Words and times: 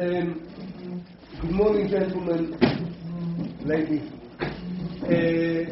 Um, 0.00 1.04
good 1.40 1.52
morning, 1.52 1.88
gentlemen, 1.88 2.58
ladies. 3.64 4.02
Uh, 5.04 5.70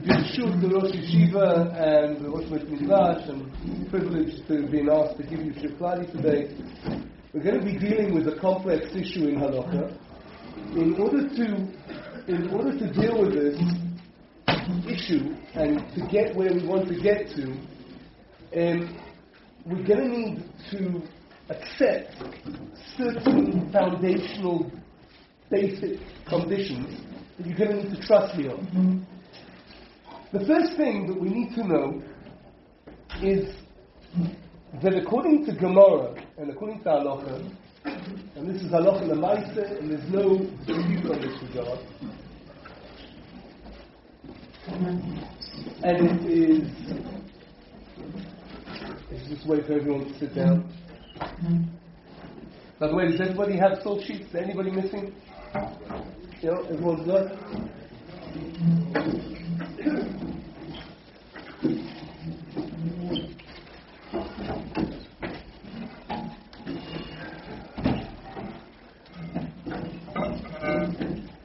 B'Shut, 0.00 0.62
the 0.62 0.68
Rosh 0.72 0.94
Yeshiva 0.94 1.68
and 1.76 2.24
the 2.24 2.30
Rosh 2.30 2.48
Midrash, 2.48 3.28
and 3.28 3.90
privileged 3.90 4.48
to 4.48 4.66
being 4.66 4.88
asked 4.88 5.18
to 5.18 5.24
give 5.24 5.44
you 5.44 5.52
shiur 5.52 5.76
klali 5.76 6.10
today. 6.10 6.56
We're 7.34 7.42
going 7.42 7.60
to 7.60 7.66
be 7.66 7.76
dealing 7.76 8.14
with 8.14 8.28
a 8.28 8.40
complex 8.40 8.86
issue 8.94 9.28
in 9.28 9.34
Halacha. 9.34 9.94
In 10.76 10.94
order 10.98 11.28
to, 11.28 11.44
in 12.28 12.48
order 12.54 12.78
to 12.78 12.92
deal 12.94 13.20
with 13.20 13.34
this 13.34 13.60
issue 14.88 15.34
and 15.52 15.80
to 15.96 16.06
get 16.10 16.34
where 16.34 16.50
we 16.50 16.66
want 16.66 16.88
to 16.88 16.98
get 16.98 17.28
to, 17.36 17.50
um, 18.56 18.98
we're 19.66 19.84
going 19.86 20.00
to 20.00 20.08
need 20.08 20.44
to 20.70 21.02
accept 21.50 22.14
certain 23.00 23.70
foundational 23.72 24.70
basic 25.50 25.98
conditions 26.28 27.00
that 27.36 27.46
you're 27.46 27.56
going 27.56 27.70
to 27.70 27.76
need 27.82 27.96
to 27.96 28.06
trust 28.06 28.36
me 28.36 28.48
on. 28.48 29.06
The 30.32 30.44
first 30.46 30.76
thing 30.76 31.06
that 31.08 31.20
we 31.20 31.28
need 31.28 31.54
to 31.56 31.66
know 31.66 32.02
is 33.22 33.54
that 34.82 34.94
according 34.94 35.46
to 35.46 35.52
Gemara 35.52 36.14
and 36.38 36.50
according 36.50 36.78
to 36.80 36.88
Halacha, 36.88 37.56
and 38.36 38.48
this 38.48 38.62
is 38.62 38.70
Halacha 38.70 39.04
Lamaisa, 39.08 39.78
and 39.78 39.90
there's 39.90 40.10
no 40.10 40.38
dispute 40.66 41.10
on 41.10 41.20
this 41.20 41.42
regard, 41.48 41.80
and 45.82 46.26
it 46.26 46.50
is. 46.50 46.70
Let's 49.10 49.28
just 49.28 49.46
wait 49.48 49.66
for 49.66 49.72
everyone 49.72 50.04
to 50.04 50.18
sit 50.18 50.34
down. 50.34 50.72
By 52.80 52.88
the 52.88 52.94
way, 52.96 53.10
does 53.10 53.20
everybody 53.20 53.58
have 53.58 53.82
soul 53.82 54.02
sheets? 54.02 54.30
Is 54.30 54.34
anybody 54.34 54.70
missing? 54.70 55.14
You 56.40 56.50
know, 56.50 56.62
everyone's 56.62 57.06
got? 57.06 57.26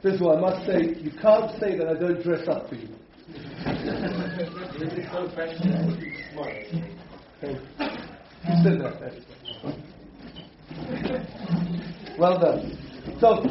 This 0.02 0.14
is 0.14 0.20
what 0.22 0.38
I 0.38 0.40
must 0.40 0.64
say. 0.64 0.94
You 1.02 1.10
can't 1.20 1.50
say 1.60 1.76
that 1.76 1.86
I 1.86 2.00
don't 2.00 2.22
dress 2.22 2.48
up 2.48 2.70
for 2.70 2.76
you. 2.76 2.88
You 8.42 8.54
said 8.62 8.80
that. 8.80 9.85
Well 12.18 12.38
done. 12.38 12.78
So, 13.20 13.28
uh, 13.28 13.46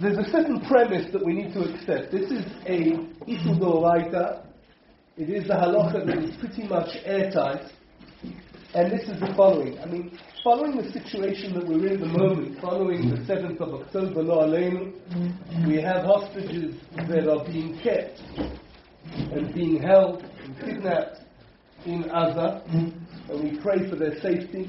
there's 0.00 0.18
a 0.18 0.30
certain 0.30 0.60
premise 0.60 1.10
that 1.12 1.24
we 1.24 1.32
need 1.34 1.52
to 1.54 1.60
accept. 1.60 2.12
This 2.12 2.30
is 2.30 2.44
a 2.66 2.96
Isur 3.26 3.58
Doraita. 3.58 4.44
It 5.16 5.30
is 5.30 5.44
a 5.48 5.54
halacha 5.54 6.04
that 6.06 6.18
is 6.24 6.36
pretty 6.36 6.66
much 6.68 6.88
airtight. 7.04 7.70
And 8.74 8.90
this 8.90 9.02
is 9.02 9.20
the 9.20 9.32
following. 9.36 9.78
I 9.78 9.86
mean, 9.86 10.18
following 10.42 10.76
the 10.76 10.90
situation 10.92 11.54
that 11.54 11.66
we're 11.66 11.86
in 11.86 11.94
at 11.94 12.00
the 12.00 12.06
moment, 12.06 12.60
following 12.60 13.10
the 13.10 13.16
7th 13.16 13.60
of 13.60 13.74
October, 13.74 14.22
no 14.22 14.38
aleinu, 14.38 15.66
we 15.66 15.80
have 15.82 16.04
hostages 16.04 16.76
that 16.96 17.28
are 17.28 17.44
being 17.44 17.78
kept 17.82 18.20
and 19.14 19.54
being 19.54 19.82
held 19.82 20.22
and 20.22 20.58
kidnapped 20.58 21.18
in 21.84 22.02
Gaza, 22.02 22.62
and 23.28 23.42
we 23.42 23.58
pray 23.60 23.88
for 23.88 23.96
their 23.96 24.18
safety, 24.20 24.68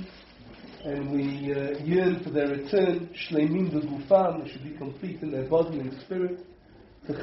and 0.83 1.11
we 1.11 1.53
uh, 1.53 1.83
yearn 1.83 2.21
for 2.23 2.29
their 2.29 2.47
return, 2.47 3.09
shleimim 3.13 3.71
v'gufam, 3.71 4.43
they 4.43 4.51
should 4.51 4.63
be 4.63 4.77
complete 4.77 5.21
in 5.21 5.31
their 5.31 5.47
body 5.47 5.79
and 5.79 5.99
spirit, 6.01 6.45
to 7.07 7.13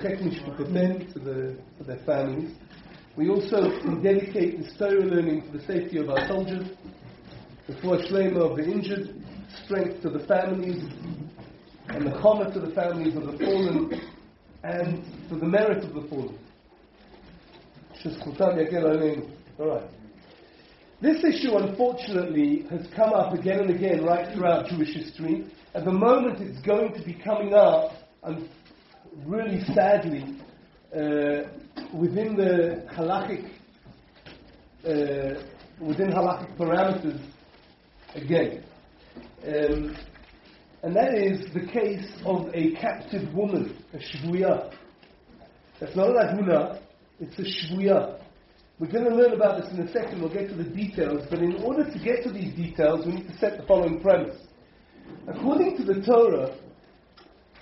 to, 1.12 1.18
the, 1.18 1.56
to 1.78 1.84
their 1.84 1.98
families. 2.06 2.56
We 3.16 3.28
also 3.28 3.70
dedicate 4.02 4.58
this 4.58 4.74
Torah 4.78 5.04
learning 5.04 5.42
to 5.50 5.58
the 5.58 5.64
safety 5.66 5.98
of 5.98 6.08
our 6.08 6.26
soldiers, 6.26 6.68
the 7.66 7.74
for 7.80 7.98
shlema 7.98 8.50
of 8.50 8.56
the 8.56 8.64
injured, 8.64 9.14
strength 9.64 10.02
to 10.02 10.10
the 10.10 10.26
families, 10.26 10.82
and 11.88 12.06
the 12.06 12.10
chama 12.12 12.52
to 12.52 12.60
the 12.60 12.74
families 12.74 13.16
of 13.16 13.26
the 13.26 13.38
fallen, 13.38 14.00
and 14.62 15.04
for 15.28 15.36
the 15.36 15.46
merit 15.46 15.84
of 15.84 15.94
the 15.94 16.08
fallen. 16.08 16.38
All 19.58 19.66
right. 19.66 19.99
This 21.00 21.24
issue, 21.24 21.56
unfortunately, 21.56 22.66
has 22.70 22.86
come 22.94 23.14
up 23.14 23.32
again 23.32 23.60
and 23.60 23.70
again 23.70 24.04
right 24.04 24.34
throughout 24.34 24.68
Jewish 24.68 24.94
history. 24.94 25.46
At 25.74 25.86
the 25.86 25.92
moment, 25.92 26.42
it's 26.42 26.60
going 26.60 26.92
to 26.92 27.02
be 27.02 27.14
coming 27.14 27.54
up, 27.54 27.92
and 28.22 28.46
really 29.24 29.64
sadly, 29.72 30.36
uh, 30.94 31.48
within 31.94 32.36
the 32.36 32.84
halachic, 32.94 33.46
uh, 34.84 35.42
within 35.80 36.10
halachic 36.10 36.54
parameters 36.58 37.18
again. 38.14 38.62
Um, 39.42 39.96
and 40.82 40.94
that 40.94 41.14
is 41.14 41.50
the 41.54 41.66
case 41.66 42.12
of 42.26 42.54
a 42.54 42.72
captive 42.72 43.32
woman, 43.32 43.74
a 43.94 43.96
shvuya. 43.96 44.70
That's 45.80 45.96
not 45.96 46.10
an 46.10 46.16
aguna, 46.16 46.82
it's 47.20 47.38
a 47.38 47.42
shvuya. 47.42 48.20
We're 48.80 48.90
going 48.90 49.04
to 49.04 49.14
learn 49.14 49.34
about 49.34 49.60
this 49.60 49.70
in 49.72 49.80
a 49.80 49.92
second, 49.92 50.22
we'll 50.22 50.32
get 50.32 50.48
to 50.48 50.54
the 50.54 50.64
details, 50.64 51.26
but 51.28 51.40
in 51.40 51.56
order 51.56 51.84
to 51.84 51.98
get 51.98 52.22
to 52.24 52.32
these 52.32 52.54
details, 52.54 53.04
we 53.04 53.12
need 53.12 53.28
to 53.28 53.36
set 53.36 53.58
the 53.58 53.66
following 53.66 54.00
premise. 54.00 54.38
According 55.28 55.76
to 55.76 55.84
the 55.84 56.00
Torah, 56.00 56.56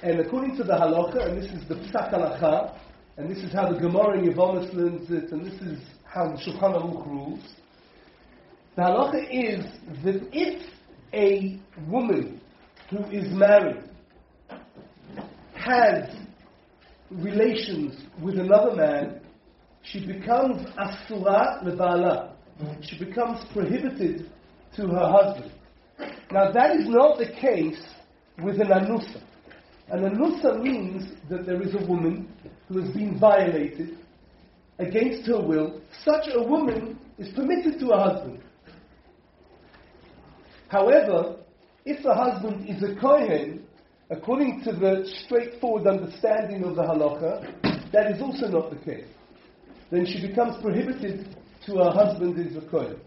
and 0.04 0.20
according 0.20 0.56
to 0.58 0.62
the 0.62 0.74
halacha, 0.74 1.28
and 1.28 1.42
this 1.42 1.50
is 1.50 1.66
the 1.66 1.74
psak 1.74 2.14
halacha, 2.14 2.78
and 3.16 3.28
this 3.28 3.38
is 3.38 3.52
how 3.52 3.68
the 3.68 3.80
Gemara 3.80 4.20
in 4.20 4.32
Yevamos 4.32 4.72
learns 4.72 5.10
it, 5.10 5.32
and 5.32 5.44
this 5.44 5.60
is 5.60 5.80
how 6.04 6.28
the 6.28 6.36
Shulchan 6.36 6.80
Aruch 6.80 7.04
rules, 7.04 7.40
the 8.76 8.82
halacha 8.82 9.26
is 9.28 9.64
that 10.04 10.28
if 10.32 10.62
a 11.12 11.58
woman 11.88 12.40
who 12.90 13.04
is 13.06 13.28
married 13.32 13.82
has 15.56 16.14
relations 17.10 18.04
with 18.22 18.38
another 18.38 18.76
man, 18.76 19.20
she 19.91 20.06
becomes 20.06 20.66
asura 20.76 21.60
lebala. 21.65 22.32
She 22.82 22.99
becomes 22.99 23.44
prohibited 23.53 24.31
to 24.76 24.88
her 24.88 25.09
husband. 25.09 25.53
Now 26.31 26.50
that 26.53 26.76
is 26.76 26.88
not 26.88 27.19
the 27.19 27.31
case 27.41 27.81
with 28.43 28.60
an 28.60 28.69
anusa. 28.69 29.22
An 29.88 30.00
anusa 30.00 30.62
means 30.62 31.15
that 31.31 31.47
there 31.47 31.62
is 31.62 31.75
a 31.75 31.87
woman 31.87 32.31
who 32.69 32.81
has 32.82 32.93
been 32.93 33.19
violated 33.19 33.99
against 34.78 35.26
her 35.28 35.41
will. 35.41 35.81
Such 36.05 36.28
a 36.34 36.43
woman 36.43 36.99
is 37.16 37.32
permitted 37.34 37.81
to 37.81 37.87
her 37.87 37.99
husband. 37.99 38.43
However, 40.69 41.37
if 41.87 42.03
the 42.03 42.15
husband 42.15 42.69
is 42.69 42.82
a 42.82 42.94
kohen, 43.00 43.65
according 44.10 44.62
to 44.65 44.72
the 44.72 45.10
straightforward 45.25 45.87
understanding 45.87 46.65
of 46.65 46.76
the 46.76 46.82
halacha, 46.82 47.91
that 47.93 48.10
is 48.12 48.20
also 48.20 48.49
not 48.49 48.70
the 48.70 48.76
case 48.84 49.06
then 49.91 50.06
she 50.06 50.26
becomes 50.26 50.60
prohibited 50.62 51.37
to 51.66 51.76
her 51.76 51.91
husband 51.91 52.38
is 52.38 52.56
a 52.56 52.60
kohen. 52.69 53.00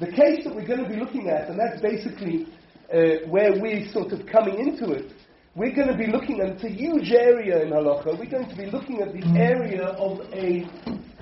The 0.00 0.06
case 0.06 0.44
that 0.44 0.54
we're 0.54 0.66
going 0.66 0.82
to 0.82 0.88
be 0.88 0.96
looking 0.96 1.28
at, 1.28 1.48
and 1.48 1.58
that's 1.58 1.80
basically 1.80 2.46
uh, 2.92 3.28
where 3.28 3.52
we're 3.60 3.90
sort 3.92 4.12
of 4.12 4.26
coming 4.26 4.58
into 4.58 4.92
it, 4.92 5.12
we're 5.54 5.74
going 5.74 5.88
to 5.88 5.96
be 5.96 6.06
looking 6.06 6.40
at, 6.40 6.62
a 6.64 6.68
huge 6.68 7.10
area 7.10 7.62
in 7.62 7.70
halacha, 7.70 8.18
we're 8.18 8.30
going 8.30 8.48
to 8.48 8.56
be 8.56 8.66
looking 8.66 9.00
at 9.00 9.12
the 9.12 9.26
area 9.38 9.82
of 9.82 10.20
a 10.32 10.68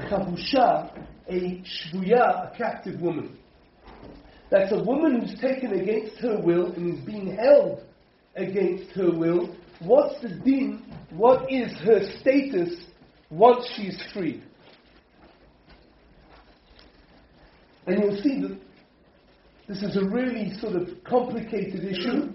chavusha, 0.09 0.93
a 1.28 1.62
shvuya, 1.65 2.53
a 2.53 2.54
captive 2.56 3.00
woman. 3.00 3.37
That's 4.50 4.72
a 4.72 4.83
woman 4.83 5.21
who's 5.21 5.41
taken 5.41 5.72
against 5.72 6.19
her 6.19 6.41
will 6.41 6.72
and 6.72 6.98
is 6.98 7.04
being 7.04 7.36
held 7.36 7.83
against 8.36 8.91
her 8.92 9.10
will. 9.10 9.57
What's 9.80 10.21
the 10.22 10.28
din? 10.28 10.84
What 11.10 11.51
is 11.51 11.72
her 11.84 12.01
status 12.21 12.77
once 13.30 13.66
she's 13.74 14.01
freed? 14.12 14.42
And 17.86 18.03
you'll 18.03 18.21
see 18.22 18.41
that 18.41 18.59
this 19.68 19.83
is 19.83 19.97
a 19.97 20.04
really 20.04 20.53
sort 20.60 20.77
of 20.77 20.88
complicated 21.04 21.84
issue, 21.84 22.33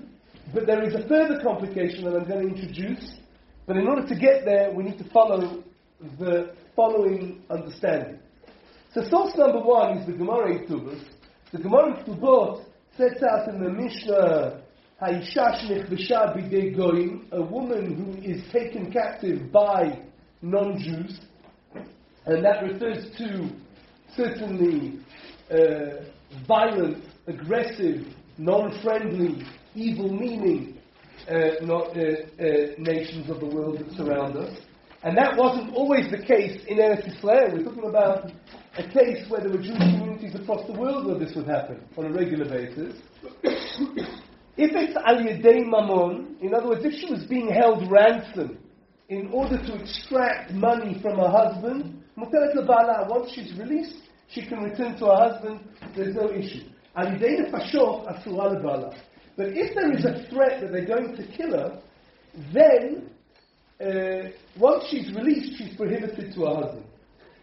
but 0.53 0.65
there 0.65 0.83
is 0.83 0.95
a 0.95 1.07
further 1.07 1.39
complication 1.42 2.03
that 2.06 2.15
I'm 2.15 2.27
going 2.27 2.50
to 2.50 2.56
introduce. 2.56 3.13
But 3.68 3.77
in 3.77 3.88
order 3.88 4.07
to 4.07 4.15
get 4.15 4.44
there, 4.45 4.71
we 4.74 4.83
need 4.83 4.98
to 4.98 5.09
follow 5.12 5.63
the 6.19 6.56
following 6.75 7.42
understanding. 7.50 8.19
So 8.94 9.03
source 9.09 9.33
number 9.38 9.62
one 9.62 9.98
is 9.98 10.06
the 10.06 10.13
Gemara 10.13 10.56
in. 10.56 11.01
The 11.51 11.59
Gemara 11.59 12.03
in 12.06 12.65
sets 12.98 13.24
out 13.24 13.48
in 13.48 13.63
the 13.63 13.69
Mishnah, 13.69 14.62
Haisha 15.01 15.63
shnichbesha 15.63 16.36
b'dei 16.36 16.75
goyim, 16.75 17.27
a 17.31 17.42
woman 17.42 17.95
who 17.95 18.21
is 18.21 18.44
taken 18.51 18.92
captive 18.92 19.51
by 19.51 20.01
non-Jews, 20.42 21.19
and 22.25 22.44
that 22.44 22.63
refers 22.63 23.15
to 23.18 23.50
certainly 24.15 25.00
uh, 25.51 26.06
violent 26.48 27.03
aggressive, 27.27 28.06
non-friendly, 28.38 29.44
evil-meaning 29.75 30.77
uh, 31.30 31.33
not, 31.62 31.95
uh, 31.95 32.01
uh, 32.01 32.45
nations 32.77 33.30
of 33.30 33.39
the 33.39 33.45
world 33.45 33.80
that 33.80 33.92
surround 33.95 34.36
us. 34.38 34.57
And 35.03 35.18
that 35.18 35.36
wasn't 35.36 35.74
always 35.74 36.12
the 36.12 36.18
case 36.18 36.63
in 36.68 36.77
Eretz 36.77 37.07
Israel. 37.07 37.50
We're 37.53 37.63
talking 37.63 37.89
about 37.89 38.31
a 38.77 38.83
case 38.83 39.25
where 39.30 39.42
there 39.42 39.50
were 39.50 39.62
Jewish 39.62 39.77
communities 39.77 40.36
across 40.36 40.65
the 40.68 40.74
world 40.74 41.07
where 41.07 41.18
this 41.18 41.36
would 41.36 41.48
happen 41.48 41.83
on 41.98 42.06
a 42.06 42.12
regular 42.12 42.45
basis. 42.45 42.95
if 43.44 44.71
it's 44.75 44.95
al 44.95 45.18
yedei 45.18 45.65
mamon, 45.65 46.39
in 46.42 46.53
other 46.53 46.69
words, 46.69 46.86
if 46.86 46.94
she 46.94 47.12
was 47.12 47.25
being 47.25 47.50
held 47.50 47.89
ransom 47.92 48.57
in 49.09 49.30
order 49.31 49.57
to 49.57 49.75
extract 49.75 50.51
money 50.53 51.00
from 51.01 51.18
her 51.18 51.30
husband, 51.30 52.03
once 52.15 53.31
she's 53.33 53.57
released, 53.57 53.98
she 54.31 54.45
can 54.45 54.63
return 54.63 54.98
to 54.98 55.06
her 55.06 55.30
husband, 55.30 55.60
there's 55.95 56.16
no 56.16 56.31
issue. 56.31 56.63
Al 56.95 57.07
yedei 57.07 57.39
nefashot 57.39 58.07
asura. 58.07 58.94
But 59.38 59.48
if 59.50 59.75
there 59.75 59.92
is 59.92 60.06
a 60.06 60.30
threat 60.30 60.62
that 60.62 60.72
they're 60.72 60.86
going 60.86 61.16
to 61.16 61.28
kill 61.36 61.51
her, 61.51 61.81
then 62.54 63.10
uh, 63.81 64.30
once 64.57 64.86
she's 64.89 65.13
released, 65.16 65.57
she's 65.57 65.75
prohibited 65.75 66.33
to 66.33 66.42
her 66.42 66.56
husband. 66.56 66.86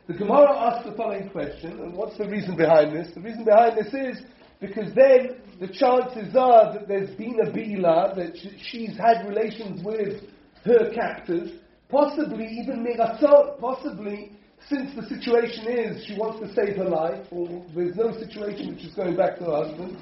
The 0.06 0.14
Gemara 0.14 0.56
asks 0.56 0.88
the 0.88 0.96
following 0.96 1.28
question, 1.28 1.72
and 1.72 1.94
what's 1.94 2.16
the 2.16 2.28
reason 2.28 2.56
behind 2.56 2.96
this? 2.96 3.12
The 3.14 3.20
reason 3.20 3.44
behind 3.44 3.76
this 3.76 3.92
is 3.92 4.24
because 4.60 4.94
then 4.94 5.40
the 5.60 5.68
chances 5.68 6.34
are 6.34 6.72
that 6.72 6.88
there's 6.88 7.14
been 7.16 7.38
a 7.40 7.50
bila, 7.50 8.16
that 8.16 8.36
she's 8.70 8.96
had 8.96 9.28
relations 9.28 9.82
with 9.84 10.22
her 10.64 10.90
captors, 10.94 11.50
possibly 11.88 12.46
even 12.46 12.84
miratzot, 12.84 13.60
possibly 13.60 14.37
since 14.68 14.94
the 14.94 15.02
situation 15.08 15.66
is 15.66 16.04
she 16.04 16.14
wants 16.14 16.40
to 16.40 16.54
save 16.54 16.76
her 16.76 16.84
life, 16.84 17.26
or 17.30 17.64
there's 17.74 17.96
no 17.96 18.12
situation 18.12 18.74
which 18.74 18.84
is 18.84 18.94
going 18.94 19.16
back 19.16 19.38
to 19.38 19.44
her 19.44 19.64
husband, 19.64 19.96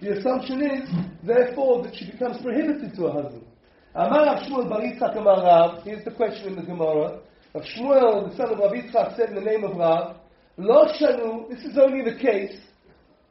the 0.00 0.18
assumption 0.18 0.62
is, 0.62 0.88
therefore, 1.24 1.82
that 1.82 1.94
she 1.94 2.10
becomes 2.10 2.40
prohibited 2.40 2.94
to 2.94 3.02
her 3.02 3.22
husband. 3.22 3.46
Amar 3.94 4.42
Shmuel 4.44 4.68
Bar 4.68 4.80
Yitzchak 4.80 5.16
Amar 5.16 5.42
Rav, 5.42 5.84
here's 5.84 6.04
the 6.04 6.10
question 6.12 6.48
in 6.48 6.56
the 6.56 6.62
Gemara. 6.62 7.20
Rav 7.54 7.64
Shmuel, 7.64 8.30
the 8.30 8.36
son 8.36 8.52
of 8.52 8.58
Rav 8.58 8.72
Yitzchak, 8.72 9.16
said 9.16 9.30
in 9.30 9.34
the 9.34 9.40
name 9.40 9.64
of 9.64 9.76
Rav, 9.76 10.16
Lo 10.56 10.86
Shanu, 11.00 11.48
this 11.48 11.64
is 11.64 11.76
only 11.78 12.02
the 12.02 12.18
case, 12.18 12.56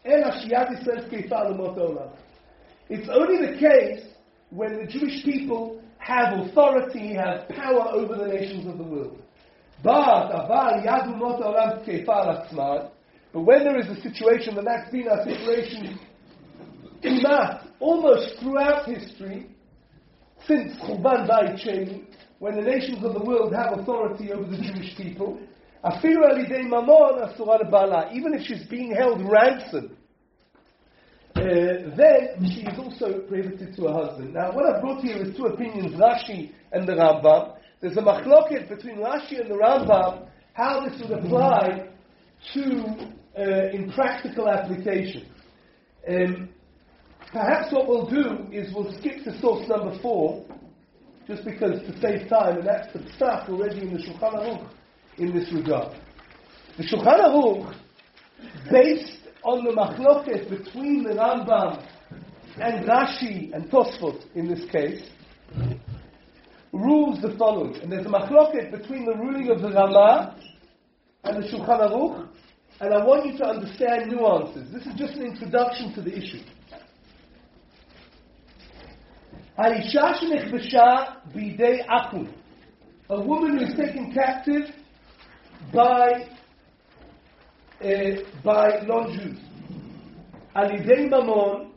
El 0.06 0.24
Ashiyat 0.24 0.70
Yisrael 0.72 1.10
Keifa. 1.10 2.12
It's 2.90 3.10
only 3.10 3.48
the 3.48 3.58
case 3.58 4.06
when 4.50 4.78
the 4.78 4.88
Jewish 4.88 5.24
people 5.24 5.82
have 6.00 6.40
authority, 6.40 7.14
have 7.14 7.48
power 7.50 7.90
over 7.94 8.16
the 8.16 8.28
nations 8.28 8.68
of 8.68 8.78
the 8.78 8.84
world. 8.84 9.20
But 9.83 10.31
But 13.33 13.42
when 13.42 13.63
there 13.63 13.80
is 13.80 13.88
a 13.88 14.01
situation, 14.01 14.56
the 14.56 14.66
that's 14.66 14.92
been 14.92 15.07
a 15.07 15.24
situation 15.24 16.00
that, 17.24 17.68
almost 17.80 18.39
throughout 18.39 18.86
history, 18.86 19.48
since 20.45 20.75
Churban 20.81 21.28
Bayit 21.28 21.66
Sheni, 21.66 22.04
when 22.39 22.56
the 22.56 22.62
nations 22.62 23.04
of 23.04 23.13
the 23.13 23.24
world 23.24 23.54
have 23.54 23.80
authority 23.80 24.31
over 24.31 24.44
the 24.50 24.57
Jewish 24.57 24.95
people, 24.98 25.39
even 28.13 28.33
if 28.33 28.42
she's 28.45 28.68
being 28.68 28.94
held 28.95 29.22
ransom, 29.30 29.98
uh, 31.36 31.42
then 31.95 32.45
she 32.54 32.62
is 32.62 32.78
also 32.78 33.22
prohibited 33.22 33.75
to 33.75 33.88
her 33.88 33.94
husband. 33.94 34.33
Now, 34.33 34.51
what 34.54 34.66
I've 34.66 34.81
brought 34.81 35.01
here 35.04 35.18
is 35.18 35.36
two 35.36 35.45
opinions, 35.45 35.95
Rashi 35.95 36.51
and 36.72 36.88
the 36.88 36.94
Rambam. 36.94 37.56
There's 37.81 37.98
a 37.98 38.01
machloket 38.01 38.69
between 38.69 38.98
Rashi 38.98 39.42
and 39.42 39.50
the 39.50 39.56
Rambam 39.56 40.28
how 40.54 40.88
this 40.88 41.01
would 41.01 41.18
apply 41.18 41.89
to, 42.54 43.13
uh, 43.38 43.69
in 43.74 43.92
practical 43.92 44.50
application. 44.50 45.25
Um, 46.07 46.50
Perhaps 47.31 47.72
what 47.72 47.88
we'll 47.88 48.07
do 48.07 48.45
is 48.51 48.74
we'll 48.74 48.92
skip 49.00 49.24
to 49.24 49.39
source 49.39 49.66
number 49.69 49.98
four, 50.01 50.45
just 51.28 51.45
because 51.45 51.80
to 51.83 51.94
save 52.01 52.28
time, 52.28 52.57
and 52.57 52.68
that's 52.68 52.92
the 52.92 53.00
psak 53.00 53.48
already 53.48 53.81
in 53.83 53.94
the 53.94 54.00
Shulchan 54.00 54.33
Aruch 54.33 54.69
in 55.18 55.33
this 55.33 55.50
regard. 55.54 55.95
The 56.78 56.83
Shulchan 56.83 57.19
Aruch, 57.22 57.74
based 58.69 59.19
on 59.44 59.63
the 59.63 59.72
machloket 59.72 60.50
between 60.50 61.04
the 61.04 61.12
Rambam 61.12 61.88
and 62.57 62.86
Rashi 62.86 63.54
and 63.54 63.72
Tosfot 63.72 64.25
in 64.36 64.50
this 64.50 64.69
case, 64.69 65.01
rules 66.73 67.20
the 67.23 67.37
following. 67.38 67.76
And 67.76 67.91
there's 67.91 68.06
a 68.06 68.08
machloket 68.08 68.70
between 68.70 69.05
the 69.05 69.14
ruling 69.14 69.50
of 69.50 69.61
the 69.61 69.70
Rama 69.70 70.37
and 71.25 71.43
the 71.43 71.49
Shulchan 71.49 71.81
Aruch, 71.81 72.29
and 72.81 72.94
I 72.94 73.05
want 73.05 73.26
you 73.26 73.38
to 73.38 73.44
understand 73.47 74.11
nuances. 74.11 74.70
This 74.73 74.87
is 74.87 74.94
just 74.97 75.14
an 75.14 75.26
introduction 75.26 75.93
to 75.94 76.03
the 76.03 76.17
issue. 76.17 76.43
האישה 79.58 80.14
שנכבשה 80.14 80.94
בידי 81.32 81.81
עכו, 81.88 82.25
a 83.08 83.20
woman 83.20 83.56
who 83.56 83.64
is 83.64 83.75
taken 83.75 84.12
captive 84.12 84.70
by, 85.73 86.29
uh, 87.81 87.87
by 88.44 88.82
non-Jews, 88.87 89.38
על 90.55 90.70
ידי 90.75 91.08
ממון, 91.08 91.69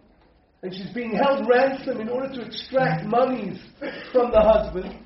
and 0.64 0.74
she's 0.74 0.88
being 0.94 1.12
held 1.12 1.46
ransom 1.46 2.00
in 2.00 2.08
order 2.08 2.26
to 2.26 2.40
extract 2.40 3.04
monies 3.04 3.60
from 4.10 4.30
the 4.30 4.40
husband, 4.40 4.98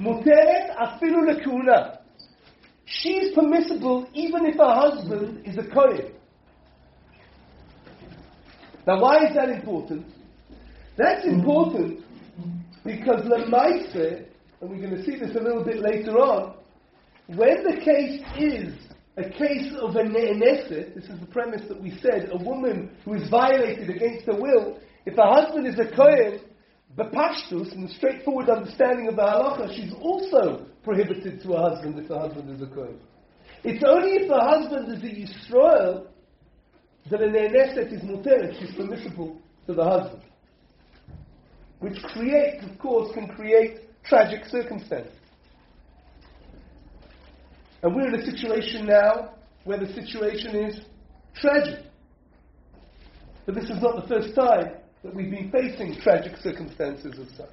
muteret 0.00 0.76
afilu 0.76 1.22
lekuna. 1.24 1.98
She's 2.84 3.32
permissible 3.32 4.08
even 4.12 4.46
if 4.46 4.56
her 4.56 4.74
husband 4.74 5.46
is 5.46 5.56
a 5.56 5.62
kohen. 5.72 6.12
Now, 8.88 9.00
why 9.00 9.28
is 9.28 9.36
that 9.36 9.50
important? 9.50 10.04
That's 10.96 11.24
important 11.26 12.00
because 12.84 13.22
lemaise, 13.26 13.94
and 13.94 14.68
we're 14.68 14.80
going 14.80 14.96
to 14.96 15.04
see 15.04 15.16
this 15.16 15.36
a 15.36 15.40
little 15.40 15.62
bit 15.62 15.78
later 15.78 16.18
on, 16.18 16.56
when 17.28 17.62
the 17.62 17.76
case 17.84 18.20
is 18.36 18.74
a 19.20 19.30
case 19.30 19.72
of 19.80 19.96
a 19.96 20.02
ne'eneset, 20.02 20.94
this 20.94 21.04
is 21.04 21.20
the 21.20 21.26
premise 21.26 21.62
that 21.68 21.80
we 21.80 21.98
said, 22.00 22.30
a 22.32 22.42
woman 22.42 22.90
who 23.04 23.14
is 23.14 23.28
violated 23.28 23.90
against 23.90 24.26
her 24.26 24.40
will, 24.40 24.78
if 25.06 25.16
her 25.16 25.26
husband 25.26 25.66
is 25.66 25.78
a 25.78 25.94
kohen, 25.94 26.40
bepashtus, 26.96 27.72
in 27.74 27.82
the 27.82 27.92
straightforward 27.96 28.48
understanding 28.48 29.08
of 29.08 29.16
the 29.16 29.22
halacha, 29.22 29.74
she's 29.74 29.92
also 30.00 30.66
prohibited 30.82 31.42
to 31.42 31.52
her 31.52 31.70
husband 31.70 31.98
if 31.98 32.08
her 32.08 32.18
husband 32.18 32.50
is 32.54 32.62
a 32.62 32.74
kohen. 32.74 32.98
It's 33.62 33.84
only 33.86 34.12
if 34.12 34.28
her 34.28 34.40
husband 34.40 34.92
is 34.92 35.02
a 35.02 35.52
Yisrael 35.52 36.06
that 37.10 37.20
a 37.20 37.26
ne'eneset 37.26 37.92
is 37.92 38.02
muteret, 38.02 38.58
she's 38.58 38.74
permissible 38.74 39.38
to 39.66 39.74
the 39.74 39.84
husband 39.84 40.22
which 41.80 42.00
creates, 42.02 42.64
of 42.64 42.78
course, 42.78 43.12
can 43.14 43.26
create 43.26 43.80
tragic 44.04 44.44
circumstances. 44.46 45.16
And 47.82 47.94
we're 47.94 48.08
in 48.08 48.20
a 48.20 48.24
situation 48.24 48.86
now 48.86 49.34
where 49.64 49.78
the 49.78 49.92
situation 49.92 50.56
is 50.56 50.80
tragic. 51.34 51.84
But 53.46 53.54
this 53.54 53.64
is 53.64 53.80
not 53.80 54.02
the 54.02 54.08
first 54.08 54.34
time 54.34 54.74
that 55.02 55.14
we've 55.14 55.30
been 55.30 55.50
facing 55.50 56.00
tragic 56.00 56.36
circumstances 56.42 57.18
as 57.18 57.36
such. 57.36 57.48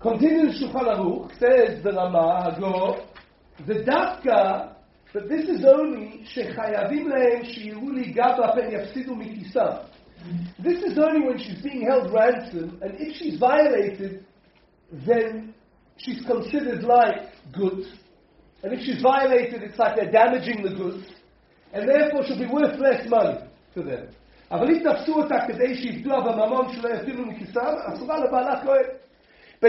Continuing 0.00 0.52
Shulchan 0.52 0.96
Aruch, 0.96 1.30
says 1.38 1.82
the 1.82 1.92
Rama 1.92 2.56
Hagor, 2.58 3.06
the 3.66 3.74
Dafka, 3.84 4.74
but 5.12 5.28
this 5.28 5.48
is 5.48 5.64
only 5.64 6.24
shechayavim 6.34 7.06
lehem 7.10 7.44
shiyiru 7.44 7.94
li 7.94 8.12
gaba 8.12 8.54
pen 8.54 8.70
yafsidu 8.70 9.10
mikisam. 9.10 9.86
This 10.58 10.82
is 10.82 10.98
only 10.98 11.26
when 11.26 11.38
she's 11.38 11.60
being 11.62 11.86
held 11.86 12.12
ransom, 12.12 12.78
and 12.82 12.94
if 12.98 13.16
she's 13.16 13.38
violated, 13.38 14.24
then 14.92 15.54
she's 16.02 16.24
considered 16.24 16.82
like 16.82 17.30
goods. 17.52 17.86
And 18.62 18.72
if 18.72 18.80
she's 18.80 19.00
violated, 19.02 19.62
it's 19.62 19.78
like 19.78 19.96
they're 19.96 20.10
damaging 20.10 20.62
the 20.62 20.74
goods, 20.74 21.06
and 21.72 21.88
therefore 21.88 22.24
she'll 22.26 22.38
be 22.38 22.46
worth 22.46 22.78
less 22.78 23.08
money 23.08 23.38
to 23.74 23.82
them. 23.82 24.08
But 24.50 24.68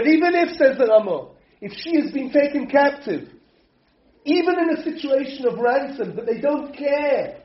even 0.06 0.34
if, 0.34 0.56
says 0.56 0.78
the 0.78 0.86
Ramah, 0.86 1.28
if 1.60 1.72
she 1.72 2.00
has 2.00 2.10
been 2.12 2.30
taken 2.32 2.66
captive, 2.66 3.28
even 4.24 4.58
in 4.58 4.70
a 4.76 4.82
situation 4.82 5.46
of 5.46 5.58
ransom, 5.58 6.14
but 6.16 6.26
they 6.26 6.40
don't 6.40 6.74
care 6.76 7.42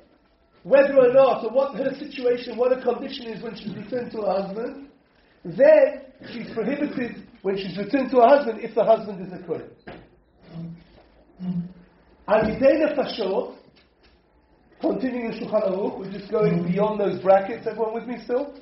whether 0.64 0.98
or 0.98 1.14
not, 1.14 1.44
or 1.44 1.52
what 1.52 1.76
her 1.76 1.96
situation, 1.98 2.58
what 2.58 2.76
her 2.76 2.82
condition 2.82 3.28
is 3.28 3.44
when 3.44 3.56
she's 3.56 3.76
returned 3.76 4.12
to 4.12 4.22
her 4.22 4.42
husband, 4.42 4.87
then 5.44 6.02
she's 6.32 6.54
prohibited 6.54 7.28
when 7.42 7.58
she's 7.58 7.78
returned 7.78 8.12
to 8.12 8.18
her 8.18 8.28
husband 8.28 8.60
if 8.62 8.76
the 8.76 8.84
husband 8.84 9.26
is 9.26 9.34
a 9.34 9.46
Kohen. 9.46 9.70
Al 12.28 12.44
yedei 12.44 12.84
nefashot, 12.84 13.56
continuing 14.82 15.32
the 15.32 15.38
Shulchan 15.38 15.70
Aruch, 15.70 16.00
we're 16.00 16.12
just 16.12 16.30
going 16.32 16.70
beyond 16.70 17.00
those 17.00 17.22
brackets, 17.22 17.66
everyone 17.68 17.94
with 17.94 18.08
me 18.08 18.18
still? 18.24 18.54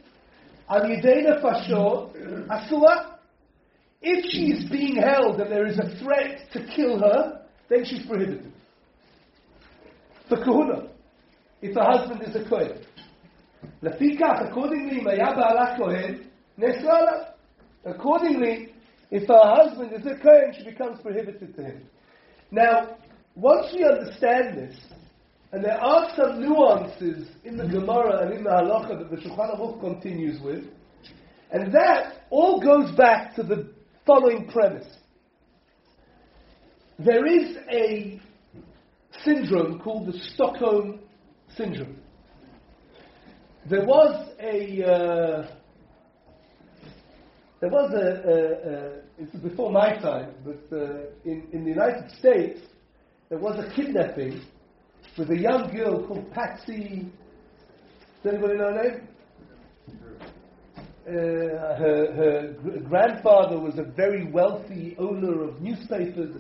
Al 0.70 0.82
yedei 0.82 1.25
nefashot, 1.25 2.48
Asura. 2.50 3.12
If 4.01 4.25
she 4.32 4.51
is 4.51 4.70
being 4.70 4.98
held 4.98 5.39
and 5.39 5.51
there 5.51 5.65
is 5.65 5.79
a 5.79 5.98
threat 5.98 6.51
to 6.53 6.67
kill 6.75 7.00
her, 7.00 7.41
then 7.70 7.86
she's 7.86 8.05
prohibited. 8.05 8.51
For 10.29 10.38
kahuna, 10.38 10.89
if 11.62 11.74
her 11.75 11.84
husband 11.84 12.22
is 12.22 12.36
a 12.36 12.48
Kohen. 12.48 12.86
Lafikach, 13.82 14.50
accordingly, 14.50 15.01
Mayaba 15.01 15.51
ala 15.51 15.75
Kohen, 15.77 16.29
Nesrala. 16.60 17.34
Accordingly, 17.86 18.74
if 19.12 19.28
her 19.28 19.42
husband 19.44 19.94
is 19.94 20.06
a 20.06 20.16
Kohen, 20.22 20.54
she 20.58 20.64
becomes 20.64 21.00
prohibited 21.02 21.56
to 21.56 21.64
him. 21.64 21.84
Now, 22.52 22.98
once 23.36 23.68
we 23.76 23.84
understand 23.84 24.58
this, 24.58 24.76
and 25.52 25.64
there 25.64 25.80
are 25.80 26.10
some 26.16 26.42
nuances 26.42 27.30
in 27.44 27.58
the 27.58 27.68
Gemara 27.68 28.26
and 28.26 28.34
in 28.34 28.44
the 28.44 28.50
Halacha 28.50 29.00
that 29.00 29.10
the 29.10 29.18
Shulchan 29.18 29.58
Aruch 29.58 29.80
continues 29.80 30.42
with, 30.42 30.64
and 31.52 31.72
that 31.74 32.26
all 32.30 32.60
goes 32.60 32.96
back 32.96 33.36
to 33.36 33.44
the 33.44 33.72
following 34.06 34.48
premise. 34.48 34.88
There 36.98 37.26
is 37.26 37.58
a 37.72 38.20
syndrome 39.24 39.80
called 39.80 40.08
the 40.08 40.20
Stockholm 40.34 41.00
syndrome. 41.56 41.98
There 43.70 43.86
was 43.86 44.30
a 44.40 44.84
uh, 44.84 45.56
there 47.62 47.70
was 47.70 47.92
a, 47.94 49.24
a, 49.24 49.24
a 49.24 49.38
before 49.38 49.72
my 49.72 49.96
time, 49.96 50.34
but 50.44 50.78
uh, 50.78 51.06
in, 51.24 51.48
in 51.54 51.64
the 51.64 51.70
United 51.70 52.12
States 52.20 52.60
there 53.30 53.40
was 53.40 53.58
a 53.58 53.74
kidnapping 53.76 54.42
with 55.18 55.30
a 55.32 55.38
young 55.38 55.74
girl 55.74 56.06
called 56.06 56.32
Patsy. 56.32 57.12
Does 58.24 58.34
anybody 58.34 58.58
know 58.58 58.74
her 58.74 58.84
name? 58.84 59.08
Uh, 61.08 61.12
her, 61.78 62.14
her 62.16 62.80
grandfather 62.90 63.60
was 63.60 63.78
a 63.78 63.84
very 63.84 64.30
wealthy 64.32 64.96
owner 64.98 65.44
of 65.44 65.62
newspapers. 65.62 66.36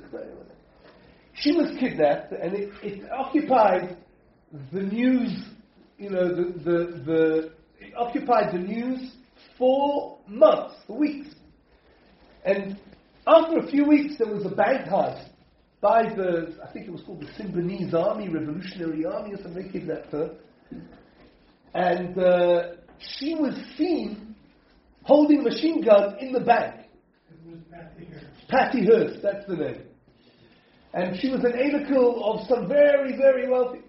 She 1.35 1.51
was 1.51 1.77
kidnapped, 1.79 2.31
and 2.31 2.53
it, 2.55 2.73
it 2.81 3.11
occupied 3.11 3.97
the 4.73 4.81
news. 4.81 5.45
You 5.97 6.09
know, 6.09 6.27
the, 6.35 6.43
the, 6.63 7.03
the 7.05 7.51
it 7.79 7.93
occupied 7.95 8.53
the 8.53 8.59
news 8.59 9.11
for 9.57 10.19
months, 10.27 10.75
weeks. 10.87 11.29
And 12.43 12.79
after 13.27 13.57
a 13.57 13.67
few 13.67 13.85
weeks, 13.85 14.15
there 14.17 14.31
was 14.31 14.45
a 14.45 14.55
bank 14.55 14.87
heist 14.87 15.29
by 15.81 16.03
the, 16.03 16.57
I 16.67 16.71
think 16.71 16.87
it 16.87 16.91
was 16.91 17.01
called 17.01 17.21
the 17.21 17.43
Symbionese 17.43 17.93
Army, 17.93 18.29
Revolutionary 18.29 19.05
Army, 19.05 19.33
or 19.33 19.37
something. 19.41 19.63
They 19.63 19.71
kidnapped 19.71 20.11
her. 20.11 20.35
And 21.73 22.17
uh, 22.17 22.61
she 22.99 23.35
was 23.35 23.55
seen 23.77 24.35
holding 25.03 25.43
machine 25.43 25.83
gun 25.83 26.17
in 26.19 26.31
the 26.31 26.39
bank. 26.39 26.87
Patty 27.71 28.05
Hearst. 28.05 28.47
Patty 28.47 28.85
Hearst, 28.85 29.21
that's 29.21 29.45
the 29.47 29.55
name. 29.55 29.81
And 30.93 31.19
she 31.19 31.29
was 31.29 31.43
an 31.43 31.53
anacle 31.53 32.23
of 32.23 32.47
some 32.47 32.67
very, 32.67 33.17
very 33.17 33.49
wealthy. 33.49 33.81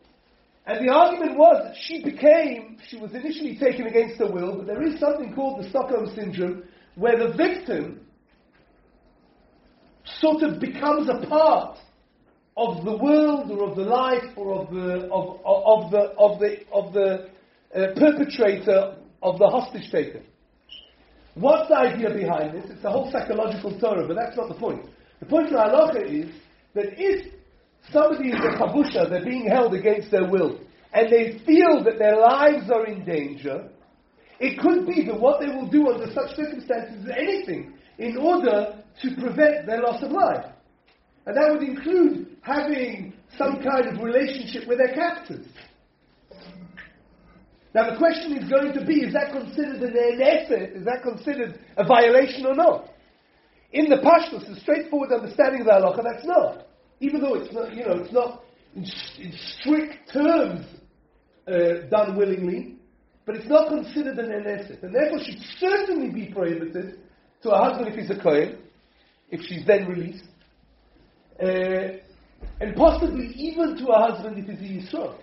And 0.66 0.86
the 0.86 0.92
argument 0.92 1.38
was 1.38 1.62
that 1.62 1.76
she 1.80 2.02
became, 2.02 2.78
she 2.88 2.96
was 2.96 3.14
initially 3.14 3.56
taken 3.56 3.86
against 3.86 4.18
her 4.18 4.30
will, 4.30 4.56
but 4.56 4.66
there 4.66 4.82
is 4.82 4.98
something 4.98 5.32
called 5.32 5.62
the 5.62 5.68
Stockholm 5.70 6.12
Syndrome, 6.14 6.64
where 6.96 7.16
the 7.16 7.34
victim 7.36 8.00
sort 10.04 10.42
of 10.42 10.58
becomes 10.58 11.08
a 11.08 11.24
part 11.26 11.78
of 12.56 12.84
the 12.84 12.96
world 12.96 13.50
or 13.50 13.70
of 13.70 13.76
the 13.76 13.82
life 13.82 14.24
or 14.34 14.62
of 14.62 14.74
the, 14.74 15.08
of, 15.12 15.40
of, 15.44 15.90
the, 15.90 15.98
of 16.18 16.40
the, 16.40 16.56
of 16.72 16.92
the 16.92 17.28
uh, 17.74 17.94
perpetrator 17.94 18.96
of 19.22 19.38
the 19.38 19.46
hostage 19.46 19.90
taker. 19.92 20.22
What's 21.34 21.68
the 21.68 21.76
idea 21.76 22.10
behind 22.10 22.56
this? 22.56 22.70
It's 22.70 22.84
a 22.84 22.90
whole 22.90 23.10
psychological 23.12 23.78
Torah, 23.78 24.06
but 24.08 24.16
that's 24.16 24.36
not 24.36 24.48
the 24.48 24.54
point. 24.54 24.86
The 25.20 25.26
point 25.26 25.48
of 25.48 25.52
halacha 25.52 26.10
is 26.10 26.34
that 26.74 26.94
if 26.96 27.35
somebody 27.92 28.28
is 28.28 28.40
a 28.40 28.56
kabusha, 28.58 29.08
they're 29.08 29.24
being 29.24 29.48
held 29.48 29.74
against 29.74 30.10
their 30.10 30.28
will, 30.28 30.60
and 30.92 31.12
they 31.12 31.38
feel 31.44 31.84
that 31.84 31.98
their 31.98 32.16
lives 32.18 32.70
are 32.70 32.86
in 32.86 33.04
danger, 33.04 33.68
it 34.38 34.58
could 34.58 34.86
be 34.86 35.04
that 35.06 35.18
what 35.18 35.40
they 35.40 35.46
will 35.46 35.68
do 35.68 35.90
under 35.90 36.12
such 36.12 36.36
circumstances 36.36 37.04
is 37.04 37.10
anything 37.10 37.74
in 37.98 38.16
order 38.16 38.82
to 39.02 39.14
prevent 39.14 39.66
their 39.66 39.80
loss 39.80 40.02
of 40.02 40.10
life. 40.10 40.46
And 41.26 41.36
that 41.36 41.50
would 41.52 41.62
include 41.62 42.36
having 42.42 43.14
some 43.36 43.62
kind 43.62 43.86
of 43.86 44.02
relationship 44.02 44.68
with 44.68 44.78
their 44.78 44.94
captors. 44.94 45.46
Now 47.74 47.90
the 47.90 47.98
question 47.98 48.36
is 48.38 48.48
going 48.48 48.72
to 48.72 48.84
be, 48.84 49.02
is 49.02 49.12
that 49.12 49.32
considered 49.32 49.82
an 49.82 50.22
effort? 50.22 50.76
Is 50.76 50.84
that 50.84 51.02
considered 51.02 51.58
a 51.76 51.84
violation 51.84 52.46
or 52.46 52.54
not? 52.54 52.88
In 53.72 53.90
the 53.90 53.96
Pashtus, 53.96 54.48
the 54.48 54.60
straightforward 54.60 55.12
understanding 55.12 55.60
of 55.62 55.66
the 55.66 55.72
halacha, 55.72 56.02
that's 56.02 56.24
not. 56.24 56.66
Even 57.00 57.20
though 57.20 57.34
it's 57.34 57.52
not, 57.52 57.74
you 57.74 57.84
know, 57.84 57.98
it's 57.98 58.12
not 58.12 58.42
in, 58.74 58.84
in 59.18 59.32
strict 59.58 60.12
terms 60.12 60.66
uh, 61.48 61.88
done 61.90 62.16
willingly, 62.16 62.76
but 63.24 63.36
it's 63.36 63.48
not 63.48 63.68
considered 63.68 64.18
an 64.18 64.30
eneset, 64.30 64.82
and 64.82 64.94
therefore 64.94 65.18
should 65.24 65.40
certainly 65.58 66.10
be 66.10 66.32
prohibited 66.32 67.00
to 67.42 67.50
a 67.50 67.58
husband 67.58 67.88
if 67.88 67.94
he's 67.94 68.10
a 68.10 68.22
kohen, 68.22 68.58
if 69.30 69.40
she's 69.42 69.66
then 69.66 69.86
released, 69.86 70.24
uh, 71.42 71.98
and 72.60 72.74
possibly 72.76 73.26
even 73.34 73.76
to 73.76 73.86
a 73.88 74.10
husband 74.10 74.38
if 74.38 74.58
he's 74.58 74.92
a 74.92 74.96
Yisrael. 74.96 75.18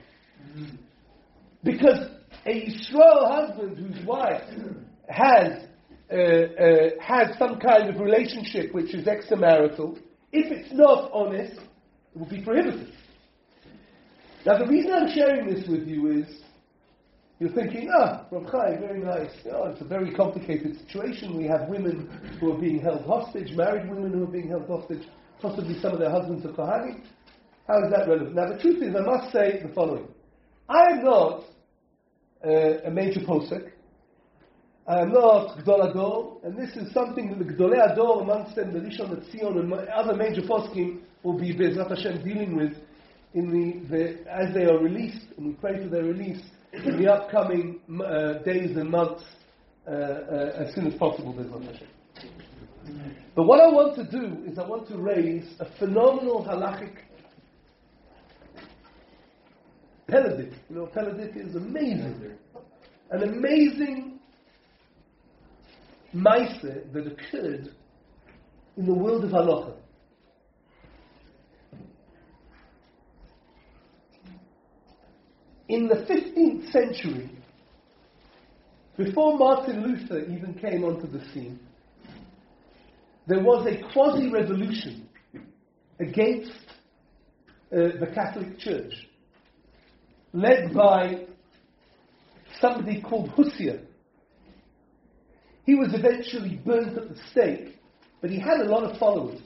Because 1.64 2.10
a 2.46 2.50
Yisrael 2.50 3.32
husband 3.32 3.78
whose 3.78 4.06
wife 4.06 4.44
has 5.08 5.64
uh, 6.12 6.16
uh, 6.16 6.90
has 7.02 7.38
some 7.40 7.60
kind 7.60 7.90
of 7.90 8.00
relationship 8.00 8.74
which 8.74 8.94
is 8.94 9.08
extramarital, 9.08 9.98
if 10.34 10.52
it's 10.52 10.74
not 10.74 11.10
honest, 11.14 11.54
it 11.54 12.20
will 12.20 12.30
be 12.30 12.42
prohibited. 12.42 12.92
Now, 14.46 14.58
the 14.58 14.68
reason 14.68 14.92
I'm 14.92 15.14
sharing 15.14 15.50
this 15.50 15.66
with 15.68 15.88
you 15.88 16.12
is 16.12 16.26
you're 17.40 17.54
thinking, 17.54 17.90
ah, 17.98 18.26
Rav 18.32 18.52
Chai, 18.52 18.78
very 18.80 19.02
nice. 19.02 19.32
Oh, 19.54 19.70
it's 19.70 19.82
a 19.82 19.86
very 19.86 20.14
complicated 20.14 20.78
situation. 20.80 21.38
We 21.38 21.46
have 21.46 21.70
women 21.70 22.10
who 22.40 22.54
are 22.54 22.60
being 22.60 22.80
held 22.80 23.06
hostage, 23.06 23.52
married 23.56 23.90
women 23.90 24.12
who 24.14 24.24
are 24.24 24.32
being 24.32 24.50
held 24.50 24.68
hostage 24.68 25.04
possibly 25.44 25.78
some 25.82 25.92
of 25.92 26.00
their 26.00 26.10
husbands 26.10 26.46
are 26.46 26.54
Kohanim. 26.54 27.04
How 27.68 27.84
is 27.84 27.92
that 27.92 28.08
relevant? 28.08 28.34
Now, 28.34 28.48
the 28.48 28.60
truth 28.60 28.82
is, 28.82 28.96
I 28.96 29.02
must 29.02 29.32
say 29.34 29.62
the 29.62 29.72
following. 29.74 30.08
I 30.70 30.94
am 30.94 31.04
not 31.04 31.44
uh, 32.44 32.88
a 32.88 32.90
major 32.92 33.20
posek. 33.20 33.72
I 34.86 35.00
am 35.00 35.14
not 35.14 35.58
Gdol 35.60 35.92
Ador, 35.92 36.40
and 36.44 36.58
this 36.58 36.76
is 36.76 36.94
something 36.94 37.30
that 37.30 37.40
the 37.40 37.54
Gdolei 37.54 37.94
Ador 37.94 38.22
amongst 38.24 38.56
them, 38.56 38.74
the 38.74 38.80
Rishon 38.80 39.16
Tzion 39.30 39.58
and 39.60 39.74
other 39.74 40.14
major 40.14 40.42
poskim 40.42 41.00
will 41.24 41.40
be 41.40 41.54
Bezrat 41.54 41.90
Hashem 41.90 42.22
dealing 42.24 42.58
with 42.58 42.74
in 43.34 43.50
the, 43.50 43.88
the, 43.90 44.30
as 44.30 44.54
they 44.54 44.66
are 44.66 44.78
released, 44.78 45.26
and 45.38 45.48
we 45.48 45.54
pray 45.54 45.82
for 45.82 45.88
their 45.88 46.04
release 46.04 46.42
in 46.74 47.02
the 47.02 47.10
upcoming 47.10 47.80
uh, 48.04 48.44
days 48.44 48.76
and 48.76 48.90
months 48.90 49.24
uh, 49.88 49.92
uh, 49.92 50.66
as 50.66 50.76
soon 50.76 50.88
as 50.88 50.96
possible, 50.96 51.34
Bezrat 51.34 51.66
Hashem. 51.66 51.88
But 53.36 53.44
what 53.44 53.62
I 53.62 53.68
want 53.68 53.96
to 53.96 54.04
do 54.04 54.44
is 54.46 54.60
I 54.60 54.68
want 54.68 54.90
to 54.90 54.98
raise 54.98 55.46
a 55.62 55.66
phenomenal 55.80 56.46
halachic 56.46 56.98
Peladik. 60.10 60.54
You 60.70 60.76
know, 60.76 60.90
Peladik 60.94 61.38
is 61.38 61.56
amazing. 61.56 62.34
An 63.12 63.24
amazing 63.24 64.13
Maise 66.14 66.62
that 66.94 67.08
occurred 67.08 67.70
in 68.78 68.86
the 68.86 68.94
world 68.94 69.24
of 69.24 69.32
halacha. 69.32 69.76
In 75.70 75.88
the 75.88 75.96
15th 75.96 76.72
century, 76.72 77.32
before 78.96 79.40
Martin 79.40 79.82
Luther 79.82 80.20
even 80.20 80.54
came 80.54 80.84
onto 80.84 81.08
the 81.08 81.24
scene, 81.34 81.60
there 83.26 83.42
was 83.42 83.66
a 83.66 83.82
quasi 83.92 84.30
revolution 84.30 85.10
against 86.00 86.52
uh, 87.72 87.98
the 88.00 88.12
Catholic 88.14 88.60
Church, 88.60 88.94
led 90.34 90.74
by 90.74 91.26
somebody 92.60 93.02
called 93.02 93.30
Hussia. 93.32 93.82
He 95.66 95.76
was 95.76 95.94
eventually 95.94 96.62
burnt 96.66 96.98
at 96.98 97.10
the 97.10 97.16
stake, 97.32 97.80
but 98.22 98.30
he 98.30 98.40
had 98.40 98.60
a 98.60 98.66
lot 98.66 98.84
of 98.84 98.98
followers. 98.98 99.40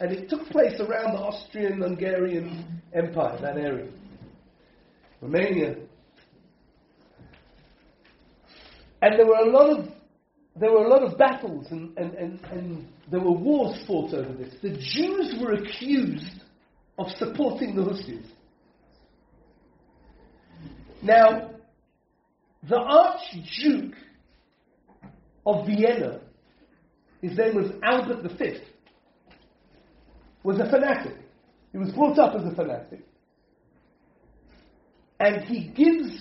And 0.00 0.12
it 0.12 0.28
took 0.28 0.46
place 0.48 0.80
around 0.80 1.14
the 1.14 1.20
Austrian 1.20 1.80
Hungarian 1.80 2.82
Empire, 2.92 3.38
that 3.40 3.56
area. 3.56 3.88
Romania. 5.20 5.76
And 9.00 9.18
there 9.18 9.26
were 9.26 9.36
a 9.36 9.50
lot 9.50 9.70
of 9.70 9.88
there 10.54 10.70
were 10.70 10.84
a 10.84 10.88
lot 10.88 11.02
of 11.02 11.16
battles 11.16 11.66
and, 11.70 11.96
and, 11.96 12.14
and, 12.14 12.40
and 12.50 12.88
there 13.10 13.20
were 13.20 13.32
wars 13.32 13.82
fought 13.86 14.12
over 14.12 14.32
this. 14.34 14.54
The 14.60 14.76
Jews 14.76 15.34
were 15.40 15.52
accused 15.54 16.42
of 16.98 17.06
supporting 17.16 17.74
the 17.74 17.84
Hussites. 17.84 18.28
Now, 21.02 21.52
the 22.68 22.76
Archduke 22.76 23.94
of 25.46 25.66
Vienna, 25.66 26.20
his 27.20 27.36
name 27.36 27.54
was 27.56 27.70
Albert 27.82 28.22
V, 28.38 28.58
was 30.42 30.58
a 30.58 30.68
fanatic. 30.70 31.16
He 31.72 31.78
was 31.78 31.90
brought 31.90 32.18
up 32.18 32.34
as 32.34 32.44
a 32.44 32.54
fanatic. 32.54 33.04
and 35.22 35.44
he 35.44 35.68
gives 35.68 36.20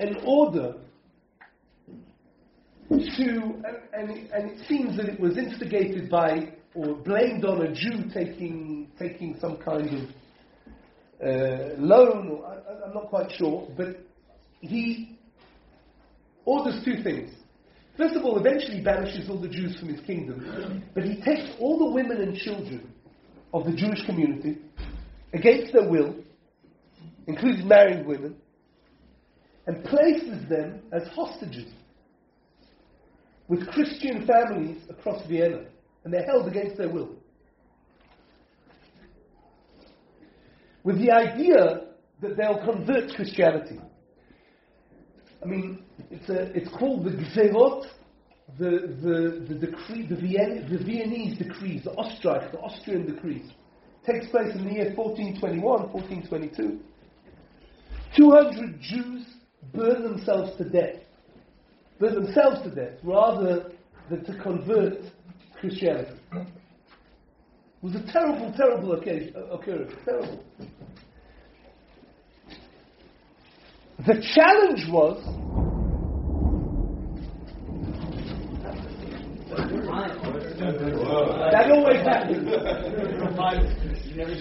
an 0.00 0.16
order 0.26 0.74
to, 2.88 3.62
and, 3.92 4.10
and, 4.32 4.50
it, 4.50 4.66
seems 4.68 4.96
that 4.96 5.06
it 5.06 5.20
was 5.20 5.38
instigated 5.38 6.10
by 6.10 6.54
or 6.74 6.96
blamed 6.96 7.44
on 7.44 7.62
a 7.62 7.72
Jew 7.72 8.10
taking, 8.12 8.90
taking 8.98 9.36
some 9.40 9.58
kind 9.58 9.88
of 9.88 10.02
uh, 11.24 11.74
loan, 11.78 12.30
or 12.30 12.46
I, 12.46 12.86
I'm 12.86 12.94
not 12.94 13.08
quite 13.08 13.30
sure, 13.38 13.68
but 13.76 14.04
he 14.60 15.16
orders 16.44 16.84
two 16.84 17.02
things. 17.04 17.30
First 17.96 18.16
of 18.16 18.24
all, 18.24 18.38
eventually 18.38 18.80
banishes 18.80 19.30
all 19.30 19.40
the 19.40 19.48
Jews 19.48 19.78
from 19.78 19.88
his 19.88 20.00
kingdom, 20.00 20.82
but 20.94 21.04
he 21.04 21.20
takes 21.22 21.48
all 21.60 21.78
the 21.78 21.94
women 21.94 22.20
and 22.20 22.36
children 22.36 22.92
of 23.52 23.64
the 23.64 23.72
Jewish 23.72 24.04
community 24.04 24.58
against 25.32 25.72
their 25.72 25.88
will, 25.88 26.16
including 27.28 27.68
married 27.68 28.04
women, 28.04 28.36
and 29.66 29.84
places 29.84 30.48
them 30.48 30.80
as 30.92 31.06
hostages 31.08 31.72
with 33.48 33.66
Christian 33.68 34.26
families 34.26 34.78
across 34.90 35.24
Vienna, 35.26 35.64
and 36.04 36.12
they're 36.12 36.26
held 36.26 36.48
against 36.48 36.76
their 36.76 36.88
will. 36.88 37.10
With 40.82 40.98
the 40.98 41.12
idea 41.12 41.86
that 42.20 42.36
they'll 42.36 42.62
convert 42.64 43.14
Christianity. 43.14 43.80
I 45.44 45.46
mean, 45.46 45.82
it's, 46.10 46.28
a, 46.30 46.56
it's 46.56 46.68
called 46.76 47.04
the 47.04 47.10
Gzerot, 47.10 47.86
the, 48.58 48.96
the, 49.02 49.44
the 49.48 49.66
decree, 49.66 50.06
the, 50.06 50.16
Vien, 50.16 50.66
the 50.70 50.78
Viennese 50.78 51.38
decrees, 51.38 51.84
the 51.84 51.90
Ostreich, 51.90 52.50
the 52.52 52.58
Austrian 52.58 53.12
decrees. 53.12 53.50
Takes 54.06 54.26
place 54.28 54.54
in 54.54 54.64
the 54.64 54.72
year 54.72 54.92
1421, 54.94 55.62
1422. 55.92 56.80
200 58.16 58.80
Jews 58.80 59.26
burn 59.72 60.02
themselves 60.02 60.56
to 60.58 60.64
death. 60.68 61.00
Burn 61.98 62.14
themselves 62.14 62.62
to 62.62 62.70
death 62.70 62.98
rather 63.02 63.72
than 64.10 64.24
to 64.24 64.42
convert 64.42 64.98
Christianity. 65.60 66.12
It 66.32 66.46
was 67.82 67.94
a 67.94 68.12
terrible, 68.12 68.52
terrible 68.56 68.92
occasion, 68.92 69.34
occurrence. 69.50 69.92
Terrible. 70.04 70.44
The 74.06 74.20
challenge 74.34 74.86
was 74.90 75.16
that 81.50 81.70
always 81.70 82.02
happens. 82.04 82.50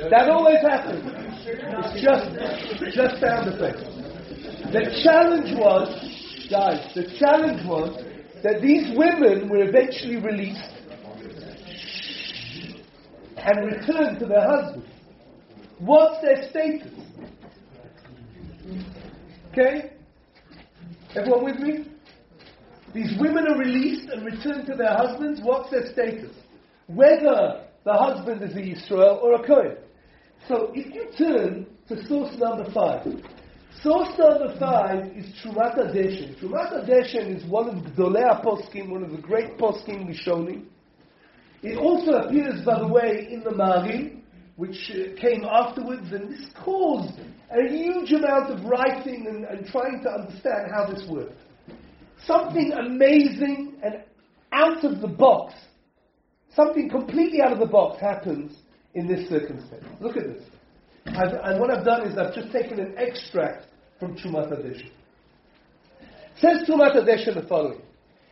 That 0.09 0.29
always 0.29 0.61
happens. 0.61 1.03
It's 1.45 2.01
just 2.03 2.93
just 2.93 3.21
sound 3.21 3.53
effects. 3.53 3.83
The 4.73 4.83
challenge 5.01 5.57
was, 5.57 5.87
guys, 6.49 6.93
the 6.93 7.05
challenge 7.17 7.65
was 7.65 8.03
that 8.43 8.61
these 8.61 8.91
women 8.97 9.47
were 9.47 9.63
eventually 9.63 10.17
released 10.17 10.59
and 13.37 13.65
returned 13.65 14.19
to 14.19 14.25
their 14.25 14.45
husbands. 14.45 14.89
What's 15.79 16.21
their 16.21 16.49
status? 16.49 16.91
Okay? 19.53 19.91
Everyone 21.15 21.45
with 21.45 21.59
me? 21.59 21.85
These 22.95 23.13
women 23.19 23.45
are 23.47 23.57
released 23.57 24.09
and 24.09 24.25
returned 24.25 24.65
to 24.65 24.75
their 24.75 24.95
husbands. 24.95 25.41
What's 25.43 25.69
their 25.69 25.91
status? 25.91 26.35
Whether 26.87 27.65
the 27.85 27.93
husband 27.93 28.41
is 28.41 28.55
a 28.55 28.61
Yisrael 28.61 29.21
or 29.21 29.35
a 29.35 29.45
Kohen. 29.45 29.77
So 30.47 30.71
if 30.73 30.93
you 30.93 31.05
turn 31.17 31.67
to 31.87 32.07
source 32.07 32.35
number 32.39 32.65
five, 32.71 33.05
source 33.83 34.09
number 34.17 34.57
five 34.59 35.05
is 35.15 35.25
Trumat 35.43 35.77
Adeshen. 35.77 36.39
Trumat 36.39 36.83
Adeshen 36.83 37.35
is 37.37 37.45
one 37.47 37.69
of 37.69 37.75
Gdolei 37.93 38.43
Poskim, 38.43 38.89
one 38.89 39.03
of 39.03 39.11
the 39.11 39.21
great 39.21 39.57
Poskim 39.59 40.07
Rishonim. 40.07 40.65
It 41.61 41.77
also 41.77 42.11
appears, 42.13 42.65
by 42.65 42.79
the 42.79 42.87
way, 42.87 43.27
in 43.29 43.41
the 43.43 43.51
Marim, 43.51 44.21
which 44.55 44.91
uh, 44.91 45.15
came 45.21 45.45
afterwards, 45.45 46.11
and 46.11 46.31
this 46.31 46.49
caused 46.63 47.19
a 47.53 47.69
huge 47.69 48.11
amount 48.11 48.49
of 48.51 48.65
writing 48.65 49.27
and, 49.27 49.45
and 49.45 49.67
trying 49.67 50.01
to 50.03 50.09
understand 50.09 50.71
how 50.73 50.87
this 50.91 51.05
worked. 51.07 51.39
Something 52.25 52.71
amazing 52.73 53.79
and 53.83 54.03
out 54.51 54.83
of 54.83 55.01
the 55.01 55.07
box, 55.07 55.53
something 56.55 56.89
completely 56.89 57.41
out 57.41 57.51
of 57.51 57.59
the 57.59 57.65
box 57.65 57.99
happens 58.01 58.57
in 58.95 59.07
this 59.07 59.29
circumstance. 59.29 59.85
Look 59.99 60.17
at 60.17 60.23
this. 60.23 60.43
I've, 61.07 61.33
and 61.43 61.59
what 61.59 61.69
I've 61.69 61.85
done 61.85 62.07
is 62.07 62.17
I've 62.17 62.33
just 62.33 62.51
taken 62.51 62.79
an 62.79 62.95
extract 62.97 63.65
from 63.99 64.15
Trumat 64.15 64.51
Adeshen. 64.51 64.91
Says 66.39 66.67
Trumat 66.67 66.95
Adeshen 66.95 67.35
the 67.35 67.45
following. 67.47 67.81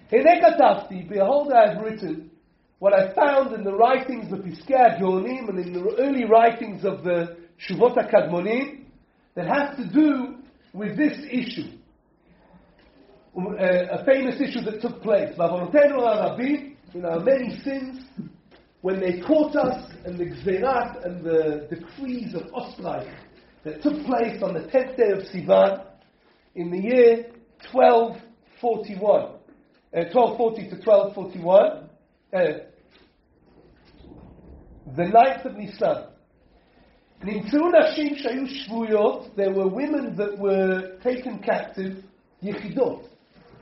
Behold, 0.10 1.52
I 1.54 1.74
have 1.74 1.84
written 1.84 2.32
what 2.80 2.94
I 2.94 3.14
found 3.14 3.54
in 3.54 3.64
the 3.64 3.74
writings 3.74 4.32
of 4.32 4.40
Piskei 4.40 5.00
Geonim 5.00 5.50
and 5.50 5.60
in 5.60 5.74
the 5.74 5.96
early 6.00 6.26
writings 6.26 6.84
of 6.84 7.04
the 7.04 7.38
Shuvot 7.68 7.96
HaKadmonim 7.96 8.81
that 9.36 9.48
has 9.48 9.78
to 9.78 9.88
do 9.94 10.36
with 10.74 10.98
this 10.98 11.18
issue. 11.30 11.78
Um, 13.36 13.48
uh, 13.48 14.00
a 14.02 14.06
famous 14.06 14.42
issue 14.42 14.62
that 14.62 14.82
took 14.82 15.02
place. 15.02 15.34
In 16.94 17.06
our 17.06 17.20
many 17.22 17.58
sins, 17.64 18.04
when 18.82 19.00
they 19.00 19.22
caught 19.22 19.56
us 19.56 19.92
and 20.06 20.18
the 20.18 20.26
Gzerat 20.26 21.06
and 21.06 21.24
the 21.24 21.68
decrees 21.70 22.34
of 22.34 22.42
Ostreich 22.52 23.14
that 23.64 23.82
took 23.82 24.04
place 24.06 24.42
on 24.42 24.54
the 24.54 24.62
10th 24.62 24.98
day 24.98 25.12
of 25.12 25.20
Sivan 25.20 25.86
in 26.56 26.72
the 26.72 26.80
year 26.80 27.28
1241. 27.72 29.22
Uh, 29.94 30.06
1240 30.14 30.70
to 30.70 30.76
1241. 30.84 31.90
Uh, 32.34 32.40
the 34.98 35.08
ninth 35.08 35.46
of 35.46 35.56
Nisan. 35.56 36.11
נמצאו 37.23 37.71
נשים 37.71 38.17
שהיו 38.17 38.47
שבויות, 38.47 39.31
there 39.37 39.51
were 39.51 39.69
women 39.69 40.17
that 40.17 40.39
were 40.39 40.99
taken 41.03 41.39
captive, 41.39 42.03
יחידות, 42.43 43.09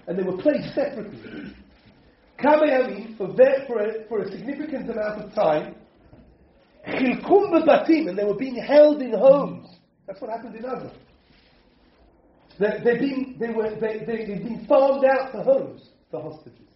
and 0.07 0.19
they 0.19 0.23
were 0.23 0.37
placed 0.37 0.75
separately. 0.75 1.55
כמה 2.39 2.67
ימים, 2.67 3.15
for, 3.17 3.29
for, 3.67 3.81
a, 3.81 4.09
for 4.09 4.19
a 4.23 4.31
significant 4.31 4.91
amount 4.91 5.21
of 5.23 5.35
time, 5.35 5.75
חילקום 6.87 7.53
בבתים, 7.53 8.09
and 8.09 8.19
they 8.19 8.25
were 8.25 8.37
being 8.37 8.57
held 8.57 9.01
in 9.01 9.13
homes. 9.13 9.69
That's 10.07 10.21
what 10.21 10.31
happened 10.31 10.57
in 10.57 10.63
Gaza. 10.63 10.93
They, 12.59 12.81
they've 12.85 13.01
been, 13.01 13.37
they 13.39 13.49
were, 13.49 13.71
they, 13.81 14.05
they, 14.05 14.27
they've 14.27 14.45
been 14.45 14.67
farmed 14.69 15.05
out 15.05 15.33
to 15.33 15.43
homes, 15.43 15.89
the 16.11 16.21
hostages. 16.21 16.69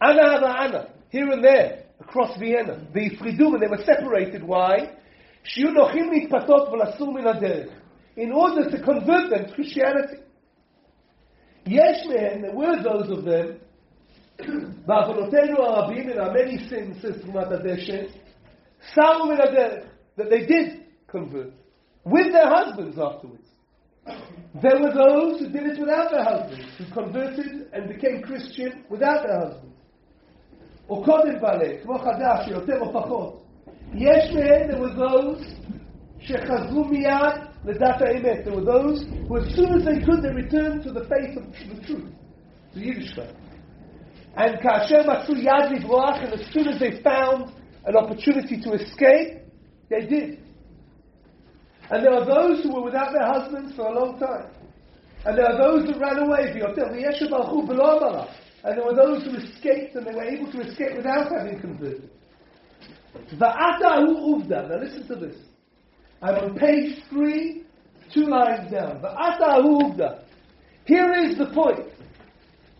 Ana 0.00 0.44
Ana, 0.44 0.88
here 1.10 1.30
and 1.30 1.44
there, 1.44 1.84
across 2.00 2.36
Vienna. 2.38 2.84
The 2.92 3.10
Fridum, 3.16 3.54
and 3.54 3.62
they 3.62 3.68
were 3.68 3.84
separated. 3.84 4.42
Why? 4.42 4.96
שיהיו 5.47 5.71
נוחים 5.71 6.11
להתפתות 6.11 6.69
ולסור 6.69 7.13
מן 7.13 7.27
הדרך. 7.27 7.69
In 8.17 8.31
order 8.31 8.69
to 8.71 8.77
convert 8.83 9.29
them 9.29 9.45
to 9.45 9.53
Christianity. 9.53 10.21
יש 11.67 12.07
מהם, 12.07 12.41
there 12.41 12.55
were 12.55 12.83
those 12.83 13.09
of 13.11 13.25
them, 13.25 13.47
בעוונותינו 14.87 15.63
הרבים, 15.63 16.09
in 16.09 16.19
our 16.19 16.31
many 16.31 16.57
sins, 16.69 17.01
says 17.01 17.21
תרומת 17.21 17.51
הדשן, 17.51 18.03
סרו 18.93 19.25
מן 19.25 19.41
הדרך, 19.41 19.83
that 20.17 20.29
they 20.29 20.45
did 20.45 20.83
convert, 21.07 21.53
with 22.05 22.31
their 22.33 22.49
husbands 22.49 22.97
afterwards. 22.99 23.47
There 24.61 24.79
were 24.81 24.93
those 24.93 25.39
who 25.39 25.49
did 25.49 25.65
it 25.71 25.79
without 25.79 26.09
their 26.11 26.23
husbands, 26.23 26.71
who 26.77 26.85
converted 26.93 27.69
and 27.73 27.87
became 27.87 28.21
Christian 28.21 28.83
without 28.89 29.23
their 29.23 29.39
husbands. 29.39 29.77
או 30.89 31.03
קודם 31.03 31.39
בעלה, 31.41 31.77
כמו 31.83 31.97
חדש, 31.99 32.45
שיותר 32.45 32.79
או 32.79 32.93
פחות, 32.93 33.46
Yes, 33.93 34.33
there 34.33 34.79
were 34.79 34.93
those 34.93 35.43
shechazlu 36.27 36.89
miyad 36.91 37.49
ledat. 37.65 38.43
There 38.43 38.53
were 38.53 38.63
those 38.63 39.05
who, 39.27 39.37
as 39.37 39.55
soon 39.55 39.73
as 39.79 39.85
they 39.85 39.99
could, 40.05 40.21
they 40.21 40.33
returned 40.33 40.83
to 40.83 40.91
the 40.91 41.05
faith 41.05 41.37
of 41.37 41.51
the 41.51 41.81
truth, 41.85 42.11
to 42.73 42.79
Yiddishkeit. 42.79 43.35
And 44.35 44.59
kasher 44.59 45.03
matzu 45.05 45.35
yad 45.43 45.71
livroach, 45.71 46.23
and 46.23 46.33
as 46.33 46.45
soon 46.53 46.67
as 46.67 46.79
they 46.79 47.01
found 47.01 47.53
an 47.85 47.95
opportunity 47.95 48.59
to 48.61 48.73
escape, 48.73 49.39
they 49.89 50.05
did. 50.05 50.39
And 51.89 52.03
there 52.03 52.13
are 52.13 52.25
those 52.25 52.63
who 52.63 52.73
were 52.73 52.83
without 52.83 53.13
their 53.13 53.25
husbands 53.25 53.73
for 53.75 53.87
a 53.87 53.91
long 53.93 54.19
time. 54.19 54.51
And 55.25 55.37
there 55.37 55.45
are 55.45 55.57
those 55.57 55.89
who 55.89 55.99
ran 55.99 56.19
away. 56.19 56.51
And 58.63 58.77
there 58.77 58.85
were 58.85 58.95
those 58.95 59.23
who 59.23 59.35
escaped 59.37 59.95
and 59.95 60.05
they 60.05 60.13
were 60.13 60.23
able 60.23 60.51
to 60.51 60.59
escape 60.61 60.97
without 60.97 61.31
having 61.31 61.59
converted. 61.61 62.09
Va'atahu 63.34 64.44
uvda. 64.44 64.68
Now 64.68 64.78
listen 64.78 65.06
to 65.08 65.16
this. 65.16 65.36
I'm 66.20 66.34
on 66.36 66.58
page 66.58 67.02
three, 67.10 67.64
two 68.12 68.26
lines 68.26 68.70
down. 68.70 69.00
Va'atahu 69.00 69.82
uvda. 69.82 70.24
Here 70.84 71.12
is 71.12 71.38
the 71.38 71.46
point. 71.46 71.88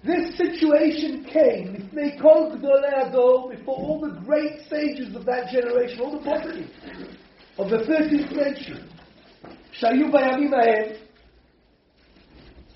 This 0.05 0.37
situation 0.37 1.25
came 1.25 1.89
before 1.95 2.49
all 3.67 4.01
the 4.01 4.21
great 4.27 4.61
sages 4.69 5.15
of 5.15 5.25
that 5.27 5.51
generation, 5.53 6.01
all 6.01 6.19
the 6.19 6.25
prophets 6.25 6.69
of 7.59 7.71
the 7.71 7.79
13th 7.79 8.35
century. 8.35 8.85
שהיו 9.73 10.13
בימים 10.13 10.55
ההם, 10.55 10.93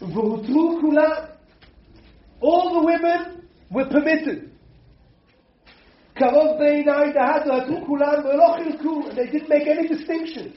והותרו 0.00 0.78
כולם. 0.80 1.24
All 2.40 2.74
the 2.74 2.84
women 2.84 3.48
were 3.70 3.86
permitted. 3.86 4.49
קרוב 6.20 6.58
בעיניי 6.58 7.12
דהתו, 7.12 7.56
התרו 7.56 7.86
כולם 7.86 8.24
ולא 8.24 8.54
חילקו, 8.54 9.00
and 9.08 9.12
they 9.18 9.30
didn't 9.32 9.48
make 9.48 9.66
any 9.66 9.88
distinction. 9.88 10.48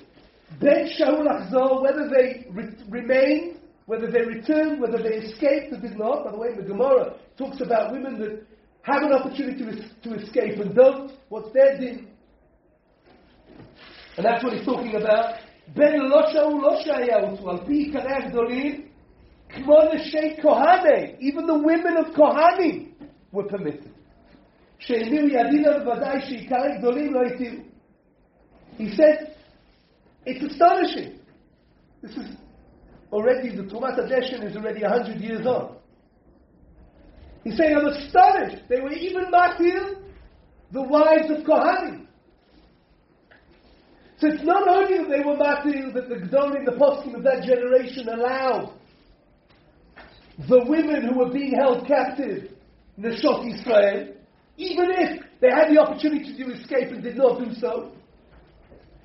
בין 0.60 0.88
שהו 0.88 1.24
לחזור, 1.24 1.84
whether 1.88 2.10
they 2.10 2.46
re- 2.56 2.92
remained, 2.92 3.58
whether 3.88 4.08
they 4.12 4.24
returned, 4.36 4.80
whether 4.82 4.98
they 5.04 5.16
escaped 5.16 5.74
or 5.74 5.78
did 5.78 5.98
not. 5.98 6.24
By 6.26 6.32
the 6.32 6.38
way, 6.38 6.50
the 6.56 6.64
Gemara 6.64 7.14
talks 7.38 7.60
about 7.62 7.92
women 7.92 8.20
that 8.20 8.34
have 8.84 9.02
an 9.04 9.14
opportunity 9.14 9.64
to, 9.64 9.70
es- 9.70 9.92
to 10.04 10.10
escape 10.16 10.60
and 10.60 10.74
don't. 10.76 11.12
What's 11.30 11.52
their 11.54 11.78
din? 11.78 12.08
And 14.18 14.26
that's 14.26 14.44
what 14.44 14.54
he's 14.54 14.66
talking 14.66 14.96
about. 14.96 15.36
בין 15.76 16.00
לא 16.02 16.22
שהו 16.34 16.62
לא 16.62 16.76
שהיה 16.82 17.20
אותו, 17.20 17.50
על 17.50 17.58
פי 17.66 17.74
עיקרי 17.74 18.14
הגדולים, 18.14 18.82
כמו 19.50 19.78
נשי 19.94 20.36
כהני, 20.42 21.16
even 21.20 21.46
the 21.46 21.58
women 21.70 21.98
of 21.98 22.16
Kohanim 22.16 22.88
were 23.34 23.44
permitted. 23.44 23.93
שהביאו 24.79 25.85
בוודאי 25.85 26.49
לא 27.11 27.23
התירו. 27.23 27.63
He 28.79 28.89
said, 28.97 29.37
it's 30.27 30.43
astonishing. 30.43 31.21
This 32.03 32.17
is 32.17 32.37
already, 33.13 33.55
the 33.55 33.63
Trumat 33.63 33.99
Adeshin 33.99 34.43
is 34.43 34.57
already 34.57 34.83
100 34.83 35.21
years 35.21 35.47
old. 35.47 35.77
He's 37.45 37.57
saying, 37.57 37.77
I'm 37.77 37.87
astonished. 37.87 38.65
They 38.69 38.81
were 38.81 38.93
even 38.93 39.31
martyrs, 39.31 39.97
the 40.73 40.83
wives 40.83 41.31
of 41.31 41.45
Kohanim. 41.45 42.07
So 44.19 44.29
it's 44.29 44.45
not 44.45 44.67
only 44.67 44.99
that 44.99 45.09
they 45.09 45.25
were 45.25 45.37
martyrs 45.37 45.93
that 45.95 46.09
the 46.09 46.17
Gdolim, 46.17 46.65
the 46.65 46.73
poskim 46.73 47.15
of 47.15 47.23
that 47.25 47.45
generation 47.45 48.09
allowed 48.09 48.73
the 50.49 50.65
women 50.67 51.07
who 51.09 51.19
were 51.19 51.31
being 51.31 51.53
held 51.53 51.87
captive, 51.87 52.51
Neshot 52.99 53.53
Israel, 53.53 54.15
even 54.57 54.91
if 54.91 55.23
they 55.41 55.49
had 55.49 55.69
the 55.71 55.81
opportunity 55.81 56.37
to 56.37 56.53
escape 56.53 56.91
and 56.91 57.03
did 57.03 57.17
not 57.17 57.39
do 57.39 57.53
so, 57.55 57.93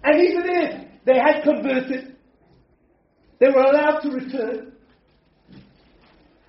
and 0.03 0.21
even 0.21 0.43
if 0.45 0.87
they 1.05 1.17
had 1.17 1.43
converted, 1.43 2.15
they 3.39 3.47
were 3.47 3.63
allowed 3.63 3.99
to 4.01 4.09
return. 4.11 4.73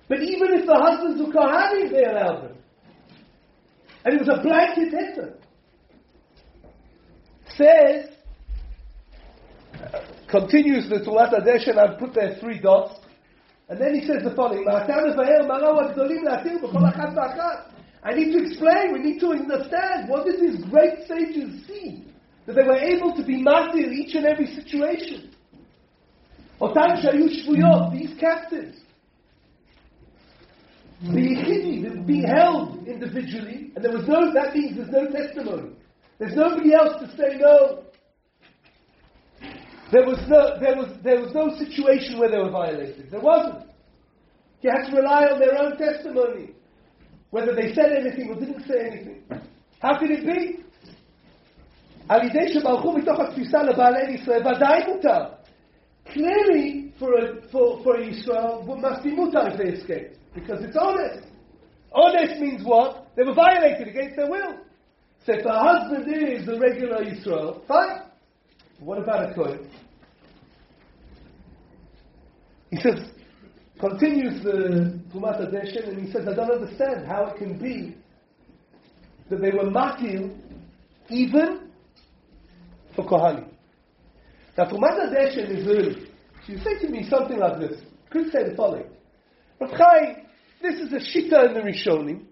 But 0.07 0.21
even 0.21 0.53
if 0.53 0.65
the 0.65 0.75
husbands 0.75 1.21
were 1.21 1.33
Kohanim, 1.33 1.89
they 1.91 2.03
allowed 2.03 2.43
them. 2.43 2.57
And 4.03 4.15
it 4.15 4.19
was 4.19 4.29
a 4.29 4.41
blanket 4.41 4.93
heter. 4.93 5.35
Says, 7.55 8.09
continues 10.29 10.89
the 10.89 10.99
Trumat 10.99 11.33
Adeshen, 11.33 11.77
I've 11.77 11.99
put 11.99 12.13
there 12.13 12.37
three 12.39 12.59
dots. 12.59 12.99
And 13.69 13.79
then 13.79 13.95
he 13.95 14.05
says 14.05 14.23
the 14.23 14.35
following, 14.35 14.65
I 18.03 18.13
need 18.13 18.31
to 18.31 18.43
explain, 18.43 18.93
we 18.93 18.99
need 18.99 19.19
to 19.19 19.27
understand 19.27 20.09
what 20.09 20.25
did 20.25 20.41
these 20.41 20.63
great 20.65 21.07
sages 21.07 21.67
see? 21.67 22.03
That 22.45 22.55
they 22.55 22.63
were 22.63 22.79
able 22.79 23.15
to 23.15 23.23
be 23.23 23.41
master 23.41 23.77
in 23.77 23.93
each 23.93 24.15
and 24.15 24.25
every 24.25 24.47
situation. 24.47 25.31
Otan 26.59 27.03
Shayu 27.03 27.29
Shvuyot, 27.29 27.93
these 27.93 28.19
captives. 28.19 28.77
The 31.03 31.07
Yechidi 31.09 31.83
that 31.83 31.97
was 31.97 32.05
being 32.05 32.23
held 32.23 32.87
individually, 32.87 33.71
and 33.75 33.83
there 33.83 33.91
was 33.91 34.07
no, 34.07 34.33
that 34.33 34.55
means 34.55 34.77
there's 34.77 34.89
no 34.89 35.07
testimony. 35.09 35.71
There's 36.19 36.35
nobody 36.35 36.73
else 36.73 37.01
to 37.01 37.07
say 37.17 37.37
no. 37.39 37.83
There 39.91 40.05
was 40.05 40.19
no, 40.27 40.59
there 40.59 40.75
was, 40.75 40.97
there 41.03 41.19
was 41.19 41.33
no 41.33 41.55
situation 41.57 42.19
where 42.19 42.29
they 42.29 42.37
were 42.37 42.51
violated. 42.51 43.09
There 43.09 43.19
wasn't. 43.19 43.69
You 44.61 44.69
had 44.69 44.89
to 44.91 44.95
rely 44.95 45.23
on 45.25 45.39
their 45.39 45.59
own 45.59 45.77
testimony 45.77 46.53
Whether 47.30 47.54
they 47.54 47.74
said 47.74 47.92
anything 47.92 48.30
or 48.30 48.34
didn't 48.36 48.66
say 48.66 48.86
anything. 48.90 49.22
How 49.80 49.98
could 49.98 50.10
it 50.10 50.24
be? 50.24 50.62
על 52.08 52.24
ידי 52.24 52.52
שברחו 52.52 52.92
מתוך 52.92 53.20
התפיסה 53.20 53.62
לבעלי 53.62 54.12
ישראל, 54.14 54.42
ודאי 54.46 54.82
מותר. 54.86 55.24
Clearly, 56.08 56.92
for 56.98 57.14
a, 57.18 57.42
for, 57.50 57.82
for 57.82 57.96
a 57.96 58.06
Yisrael, 58.06 58.64
what 58.64 58.78
must 58.78 59.02
be 59.02 59.10
mutar 59.10 59.50
if 59.50 59.58
they 59.58 59.70
escape. 59.76 60.12
Because 60.34 60.62
it's 60.62 60.76
honest. 60.76 61.26
Honest 61.92 62.40
means 62.40 62.62
what? 62.64 63.08
They 63.16 63.24
were 63.24 63.34
violated 63.34 63.88
against 63.88 64.14
their 64.16 64.30
will. 64.30 64.54
So 65.24 65.32
if 65.32 65.44
a 65.44 65.58
husband 65.58 66.06
is 66.08 66.46
a 66.46 66.58
regular 66.58 67.04
Yisrael, 67.04 67.66
fine. 67.66 68.02
What 68.78 68.98
about 68.98 69.30
a 69.30 69.34
Kohen? 69.34 69.68
He 72.70 72.80
says, 72.80 73.00
continues 73.81 74.43
the 74.43 75.01
Trumat 75.11 75.41
Adeshen, 75.41 75.89
and 75.89 76.05
he 76.05 76.11
says, 76.11 76.27
I 76.27 76.35
don't 76.35 76.51
understand 76.51 77.07
how 77.07 77.25
it 77.25 77.37
can 77.37 77.57
be 77.57 77.97
that 79.29 79.41
they 79.41 79.49
were 79.49 79.69
matil 79.69 80.37
even 81.09 81.71
for 82.95 83.05
Kohanim. 83.05 83.49
Now, 84.57 84.65
Trumat 84.65 85.09
Adeshen 85.09 85.49
is 85.57 85.67
early. 85.67 86.07
You 86.47 86.57
say 86.59 86.77
to 86.79 86.89
me 86.89 87.07
something 87.09 87.39
like 87.39 87.59
this. 87.59 87.81
Could 88.11 88.31
say 88.31 88.49
the 88.49 88.55
following. 88.55 88.87
Rav 89.59 89.71
Chaim, 89.71 90.15
this 90.61 90.75
is 90.75 90.93
a 90.93 90.97
shita 90.97 91.47
in 91.47 91.53
the 91.53 91.61
Rishonim 91.61 92.25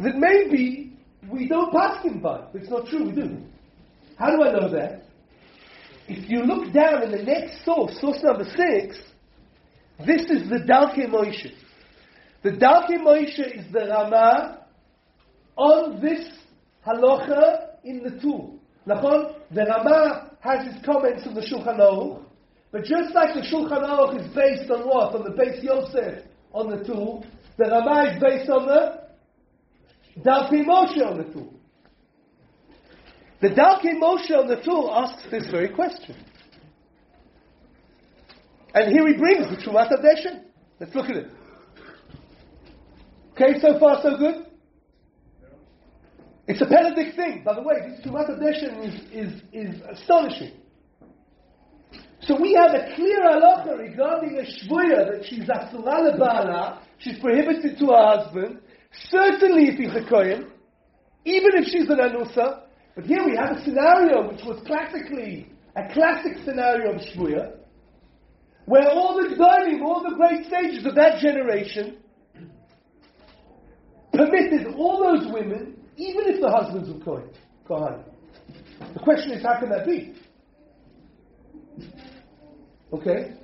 that 0.00 0.16
maybe 0.16 0.98
we 1.30 1.46
don't 1.46 1.72
pass 1.72 2.02
him 2.02 2.20
by. 2.20 2.46
It's 2.54 2.70
not 2.70 2.86
true, 2.86 3.04
we 3.04 3.12
do. 3.12 3.38
How 4.16 4.34
do 4.34 4.42
I 4.42 4.52
know 4.52 4.70
that? 4.70 5.04
If 6.08 6.28
you 6.28 6.42
look 6.42 6.72
down 6.72 7.02
in 7.04 7.10
the 7.10 7.22
next 7.22 7.64
source, 7.64 8.00
source 8.00 8.22
number 8.22 8.44
six, 8.44 8.98
this 10.06 10.22
is 10.30 10.48
the 10.48 10.58
Darkei 10.58 11.08
Moshe. 11.08 11.52
The 12.42 12.50
Darkei 12.50 12.98
Moshe 12.98 13.58
is 13.58 13.72
the 13.72 13.86
Rama 13.86 14.66
on 15.56 16.00
this 16.00 16.28
halacha 16.86 17.68
in 17.84 18.02
the 18.02 18.10
Tur. 18.20 18.58
Nachon, 18.86 19.34
the 19.50 19.64
Rama 19.64 20.30
has 20.40 20.66
his 20.66 20.84
comments 20.84 21.26
on 21.26 21.34
the 21.34 21.42
Shulchan 21.42 21.78
Aruch, 21.78 22.22
but 22.72 22.84
just 22.84 23.14
like 23.14 23.34
the 23.34 23.42
Shulchan 23.42 23.82
Aruch 23.82 24.20
is 24.20 24.34
based 24.34 24.70
on 24.70 24.86
what? 24.86 25.14
On 25.14 25.24
the 25.24 25.30
Beis 25.30 25.62
Yosef 25.62 26.24
on 26.52 26.70
the 26.70 26.84
Tur, 26.84 27.28
the 27.58 27.64
Rama 27.64 28.10
is 28.10 28.22
based 28.22 28.50
on 28.50 28.66
the 28.66 29.00
Darkei 30.22 30.64
Moshe 30.64 31.04
on 31.06 31.18
the 31.18 31.24
Tur. 31.24 31.46
The 33.40 33.48
Darkei 33.48 33.98
Moshe 34.00 34.30
on 34.38 34.48
the 34.48 34.56
Tur 34.56 34.90
asks 34.92 35.30
this 35.30 35.50
very 35.50 35.68
question. 35.68 36.16
And 38.74 38.92
here 38.92 39.06
he 39.06 39.14
brings 39.14 39.48
the 39.48 39.56
Trumat 39.56 39.90
Adeshin. 39.90 40.44
Let's 40.78 40.94
look 40.94 41.06
at 41.06 41.16
it. 41.16 41.30
Okay, 43.32 43.58
so 43.60 43.78
far 43.78 44.00
so 44.02 44.16
good? 44.16 44.46
It's 46.46 46.60
a 46.60 46.66
Peladic 46.66 47.16
thing. 47.16 47.42
By 47.44 47.54
the 47.54 47.62
way, 47.62 47.76
this 47.88 48.04
Trumat 48.04 48.30
Adeshin 48.30 48.84
is, 48.84 48.94
is, 49.12 49.42
is 49.52 49.80
astonishing. 49.90 50.52
So 52.22 52.40
we 52.40 52.52
have 52.54 52.74
a 52.74 52.94
clear 52.94 53.20
halacha 53.22 53.78
regarding 53.78 54.38
a 54.38 54.42
shvuya 54.42 55.10
that 55.10 55.24
she's 55.24 55.48
asura 55.48 56.12
lebala, 56.12 56.82
she's 56.98 57.18
prohibited 57.18 57.78
to 57.78 57.86
her 57.86 58.18
husband, 58.18 58.60
certainly 59.08 59.68
if 59.68 59.78
he's 59.78 59.94
a 59.96 60.06
kohen, 60.08 60.50
even 61.24 61.50
if 61.54 61.64
she's 61.64 61.88
an 61.88 61.98
anusa. 61.98 62.62
But 62.94 63.06
here 63.06 63.24
we 63.24 63.36
have 63.36 63.56
a 63.56 63.64
scenario 63.64 64.28
which 64.28 64.42
was 64.44 64.62
classically 64.66 65.50
a 65.76 65.92
classic 65.94 66.36
scenario 66.44 66.94
of 66.94 67.00
shvuya, 67.00 67.56
where 68.70 68.88
all 68.88 69.16
the 69.20 69.34
Gdolim, 69.34 69.82
all 69.82 70.00
the 70.08 70.14
great 70.14 70.46
sages 70.48 70.86
of 70.86 70.94
that 70.94 71.18
generation, 71.20 71.96
permitted 74.12 74.74
all 74.76 75.02
those 75.02 75.26
women, 75.32 75.76
even 75.96 76.28
if 76.28 76.40
the 76.40 76.48
husbands 76.48 76.88
were 76.88 77.04
Kohen. 77.04 77.30
Kohen. 77.66 78.04
The 78.94 79.00
question 79.00 79.32
is, 79.32 79.42
how 79.42 79.58
can 79.58 79.70
that 79.70 79.84
be? 79.84 80.14
Okay? 82.92 83.34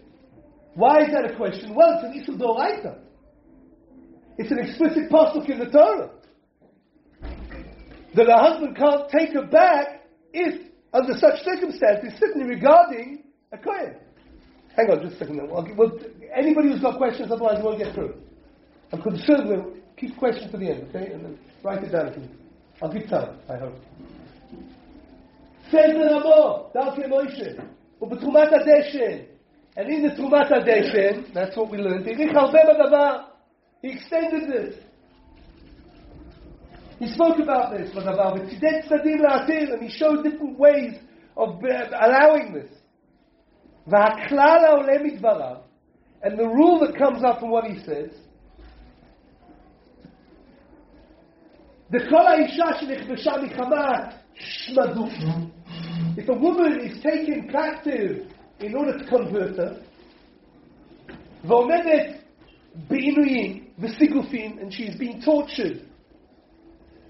Why 0.75 1.03
is 1.03 1.09
that 1.11 1.29
a 1.29 1.35
question? 1.35 1.75
Well, 1.75 2.01
it's 2.05 2.29
an 2.29 2.37
Isur 2.37 2.39
Doraita. 2.41 2.99
It's 4.39 4.53
an 4.53 4.61
explicit 4.61 5.11
pasuk 5.11 5.51
in 5.51 5.59
the 5.59 5.67
Torah. 5.67 6.11
That 8.15 8.29
a 8.29 8.37
husband 8.37 8.77
can't 8.77 9.11
take 9.11 9.33
her 9.33 9.47
back 9.47 10.07
if, 10.33 10.71
under 10.93 11.15
such 11.19 11.43
circumstances, 11.43 12.13
certainly 12.21 12.49
regarding 12.49 13.25
a 13.53 13.59
Kohen. 13.59 13.97
Hang 14.76 14.90
on 14.90 15.02
just 15.02 15.16
a 15.16 15.20
second. 15.20 15.42
I'll 15.42 15.64
give, 15.64 15.78
well, 15.78 15.92
anybody 16.34 16.70
who's 16.70 16.82
got 16.82 16.98
questions, 16.98 17.32
otherwise 17.32 17.58
we 17.58 17.64
won't 17.64 17.80
get 17.80 17.94
through. 17.94 18.16
I'm 18.94 19.02
concerned 19.02 19.50
we'll 19.50 19.74
keep 19.98 20.18
questions 20.18 20.52
to 20.52 20.58
the 20.58 20.70
end, 20.70 20.88
okay? 20.90 21.12
And 21.12 21.26
then 21.26 21.40
write 21.64 21.84
it 21.84 21.92
down. 21.92 22.14
Please. 22.14 22.30
I'll 22.82 22.92
give 22.92 23.10
time, 23.10 23.38
I 23.48 23.58
hope. 23.58 23.76
Says 25.70 25.92
the 25.94 26.08
Ramo, 26.12 26.72
Dalke 26.74 27.08
Moshe, 27.08 27.62
ובתרומת 28.02 28.50
הדשן, 28.52 29.26
and 29.78 29.90
in 29.90 30.02
the 30.02 30.16
תרומת 30.16 30.52
הדשן, 30.52 31.34
that's 31.34 31.56
what 31.56 31.70
we 31.70 31.78
learned, 31.78 32.08
האריך 32.08 32.36
הרבה 32.36 32.60
בדבר, 32.74 33.24
he 33.84 33.92
extended 33.92 34.50
this. 34.50 34.76
He 37.00 37.08
spoke 37.08 37.40
about 37.40 37.72
this 37.78 37.94
בדבר, 37.96 38.34
וצידד 38.36 38.82
צדדים 38.90 39.22
להתיר, 39.22 39.74
and 39.74 39.84
he 39.84 39.90
showed 39.90 40.24
different 40.24 40.58
ways 40.58 40.96
of 41.38 41.64
uh, 41.64 41.90
allowing 42.02 42.54
this. 42.54 42.75
והכלל 43.88 44.66
העולה 44.66 45.04
מדבריו, 45.04 45.56
and 46.24 46.38
the 46.38 46.48
rule 46.48 46.80
that 46.80 46.96
comes 46.98 47.24
up 47.24 47.40
from 47.40 47.50
what 47.50 47.66
he 47.66 47.80
says, 47.80 48.12
דכל 51.92 52.28
האישה 52.28 52.66
שנכבשה 52.80 53.32
מחמת 53.42 54.14
שמדות, 54.34 55.12
if 56.18 56.30
a 56.30 56.34
woman 56.34 56.80
is 56.82 57.02
taken 57.02 57.50
captive 57.52 58.28
in 58.60 58.76
order 58.76 58.98
to 58.98 59.06
convert 59.06 59.58
her, 59.58 59.76
ועומדת 61.44 62.22
בעינויים 62.88 63.66
וסיגופים, 63.80 64.60
and 64.60 64.72
she's 64.74 64.96
being 64.96 65.22
tortured, 65.22 65.82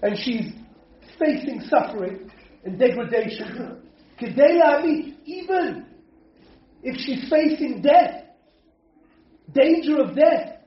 and 0.02 0.16
she's 0.16 0.52
facing 1.18 1.60
suffering 1.60 2.30
and 2.64 2.78
degradation, 2.78 3.76
כדי 4.16 4.58
להעמיד, 4.58 5.14
even 5.26 5.84
if 6.87 6.95
she's 7.01 7.29
facing 7.29 7.81
death, 7.81 8.23
danger 9.53 10.01
of 10.01 10.15
death, 10.15 10.61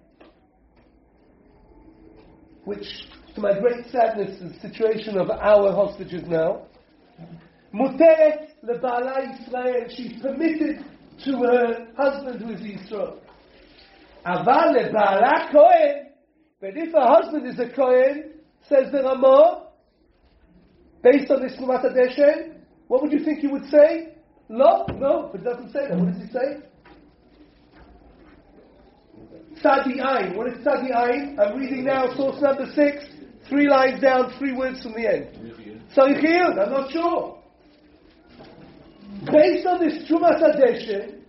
which, 2.65 2.85
to 3.35 3.41
my 3.41 3.59
great 3.59 3.87
sadness, 3.91 4.39
is 4.39 4.53
the 4.53 4.69
situation 4.69 5.19
of 5.19 5.31
our 5.31 5.73
hostages 5.73 6.23
now. 6.27 6.67
Muteret 7.73 8.49
lebala 8.63 9.33
Israel, 9.33 9.87
she's 9.89 10.21
permitted 10.21 10.85
to 11.25 11.39
her 11.39 11.87
husband 11.97 12.43
who 12.43 12.53
is 12.53 12.61
Israel. 12.61 13.19
Aval 14.27 14.77
lebala 14.77 15.51
Kohen, 15.51 16.11
but 16.61 16.71
if 16.77 16.93
her 16.93 17.01
husband 17.01 17.47
is 17.47 17.59
a 17.59 17.75
Kohen, 17.75 18.35
says 18.69 18.93
the 18.93 19.03
Ramah, 19.03 19.69
based 21.03 21.31
on 21.31 21.41
this 21.41 21.57
Numat 21.59 22.59
what 22.89 23.01
would 23.01 23.13
you 23.13 23.25
think 23.25 23.39
he 23.39 23.47
would 23.47 23.65
say? 23.71 24.20
No, 24.51 24.85
no, 24.99 25.31
it 25.33 25.45
doesn't 25.45 25.73
say 25.73 25.87
that. 25.89 25.97
What 25.97 26.13
does 26.13 26.23
he 26.23 26.29
say? 26.33 26.59
Tzadi 29.63 30.01
Ayin. 30.01 30.35
What 30.35 30.49
is 30.49 30.59
Tzadi 30.67 30.91
Ayin? 30.91 31.39
I'm 31.39 31.57
reading 31.57 31.85
now 31.85 32.13
source 32.17 32.43
number 32.43 32.67
six, 32.75 33.05
three 33.49 33.69
lines 33.69 34.01
down, 34.01 34.35
three 34.41 34.53
words 34.53 34.83
from 34.83 34.95
the 34.95 35.07
end. 35.07 35.87
Tzarich 35.97 36.25
I'm 36.25 36.71
not 36.73 36.91
sure. 36.91 37.39
Based 39.31 39.67
on 39.69 39.87
this 39.87 40.11
Trumas 40.11 40.43
Adeshe, 40.43 41.21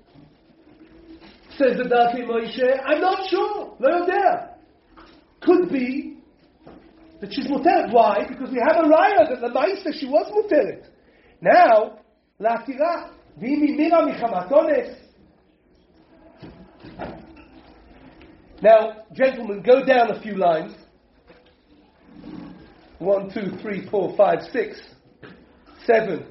says 1.60 1.78
the 1.78 1.84
Darkei 1.84 2.26
Moshe, 2.26 2.80
I'm 2.84 3.02
not 3.02 3.30
sure. 3.30 3.78
No 3.80 4.04
there. 4.08 4.56
Could 5.42 5.70
be 5.70 6.18
that 7.20 7.32
she's 7.32 7.46
muteret. 7.46 7.94
Why? 7.94 8.26
Because 8.28 8.50
we 8.50 8.60
have 8.68 8.84
a 8.84 8.88
raya 8.88 9.30
that 9.30 9.42
the 9.42 9.50
Maisa 9.50 9.94
she 9.94 10.08
was 10.08 10.26
muteret. 10.32 10.88
Now, 11.40 12.01
לעתירה, 12.42 13.08
ואם 13.38 13.78
מחמת 14.06 14.52
אונס. 14.52 15.02
Now, 18.62 19.06
gentlemen, 19.14 19.64
go 19.64 19.84
down 19.84 20.12
a 20.12 20.22
few 20.22 20.36
lines. 20.36 20.76
One, 23.00 23.32
two, 23.34 23.58
three, 23.62 23.90
four, 23.90 24.16
five, 24.16 24.40
six, 24.54 24.80
seven, 25.88 26.26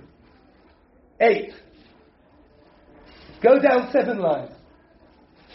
eight. 1.21 1.53
Go 3.43 3.59
down 3.59 3.91
seven 3.91 4.19
lines. 4.19 4.53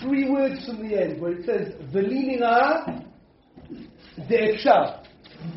Three 0.01 0.29
words 0.29 0.65
from 0.65 0.85
the 0.85 1.01
end 1.01 1.21
where 1.21 1.31
it 1.31 1.45
says, 1.45 1.73
Velinira 1.93 3.05
de'efshar. 4.29 5.05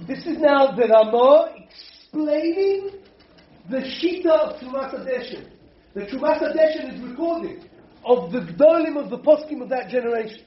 This 0.07 0.25
is 0.25 0.39
now 0.39 0.71
the 0.77 0.87
Rama 0.87 1.53
explaining 1.57 2.91
the 3.71 3.79
Shita 3.79 4.31
of 4.31 4.61
Trumas 4.61 4.95
Adeshin. 4.95 5.51
The 5.95 6.03
Trumas 6.03 6.41
Adeshin 6.43 6.95
is 6.95 7.03
recorded 7.03 7.69
of 8.05 8.33
the 8.33 8.41
Gdolim 8.41 9.03
of 9.03 9.11
the 9.11 9.19
Poskim 9.19 9.63
of 9.63 9.69
that 9.69 9.89
generation. 9.91 10.45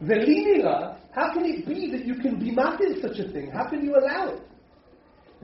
The 0.00 0.96
how 1.12 1.34
can 1.34 1.44
it 1.44 1.66
be 1.66 1.90
that 1.90 2.06
you 2.06 2.14
can 2.14 2.38
be 2.38 2.52
mad 2.52 2.80
in 2.80 3.00
such 3.00 3.18
a 3.18 3.30
thing? 3.30 3.50
How 3.50 3.68
can 3.68 3.84
you 3.84 3.96
allow 3.96 4.34
it? 4.34 4.42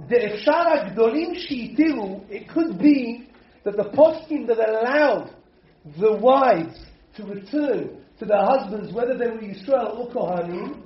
The 0.08 0.16
Efshara 0.16 0.94
Gdolim 0.94 1.34
Shiitiru, 1.34 2.30
it 2.30 2.48
could 2.48 2.78
be 2.78 3.28
that 3.64 3.76
the 3.76 3.84
Poskim 3.84 4.46
that 4.46 4.58
allowed 4.58 5.34
the 5.98 6.12
wives 6.16 6.78
to 7.16 7.24
return 7.24 8.04
to 8.18 8.24
their 8.24 8.44
husbands, 8.44 8.92
whether 8.92 9.16
they 9.16 9.26
were 9.26 9.40
Yisrael 9.40 9.98
or 9.98 10.10
Kohanim, 10.10 10.82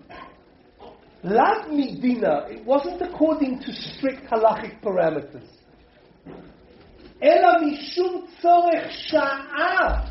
Last 1.23 1.69
Medina, 1.71 2.47
it 2.49 2.65
wasn't 2.65 3.03
according 3.03 3.61
to 3.61 3.73
strict 3.73 4.25
halachic 4.31 4.81
parameters. 4.83 5.47
Ela 7.21 7.61
mishum 7.61 8.27
צורך 8.41 8.91
שעה. 8.91 10.11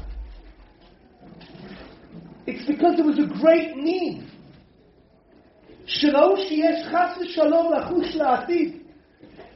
It's 2.45 2.65
because 2.65 2.95
there 2.95 3.05
was 3.05 3.17
a 3.17 3.27
great 3.41 3.75
need. 3.75 4.29
שראו 5.87 6.35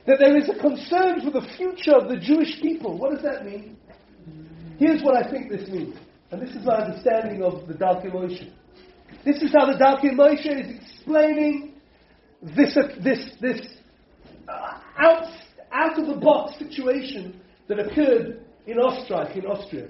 That 0.06 0.18
there 0.20 0.38
is 0.38 0.50
a 0.50 0.60
concern 0.60 1.22
for 1.22 1.32
the 1.32 1.48
future 1.56 1.96
of 1.96 2.10
the 2.10 2.18
Jewish 2.18 2.62
people. 2.62 2.98
What 2.98 3.12
does 3.12 3.22
that 3.22 3.46
mean? 3.46 3.78
Here's 4.80 5.04
what 5.04 5.16
I 5.16 5.30
think 5.30 5.52
this 5.52 5.70
means. 5.70 5.96
And 6.32 6.42
this 6.42 6.50
is 6.50 6.66
my 6.66 6.78
understanding 6.82 7.44
of 7.44 7.68
the 7.68 7.76
Darkei 7.76 8.12
Moshe. 8.12 8.52
This 9.26 9.42
is 9.42 9.52
how 9.54 9.66
the 9.66 9.78
Darkei 9.78 10.14
Moshe 10.14 10.46
is 10.46 10.82
explaining 10.82 11.74
this, 12.42 12.76
uh, 12.76 12.96
this, 13.02 13.32
this 13.40 13.62
uh, 14.48 14.80
out, 14.98 15.28
out 15.72 16.00
of 16.00 16.08
the 16.08 16.16
box 16.16 16.60
situation 16.60 17.40
that 17.68 17.80
occurred 17.80 18.46
in 18.68 18.78
Ostreich, 18.78 19.36
in 19.38 19.46
Austria. 19.46 19.88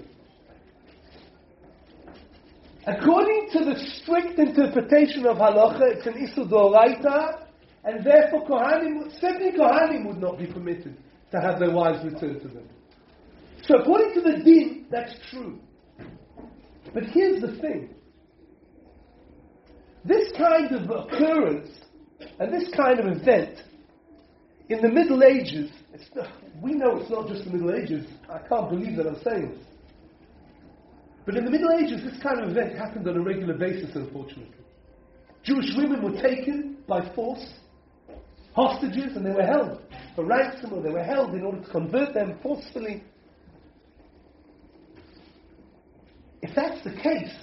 According 2.86 3.48
to 3.52 3.64
the 3.64 3.76
strict 3.96 4.38
interpretation 4.38 5.26
of 5.26 5.38
halacha, 5.38 5.96
it's 5.96 6.06
an 6.06 6.14
isur 6.14 6.48
doraita, 6.48 7.46
and 7.84 8.04
therefore 8.04 8.46
Kohanim, 8.46 9.10
certainly 9.20 9.52
Kohanim 9.52 10.06
would 10.06 10.20
not 10.20 10.38
be 10.38 10.46
permitted 10.46 10.96
to 11.32 11.40
have 11.40 11.58
their 11.58 11.70
wives 11.70 12.04
returned 12.04 12.42
to 12.42 12.48
them. 12.48 12.68
So 13.66 13.76
according 13.78 14.14
to 14.14 14.20
the 14.20 14.44
din, 14.44 14.86
that's 14.90 15.14
true. 15.30 15.58
But 16.92 17.04
here's 17.04 17.40
the 17.40 17.56
thing. 17.60 17.94
This 20.04 20.30
kind 20.36 20.72
of 20.72 20.90
occurrence 20.90 21.68
and 22.38 22.52
this 22.52 22.68
kind 22.76 23.00
of 23.00 23.06
event 23.06 23.62
in 24.68 24.80
the 24.80 24.88
Middle 24.88 25.22
Ages, 25.22 25.70
we 26.62 26.72
know 26.72 26.96
it's 26.96 27.10
not 27.10 27.28
just 27.28 27.44
the 27.44 27.50
Middle 27.50 27.74
Ages. 27.74 28.06
I 28.30 28.38
can't 28.48 28.70
believe 28.70 28.96
that 28.96 29.06
I'm 29.06 29.20
saying 29.22 29.50
this. 29.50 29.66
But 31.26 31.36
in 31.36 31.44
the 31.44 31.50
Middle 31.50 31.70
Ages, 31.72 32.02
this 32.02 32.22
kind 32.22 32.40
of 32.40 32.50
event 32.50 32.76
happened 32.76 33.08
on 33.08 33.16
a 33.16 33.22
regular 33.22 33.54
basis, 33.54 33.94
unfortunately. 33.94 34.56
Jewish 35.42 35.70
women 35.76 36.02
were 36.02 36.20
taken 36.20 36.78
by 36.86 37.14
force, 37.14 37.46
hostages, 38.54 39.16
and 39.16 39.24
they 39.24 39.30
were 39.30 39.42
held 39.42 39.80
for 40.14 40.24
ransom, 40.24 40.72
or 40.72 40.82
they 40.82 40.90
were 40.90 41.02
held 41.02 41.34
in 41.34 41.44
order 41.44 41.60
to 41.60 41.70
convert 41.70 42.14
them 42.14 42.38
forcefully. 42.42 43.02
If 46.42 46.54
that's 46.54 46.82
the 46.84 46.92
case, 46.92 47.34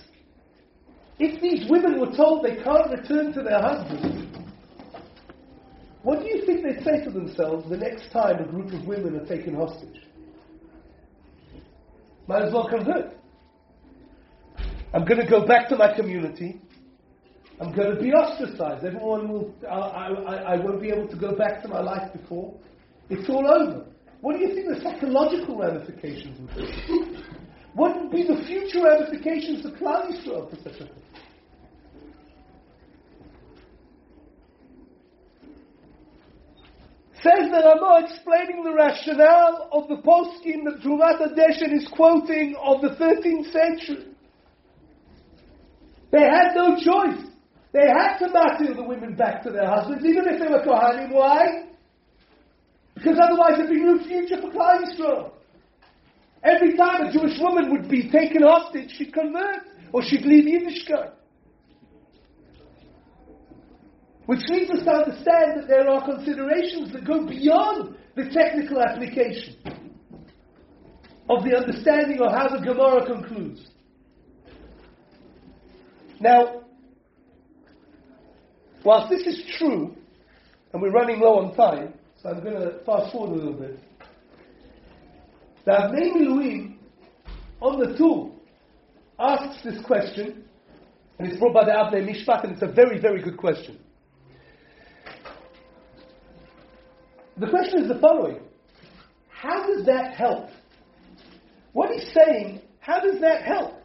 if 1.24 1.40
these 1.40 1.70
women 1.70 2.00
were 2.00 2.12
told 2.16 2.44
they 2.44 2.56
can't 2.64 2.90
return 2.90 3.32
to 3.34 3.44
their 3.44 3.62
husbands, 3.62 4.28
what 6.02 6.22
do 6.22 6.28
you 6.28 6.44
think 6.48 6.64
they'd 6.64 6.84
say 6.84 7.04
to 7.04 7.12
themselves 7.12 7.70
the 7.70 7.78
next 7.78 8.12
time 8.12 8.40
a 8.40 8.48
group 8.48 8.74
of 8.74 8.88
women 8.88 9.16
are 9.20 9.26
taken 9.28 9.54
hostage? 9.54 10.02
Might 12.28 12.42
as 12.42 12.52
well 12.52 12.68
convert. 12.68 13.14
I'm 14.96 15.06
going 15.06 15.22
to 15.22 15.30
go 15.30 15.46
back 15.46 15.70
to 15.70 15.76
my 15.76 15.94
community. 15.96 16.60
I'm 17.60 17.72
going 17.72 17.96
to 17.96 18.02
be 18.02 18.12
ostracized. 18.14 18.84
Everyone 18.84 19.30
will, 19.30 19.54
I, 19.70 19.76
I, 19.76 20.36
I 20.54 20.56
won't 20.58 20.82
be 20.82 20.90
able 20.90 21.08
to 21.08 21.16
go 21.16 21.36
back 21.36 21.62
to 21.62 21.68
my 21.68 21.82
life 21.82 22.12
before. 22.14 22.56
It's 23.12 23.30
all 23.30 23.48
over. 23.48 23.86
What 24.22 24.38
do 24.38 24.44
you 24.44 24.56
think 24.56 24.70
the 24.70 24.82
psychological 24.82 25.60
ramifications 25.60 26.40
would 26.40 26.56
be? 26.56 27.24
what 27.76 28.02
would 28.02 28.12
be 28.12 28.24
the 28.24 28.44
future 28.48 28.84
ramifications 28.84 29.64
of 29.66 29.74
Klal 29.74 30.10
Yisrael 30.10 30.50
for 30.50 30.56
such 30.64 30.82
a 30.82 30.86
thing? 30.86 31.01
Says 37.24 37.52
the 37.52 37.62
Ramah 37.64 38.08
explaining 38.10 38.64
the 38.64 38.74
rationale 38.74 39.70
of 39.72 39.88
the 39.88 39.98
poskim 39.98 40.64
that 40.66 40.82
Trumat 40.82 41.22
Adeshen 41.22 41.72
is 41.72 41.88
quoting 41.94 42.56
of 42.60 42.82
the 42.82 42.96
13th 42.98 43.52
century. 43.52 44.08
They 46.12 46.22
had 46.22 46.56
no 46.56 46.76
choice. 46.78 47.30
They 47.74 47.88
had 47.88 48.18
to 48.18 48.28
matil 48.28 48.76
the 48.76 48.84
women 48.84 49.16
back 49.16 49.44
to 49.44 49.52
their 49.52 49.68
husbands, 49.68 50.04
even 50.04 50.28
if 50.28 50.40
they 50.40 50.48
were 50.48 50.64
Kohanim. 50.64 51.14
Why? 51.14 51.68
Because 52.96 53.18
otherwise 53.22 53.58
there'd 53.58 53.70
be 53.70 53.82
no 53.82 54.04
future 54.04 54.42
for 54.42 54.50
Klal. 54.50 55.32
Every 56.44 56.76
time 56.76 57.06
a 57.06 57.12
Jewish 57.12 57.40
woman 57.40 57.72
would 57.72 57.88
be 57.88 58.10
taken 58.10 58.42
hostage, 58.42 58.96
she'd 58.98 59.14
convert, 59.14 59.68
or 59.94 60.02
she'd 60.02 60.26
leave 60.26 60.46
Yiddishkeit. 60.46 61.12
Which 64.32 64.48
leads 64.48 64.72
us 64.72 64.86
to 64.86 64.92
understand 64.92 65.60
that 65.60 65.68
there 65.68 65.90
are 65.90 66.06
considerations 66.06 66.94
that 66.94 67.04
go 67.04 67.28
beyond 67.28 67.98
the 68.16 68.30
technical 68.30 68.82
application 68.82 69.58
of 71.30 71.44
the 71.44 71.54
understanding 71.58 72.22
of 72.22 72.32
how 72.32 72.48
the 72.48 72.64
Gemara 72.64 73.06
concludes. 73.06 73.68
Now, 76.22 76.62
whilst 78.86 79.10
this 79.10 79.28
is 79.28 79.44
true, 79.58 79.98
and 80.72 80.82
we're 80.82 80.92
running 80.92 81.20
low 81.20 81.40
on 81.40 81.54
time, 81.54 81.94
so 82.24 82.30
I'm 82.30 82.42
going 82.42 82.54
to 82.54 82.80
fast 82.86 83.12
forward 83.12 83.34
a 83.34 83.36
little 83.36 83.60
bit. 83.60 83.80
The 85.66 85.72
Avnei 85.72 86.16
Miluim 86.16 86.78
on 87.60 87.80
the 87.82 87.98
Tur 87.98 88.32
asks 89.20 89.62
this 89.66 89.84
question, 89.84 90.46
and 91.20 91.28
it's 91.28 91.38
brought 91.38 91.54
by 91.54 91.66
the 91.66 91.72
Avnei 91.72 92.10
Mishpat, 92.10 92.46
and 92.46 92.54
it's 92.54 92.62
a 92.62 92.72
very, 92.72 92.98
very 92.98 93.22
good 93.22 93.36
question. 93.36 93.78
The 97.38 97.48
question 97.48 97.84
is 97.84 97.88
the 97.88 98.00
following 98.00 98.40
How 99.30 99.66
does 99.68 99.86
that 99.86 100.16
help? 100.16 100.50
What 101.74 101.92
he's 101.92 102.12
saying, 102.14 102.62
how 102.80 103.00
does 103.00 103.22
that 103.22 103.44
help? 103.44 103.76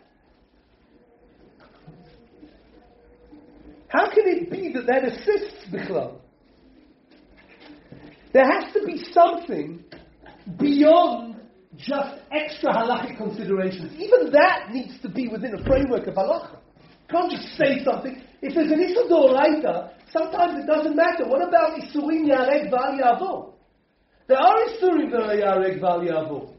How 3.88 4.10
can 4.10 4.24
it 4.26 4.50
be 4.50 4.72
that 4.72 4.86
that 4.86 5.04
assists 5.04 5.66
Bichlal? 5.72 6.18
There 8.32 8.44
has 8.44 8.72
to 8.74 8.84
be 8.84 9.04
something 9.12 9.84
beyond 10.58 11.36
just 11.76 12.18
extra 12.32 12.72
halachic 12.72 13.16
considerations. 13.16 13.92
Even 13.94 14.32
that 14.32 14.70
needs 14.72 15.00
to 15.02 15.08
be 15.08 15.28
within 15.28 15.54
a 15.54 15.64
framework 15.64 16.06
of 16.06 16.14
halacha. 16.14 16.58
Can't 17.08 17.30
just 17.30 17.56
say 17.56 17.84
something. 17.84 18.22
If 18.42 18.54
there's 18.54 18.70
an 18.70 18.80
issur 18.80 19.08
d'oraita, 19.08 19.90
sometimes 20.12 20.62
it 20.62 20.66
doesn't 20.66 20.94
matter. 20.94 21.26
What 21.26 21.46
about 21.46 21.78
isurim 21.80 22.28
yareg 22.28 22.70
val 22.70 22.98
yavo? 22.98 23.52
There 24.26 24.38
are 24.38 24.58
isurim 24.68 25.10
yareg 25.10 25.80
val 25.80 26.00
yavo. 26.00 26.52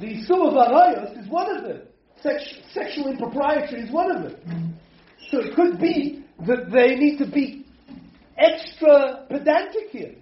The 0.00 0.06
isur 0.06 0.48
of 0.48 0.54
arayos 0.54 1.22
is 1.22 1.28
one 1.28 1.56
of 1.56 1.64
them. 1.64 1.82
Sex- 2.20 2.58
sexual 2.72 3.08
impropriety 3.08 3.76
is 3.76 3.90
one 3.90 4.16
of 4.16 4.22
them. 4.22 4.74
So 5.30 5.40
it 5.40 5.54
could 5.54 5.78
be 5.78 6.24
that 6.46 6.70
they 6.72 6.96
need 6.96 7.18
to 7.18 7.26
be 7.26 7.64
extra 8.36 9.26
pedantic 9.28 9.90
here. 9.90 10.14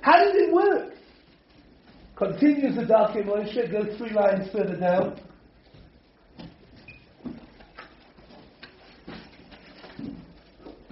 How 0.00 0.16
does 0.22 0.34
it 0.34 0.52
work? 0.52 0.94
Continues 2.16 2.76
the 2.76 2.82
Darkei 2.82 3.24
Moshe, 3.24 3.70
goes 3.70 3.96
three 3.98 4.12
lines 4.12 4.50
further 4.52 4.76
down. 4.76 5.20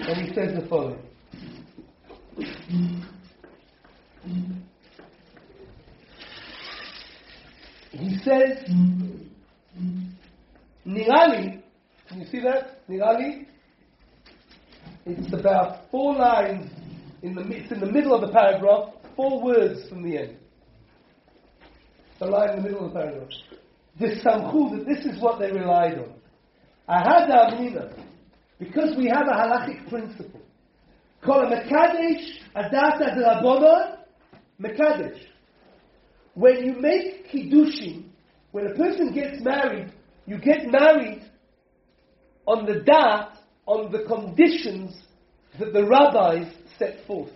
And 0.08 0.26
he 0.26 0.34
says 0.34 0.54
the 0.54 0.66
following. 0.68 0.98
He 7.92 8.18
says, 8.24 8.64
Nirali, 10.86 11.62
can 12.08 12.20
you 12.20 12.26
see 12.30 12.40
that? 12.40 12.88
Nirali? 12.88 13.46
It's 15.04 15.32
about 15.32 15.90
four 15.90 16.14
lines, 16.14 16.70
in 17.22 17.34
the, 17.34 17.42
it's 17.48 17.70
in 17.70 17.80
the 17.80 17.90
middle 17.90 18.14
of 18.14 18.22
the 18.22 18.32
paragraph, 18.32 18.94
four 19.16 19.42
words 19.42 19.88
from 19.88 20.02
the 20.02 20.16
end. 20.18 20.36
The 22.18 22.26
line 22.26 22.50
in 22.50 22.56
the 22.56 22.62
middle 22.62 22.86
of 22.86 22.92
the 22.92 23.00
paragraph. 23.00 23.28
This 23.98 24.22
samchu, 24.24 24.78
that 24.78 24.86
this 24.86 25.04
is 25.04 25.20
what 25.20 25.38
they 25.38 25.50
relied 25.50 25.98
on. 25.98 26.14
Ahad 26.88 27.30
amina, 27.30 27.92
because 28.60 28.94
we 28.96 29.06
have 29.06 29.26
a 29.26 29.32
halachic 29.32 29.88
principle. 29.88 30.40
Called 31.22 31.50
a 31.50 31.56
mekadesh 31.56 32.38
adat 32.54 33.00
ad 33.00 33.98
mekadesh. 34.62 35.18
When 36.34 36.64
you 36.64 36.80
make 36.80 37.30
kiddushin, 37.32 38.04
when 38.52 38.66
a 38.66 38.74
person 38.74 39.12
gets 39.12 39.42
married, 39.42 39.92
you 40.26 40.38
get 40.38 40.66
married 40.70 41.24
on 42.46 42.66
the 42.66 42.80
dat, 42.80 43.38
on 43.66 43.90
the 43.90 44.04
conditions 44.04 44.94
that 45.58 45.72
the 45.72 45.84
rabbis 45.84 46.52
set 46.78 47.06
forth. 47.06 47.32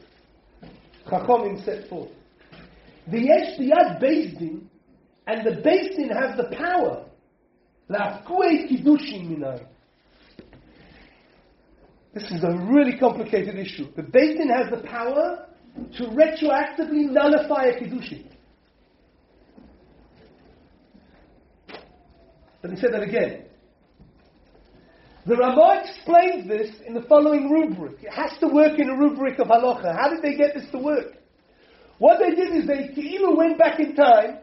Chachamim 1.06 1.64
set 1.64 1.88
forth. 1.88 2.10
The 3.10 3.20
yesh 3.20 3.58
biyad 3.58 4.00
bezdin, 4.00 4.62
and 5.26 5.46
the 5.46 5.62
bezdin 5.62 6.10
has 6.14 6.36
the 6.36 6.54
power. 6.56 7.06
La'afkuei 7.90 8.68
kiddushin 8.70 9.28
minay. 9.28 9.66
This 12.14 12.30
is 12.30 12.44
a 12.44 12.56
really 12.70 12.96
complicated 12.96 13.56
issue. 13.58 13.92
The 13.96 14.02
bezdin 14.02 14.48
has 14.54 14.70
the 14.70 14.86
power 14.88 15.48
to 15.96 16.04
retroactively 16.04 17.10
nullify 17.10 17.64
a 17.64 17.80
kiddushin. 17.80 18.26
Let 22.62 22.72
me 22.72 22.80
say 22.80 22.86
that 22.92 23.02
again. 23.02 23.46
The 25.26 25.36
Ramah 25.36 25.82
explains 25.84 26.46
this 26.46 26.70
in 26.86 26.94
the 26.94 27.02
following 27.02 27.50
rubric. 27.50 28.02
It 28.04 28.12
has 28.12 28.38
to 28.38 28.46
work 28.46 28.78
in 28.78 28.90
a 28.90 28.96
rubric 28.96 29.40
of 29.40 29.48
halacha. 29.48 29.96
How 29.96 30.08
did 30.08 30.22
they 30.22 30.36
get 30.36 30.54
this 30.54 30.70
to 30.70 30.78
work? 30.78 31.16
What 31.98 32.20
they 32.20 32.34
did 32.34 32.54
is 32.54 32.66
they 32.66 32.92
either 33.00 33.34
went 33.34 33.58
back 33.58 33.80
in 33.80 33.96
time 33.96 34.38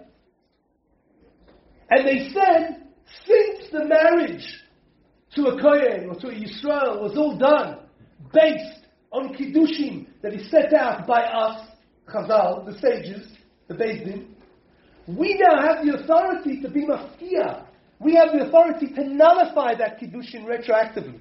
and 1.89 2.07
they 2.07 2.29
said, 2.33 2.87
since 3.25 3.71
the 3.71 3.85
marriage 3.85 4.60
to 5.35 5.47
a 5.47 5.61
Kohen 5.61 6.09
or 6.09 6.15
to 6.15 6.27
a 6.27 6.33
Yisrael 6.33 7.01
was 7.01 7.17
all 7.17 7.37
done 7.37 7.79
based 8.33 8.87
on 9.11 9.33
Kiddushin 9.33 10.07
that 10.21 10.33
is 10.33 10.49
set 10.49 10.73
out 10.73 11.07
by 11.07 11.21
us, 11.21 11.67
Chazal, 12.07 12.65
the 12.65 12.77
sages, 12.79 13.27
the 13.67 13.73
Bezdin, 13.73 14.27
we 15.07 15.39
now 15.39 15.61
have 15.61 15.85
the 15.85 15.97
authority 15.97 16.61
to 16.61 16.69
be 16.69 16.85
mafkia, 16.85 17.65
we 17.99 18.15
have 18.15 18.31
the 18.33 18.47
authority 18.47 18.87
to 18.87 19.03
nullify 19.03 19.75
that 19.75 19.99
Kiddushin 19.99 20.45
retroactively. 20.45 21.19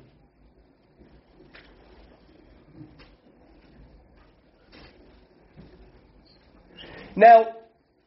Now, 7.16 7.46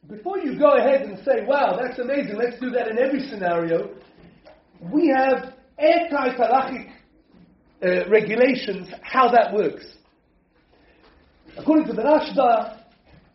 before 0.08 0.38
you 0.38 0.58
go 0.58 0.76
ahead 0.76 1.02
and 1.02 1.18
say, 1.24 1.44
wow, 1.46 1.78
that's 1.80 1.98
amazing, 1.98 2.36
let's 2.36 2.58
do 2.58 2.70
that 2.70 2.88
in 2.88 2.98
every 2.98 3.28
scenario, 3.28 3.90
we 4.80 5.08
have 5.08 5.54
airtight 5.78 6.38
halachic 6.38 6.90
uh, 7.82 8.08
regulations 8.08 8.88
how 9.02 9.30
that 9.30 9.52
works. 9.52 9.84
According 11.56 11.86
to 11.86 11.92
the 11.92 12.02
Rashba, 12.02 12.80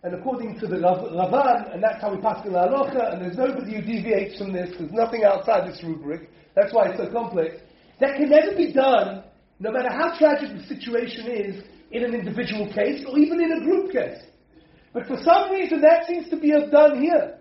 and 0.03 0.15
according 0.15 0.59
to 0.59 0.67
the 0.67 0.77
Ravan, 0.77 1.73
and 1.73 1.83
that's 1.83 2.01
how 2.01 2.13
we 2.13 2.21
pass 2.21 2.43
the 2.43 2.51
halacha, 2.51 3.13
and 3.13 3.21
there's 3.21 3.37
nobody 3.37 3.75
who 3.75 3.81
deviates 3.81 4.37
from 4.37 4.53
this, 4.53 4.69
there's 4.77 4.91
nothing 4.91 5.23
outside 5.23 5.69
this 5.69 5.81
rubric, 5.83 6.29
that's 6.55 6.73
why 6.73 6.89
it's 6.89 6.97
so 6.97 7.11
complex, 7.11 7.55
that 7.99 8.15
can 8.15 8.29
never 8.29 8.55
be 8.55 8.71
done, 8.71 9.23
no 9.59 9.71
matter 9.71 9.89
how 9.91 10.17
tragic 10.17 10.55
the 10.55 10.63
situation 10.73 11.27
is, 11.27 11.63
in 11.91 12.03
an 12.03 12.13
individual 12.13 12.71
case, 12.73 13.03
or 13.07 13.17
even 13.17 13.41
in 13.41 13.51
a 13.51 13.59
group 13.61 13.91
case. 13.91 14.21
But 14.93 15.07
for 15.07 15.17
some 15.21 15.51
reason, 15.51 15.81
that 15.81 16.05
seems 16.07 16.29
to 16.29 16.37
be 16.37 16.51
done 16.71 17.01
here. 17.01 17.39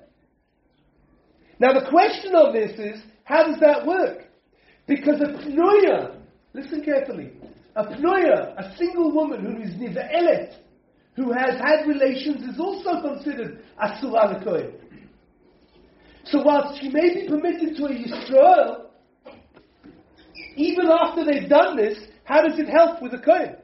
Now, 1.61 1.73
the 1.73 1.89
question 1.89 2.35
of 2.35 2.53
this 2.53 2.79
is, 2.79 3.01
how 3.25 3.45
does 3.45 3.61
that 3.61 3.87
work? 3.87 4.28
Because 4.89 5.21
a 5.21 5.27
pnoya, 5.27 6.17
listen 6.55 6.83
carefully, 6.83 7.33
a 7.77 7.85
pnoya, 7.85 8.55
a 8.57 8.75
single 8.79 9.13
woman 9.13 9.45
who 9.45 9.63
is 9.63 9.75
nive'elet, 9.75 10.55
who 11.15 11.31
has 11.31 11.61
had 11.61 11.87
relations 11.87 12.43
is 12.43 12.59
also 12.59 13.03
considered 13.03 13.63
Asura 13.79 14.43
Kohen. 14.43 14.73
So 16.25 16.43
whilst 16.43 16.81
she 16.81 16.89
may 16.89 17.15
be 17.15 17.29
permitted 17.29 17.77
to 17.77 17.85
a 17.85 17.91
Yisrael, 17.91 18.87
even 20.57 20.87
after 20.91 21.25
they've 21.25 21.49
done 21.49 21.77
this, 21.77 21.99
how 22.25 22.43
does 22.43 22.59
it 22.59 22.69
help 22.69 23.03
with 23.03 23.13
the 23.13 23.19
Kohen? 23.19 23.57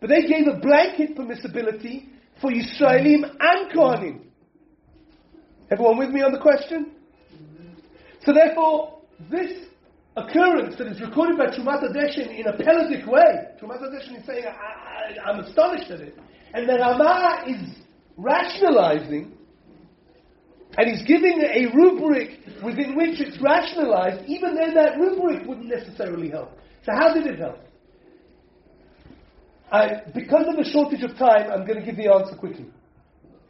But 0.00 0.10
they 0.10 0.22
gave 0.22 0.46
a 0.46 0.58
blanket 0.58 1.16
permissibility 1.16 2.08
for 2.40 2.50
Yisraelim 2.50 3.24
and 3.40 3.72
Kohanim. 3.72 4.20
Everyone 5.70 5.96
with 5.96 6.10
me 6.10 6.20
on 6.22 6.32
the 6.32 6.40
question? 6.40 6.92
So 8.24 8.32
therefore, 8.34 9.00
this 9.30 9.68
occurrence 10.16 10.76
that 10.76 10.86
is 10.88 11.00
recorded 11.00 11.38
by 11.38 11.46
Trumat 11.46 11.82
in 11.82 12.46
a 12.46 12.52
Peladic 12.52 13.06
way, 13.06 13.48
Trumat 13.60 13.82
is 13.94 14.26
saying, 14.26 14.44
I, 14.46 15.30
am 15.30 15.40
astonished 15.40 15.90
at 15.90 16.00
it. 16.00 16.18
And 16.54 16.68
the 16.68 16.74
Rama 16.74 17.44
is 17.46 17.76
rationalizing, 18.16 19.32
and 20.76 20.90
he's 20.90 21.06
giving 21.06 21.40
a 21.40 21.74
rubric 21.74 22.40
within 22.62 22.94
which 22.96 23.20
it's 23.20 23.40
rationalized, 23.40 24.28
even 24.28 24.54
then 24.54 24.74
that 24.74 24.98
rubric 24.98 25.46
wouldn't 25.46 25.68
necessarily 25.68 26.30
help. 26.30 26.50
So 26.84 26.92
how 26.98 27.14
did 27.14 27.26
it 27.26 27.38
help? 27.38 27.58
I, 29.70 30.02
because 30.14 30.46
of 30.48 30.56
the 30.56 30.70
shortage 30.70 31.02
of 31.02 31.16
time, 31.16 31.50
I'm 31.50 31.66
going 31.66 31.80
to 31.80 31.84
give 31.84 31.96
the 31.96 32.12
answer 32.12 32.36
quickly. 32.36 32.66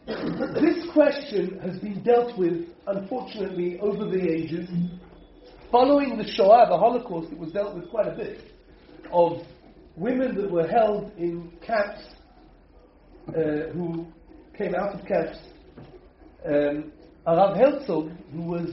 this 0.06 0.86
question 0.92 1.58
has 1.60 1.78
been 1.80 2.02
dealt 2.04 2.38
with, 2.38 2.68
unfortunately, 2.86 3.80
over 3.80 4.04
the 4.04 4.30
ages. 4.30 4.68
Following 5.72 6.18
the 6.18 6.30
Shoah, 6.30 6.66
the 6.68 6.76
Holocaust, 6.76 7.32
it 7.32 7.38
was 7.38 7.50
dealt 7.50 7.74
with 7.74 7.88
quite 7.88 8.06
a 8.06 8.14
bit 8.14 8.42
of 9.10 9.38
women 9.96 10.36
that 10.36 10.50
were 10.50 10.66
held 10.66 11.10
in 11.16 11.50
camps 11.66 12.02
uh, 13.28 13.72
who 13.72 14.06
came 14.58 14.74
out 14.74 14.94
of 14.94 15.06
camps 15.06 15.38
um, 16.44 16.92
Arav 17.26 17.56
Herzog, 17.56 18.10
who 18.32 18.42
was 18.42 18.68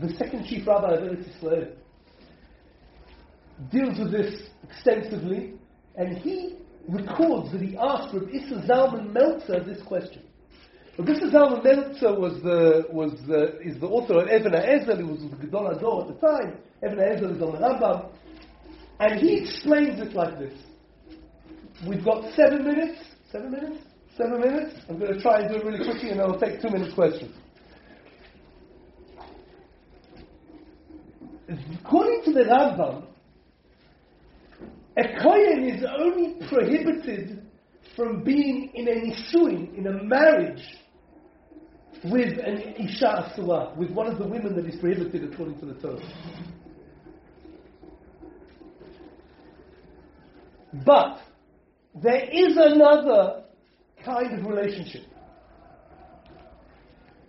the 0.00 0.08
second 0.14 0.46
chief 0.46 0.66
rabbi 0.66 0.94
of 0.94 1.00
Eretz 1.00 1.36
Israel, 1.36 1.68
deals 3.70 3.98
with 3.98 4.12
this 4.12 4.48
extensively, 4.70 5.52
and 5.96 6.16
he 6.16 6.56
records 6.88 7.52
that 7.52 7.60
he 7.60 7.76
asked 7.76 8.14
Rabbi 8.14 8.30
Isser 8.30 8.66
Zalman 8.66 9.12
Meltzer 9.12 9.62
this 9.64 9.82
question. 9.82 10.22
Rabbi 10.98 11.12
Zalman 11.12 11.62
Meltzer 11.62 12.18
was 12.18 12.42
the, 12.42 12.84
was 12.90 13.12
the, 13.28 13.60
is 13.60 13.78
the 13.78 13.86
author 13.86 14.18
of 14.20 14.28
Even 14.28 14.50
HaEzel, 14.50 14.98
he 14.98 15.04
was 15.04 15.20
the 15.20 15.46
Gedol 15.46 15.76
Ador 15.76 16.02
at 16.02 16.08
the 16.08 16.26
time. 16.26 16.58
Even 16.84 16.98
HaEzel 16.98 17.36
is 17.36 17.42
on 17.42 17.52
the 17.52 17.58
Rambam. 17.58 18.10
And 18.98 19.20
he 19.20 19.38
explains 19.38 20.00
it 20.00 20.12
like 20.14 20.40
this. 20.40 20.54
We've 21.86 22.04
got 22.04 22.24
seven 22.34 22.64
minutes. 22.64 22.98
Seven 23.30 23.52
minutes? 23.52 23.76
Seven 24.16 24.40
minutes? 24.40 24.74
I'm 24.88 24.98
going 24.98 25.14
to 25.14 25.22
try 25.22 25.38
and 25.40 25.48
do 25.48 25.60
it 25.60 25.64
really 25.64 25.84
quickly 25.84 26.10
and 26.10 26.20
I'll 26.20 26.38
take 26.38 26.60
two 26.60 26.68
minutes 26.68 26.92
questions. 26.94 27.32
According 31.80 32.22
to 32.24 32.32
the 32.32 32.40
Rambam, 32.40 33.04
a 34.96 35.22
Kohen 35.22 35.68
is 35.68 35.84
only 35.96 36.34
prohibited 36.48 37.46
from 37.94 38.24
being 38.24 38.72
in 38.74 38.88
a 38.88 38.92
nisuin, 38.92 39.78
in 39.78 39.86
a 39.86 40.02
marriage, 40.02 40.62
with 42.04 42.38
an 42.38 42.74
Isha 42.78 43.06
Asura, 43.06 43.72
with 43.76 43.90
one 43.90 44.06
of 44.06 44.18
the 44.18 44.26
women 44.26 44.54
that 44.56 44.66
is 44.66 44.78
prohibited 44.80 45.32
according 45.32 45.58
to 45.60 45.66
the 45.66 45.74
Torah. 45.74 46.00
But 50.84 51.20
there 51.94 52.24
is 52.30 52.56
another 52.56 53.44
kind 54.04 54.38
of 54.38 54.46
relationship. 54.46 55.02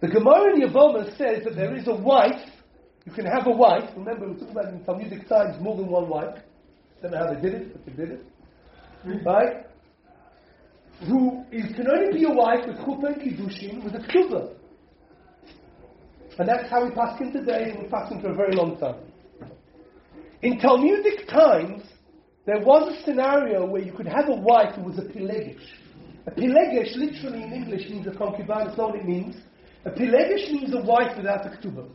The 0.01 0.07
Gemara 0.07 0.55
in 0.55 0.61
Yavoma 0.61 1.09
says 1.17 1.43
that 1.43 1.55
there 1.55 1.75
is 1.75 1.87
a 1.87 1.95
wife, 1.95 2.39
you 3.05 3.11
can 3.11 3.25
have 3.25 3.47
a 3.47 3.51
wife, 3.51 3.89
remember 3.97 4.29
we 4.29 4.39
talked 4.39 4.51
about 4.51 4.73
in 4.73 4.83
Talmudic 4.85 5.27
times 5.27 5.61
more 5.61 5.75
than 5.75 5.87
one 5.87 6.07
wife. 6.07 6.37
Don't 7.01 7.11
know 7.11 7.17
how 7.17 7.33
they 7.33 7.41
did 7.41 7.53
it, 7.53 7.73
but 7.73 7.85
they 7.85 8.03
did 8.05 8.11
it. 8.11 8.25
Right? 9.25 9.65
Who 11.07 11.45
is, 11.51 11.73
can 11.75 11.87
only 11.89 12.19
be 12.19 12.25
a 12.25 12.29
wife 12.29 12.67
with 12.67 12.77
chuppah 12.77 13.13
and 13.13 13.21
kiddushin 13.21 13.83
with 13.83 13.95
a 13.95 13.99
ksuba. 13.99 14.58
And 16.39 16.47
that's 16.47 16.69
how 16.69 16.85
we 16.85 16.91
pass 16.91 17.19
in 17.19 17.33
today, 17.33 17.71
and 17.71 17.83
we 17.83 17.89
pass 17.89 18.09
in 18.11 18.21
for 18.21 18.31
a 18.31 18.33
very 18.33 18.55
long 18.55 18.77
time. 18.79 18.95
In 20.41 20.57
Talmudic 20.57 21.27
times, 21.27 21.83
there 22.45 22.61
was 22.61 22.95
a 22.95 23.03
scenario 23.03 23.65
where 23.65 23.81
you 23.81 23.91
could 23.91 24.07
have 24.07 24.29
a 24.29 24.35
wife 24.35 24.73
who 24.75 24.83
was 24.83 24.97
a 24.97 25.01
pilegish. 25.01 25.59
A 26.27 26.31
pilegish, 26.31 26.95
literally 26.95 27.43
in 27.43 27.51
English, 27.51 27.89
means 27.89 28.07
a 28.07 28.17
concubine. 28.17 28.67
That's 28.67 28.77
not 28.77 28.91
what 28.91 29.01
it 29.01 29.05
means. 29.05 29.35
A 29.83 29.89
pilegish 29.89 30.49
means 30.49 30.73
a 30.73 30.81
wife 30.81 31.17
without 31.17 31.45
a 31.45 31.49
ketubah. 31.49 31.89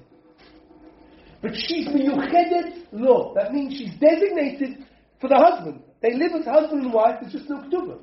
But 1.40 1.53
she's 1.55 1.88
miyuchedet 1.88 2.88
lo. 2.92 3.32
That 3.34 3.51
means 3.53 3.72
she's 3.78 3.99
designated 3.99 4.84
for 5.22 5.28
the 5.28 5.36
husband. 5.36 5.80
They 6.03 6.12
live 6.12 6.32
as 6.38 6.45
husband 6.45 6.82
and 6.82 6.92
wife. 6.92 7.16
There's 7.22 7.32
just 7.32 7.49
no 7.49 7.62
ketubah. 7.62 7.99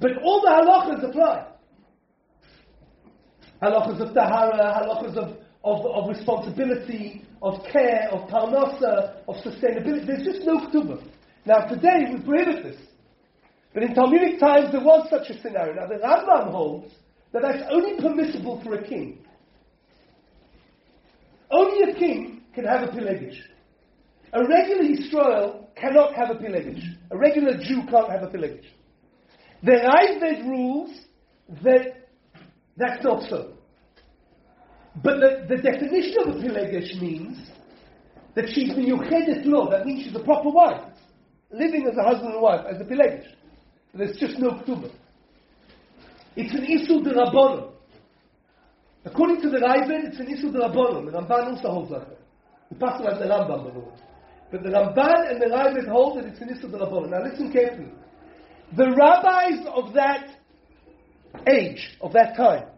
But 0.00 0.18
all 0.24 0.40
the 0.40 0.50
halachas 0.50 1.08
apply. 1.08 1.46
Halachas 3.66 4.00
of 4.00 4.14
tahara, 4.14 4.78
halachas 4.78 5.16
of, 5.16 5.36
of, 5.64 5.86
of 5.86 6.08
responsibility, 6.08 7.24
of 7.42 7.54
care, 7.72 8.08
of 8.12 8.28
parnasa, 8.30 9.16
of 9.26 9.34
sustainability. 9.36 10.06
There's 10.06 10.24
just 10.24 10.46
no 10.46 10.58
ketubah. 10.58 11.02
Now 11.44 11.66
today 11.66 12.04
we 12.12 12.20
prohibit 12.20 12.62
this. 12.62 12.80
But 13.74 13.82
in 13.82 13.94
Talmudic 13.94 14.38
times 14.38 14.70
there 14.70 14.80
was 14.80 15.08
such 15.10 15.30
a 15.30 15.40
scenario. 15.42 15.74
Now 15.74 15.88
the 15.88 15.96
Rambam 15.96 16.52
holds 16.52 16.94
that 17.32 17.42
that's 17.42 17.64
only 17.70 18.00
permissible 18.00 18.62
for 18.62 18.74
a 18.74 18.86
king. 18.86 19.18
Only 21.50 21.90
a 21.90 21.94
king 21.94 22.42
can 22.54 22.64
have 22.64 22.88
a 22.88 22.92
pilegish. 22.92 23.38
A 24.32 24.46
regular 24.46 24.84
Israel 24.84 25.70
cannot 25.76 26.14
have 26.14 26.30
a 26.30 26.34
pilegish. 26.34 26.82
A 27.10 27.16
regular 27.16 27.56
Jew 27.58 27.82
can't 27.90 28.10
have 28.10 28.22
a 28.22 28.28
pilegish. 28.28 28.66
The 29.62 29.72
Raavad 29.72 30.46
rules 30.46 30.90
that 31.64 32.08
that's 32.76 33.02
not 33.02 33.28
so. 33.28 33.55
But 35.02 35.20
the, 35.20 35.56
the 35.56 35.62
definition 35.62 36.16
of 36.20 36.28
a 36.28 36.38
pilegish 36.38 37.00
means 37.00 37.38
that 38.34 38.46
she's 38.48 38.70
miyuchedet 38.70 39.44
law. 39.44 39.70
That 39.70 39.86
means 39.86 40.04
she's 40.04 40.16
a 40.16 40.24
proper 40.24 40.50
wife, 40.50 40.82
living 41.50 41.86
as 41.90 41.96
a 41.98 42.02
husband 42.02 42.32
and 42.34 42.42
wife, 42.42 42.64
as 42.68 42.80
a 42.80 42.84
pilegish. 42.84 43.26
There's 43.94 44.16
just 44.18 44.38
no 44.38 44.50
ketubah. 44.50 44.92
It's 46.36 46.52
an 46.52 46.66
isur 46.66 47.02
de 47.02 47.14
rabbanon. 47.14 47.72
According 49.04 49.40
to 49.42 49.50
the 49.50 49.58
Raavad, 49.58 50.08
it's 50.08 50.18
an 50.18 50.26
isur 50.26 50.52
de 50.52 50.58
rabbanon. 50.58 51.06
The 51.06 51.18
Ramban 51.18 51.56
also 51.56 51.68
holds 51.68 51.90
like 51.90 52.08
that. 52.08 52.20
The 52.70 52.74
pastor 52.76 53.04
like 53.04 53.18
the 53.20 53.26
Rambam, 53.26 53.64
the. 53.64 53.82
But 54.50 54.62
the 54.62 54.68
Ramban 54.70 55.30
and 55.30 55.40
the 55.40 55.46
Raavad 55.46 55.88
hold 55.88 56.18
that 56.18 56.26
it's 56.26 56.40
an 56.40 56.48
isur 56.48 56.70
de 56.70 56.78
rabbanon. 56.78 57.10
Now 57.10 57.22
listen 57.22 57.52
carefully. 57.52 57.92
The 58.76 58.90
rabbis 58.90 59.66
of 59.74 59.94
that 59.94 60.36
age, 61.48 61.96
of 62.00 62.12
that 62.12 62.36
time, 62.36 62.68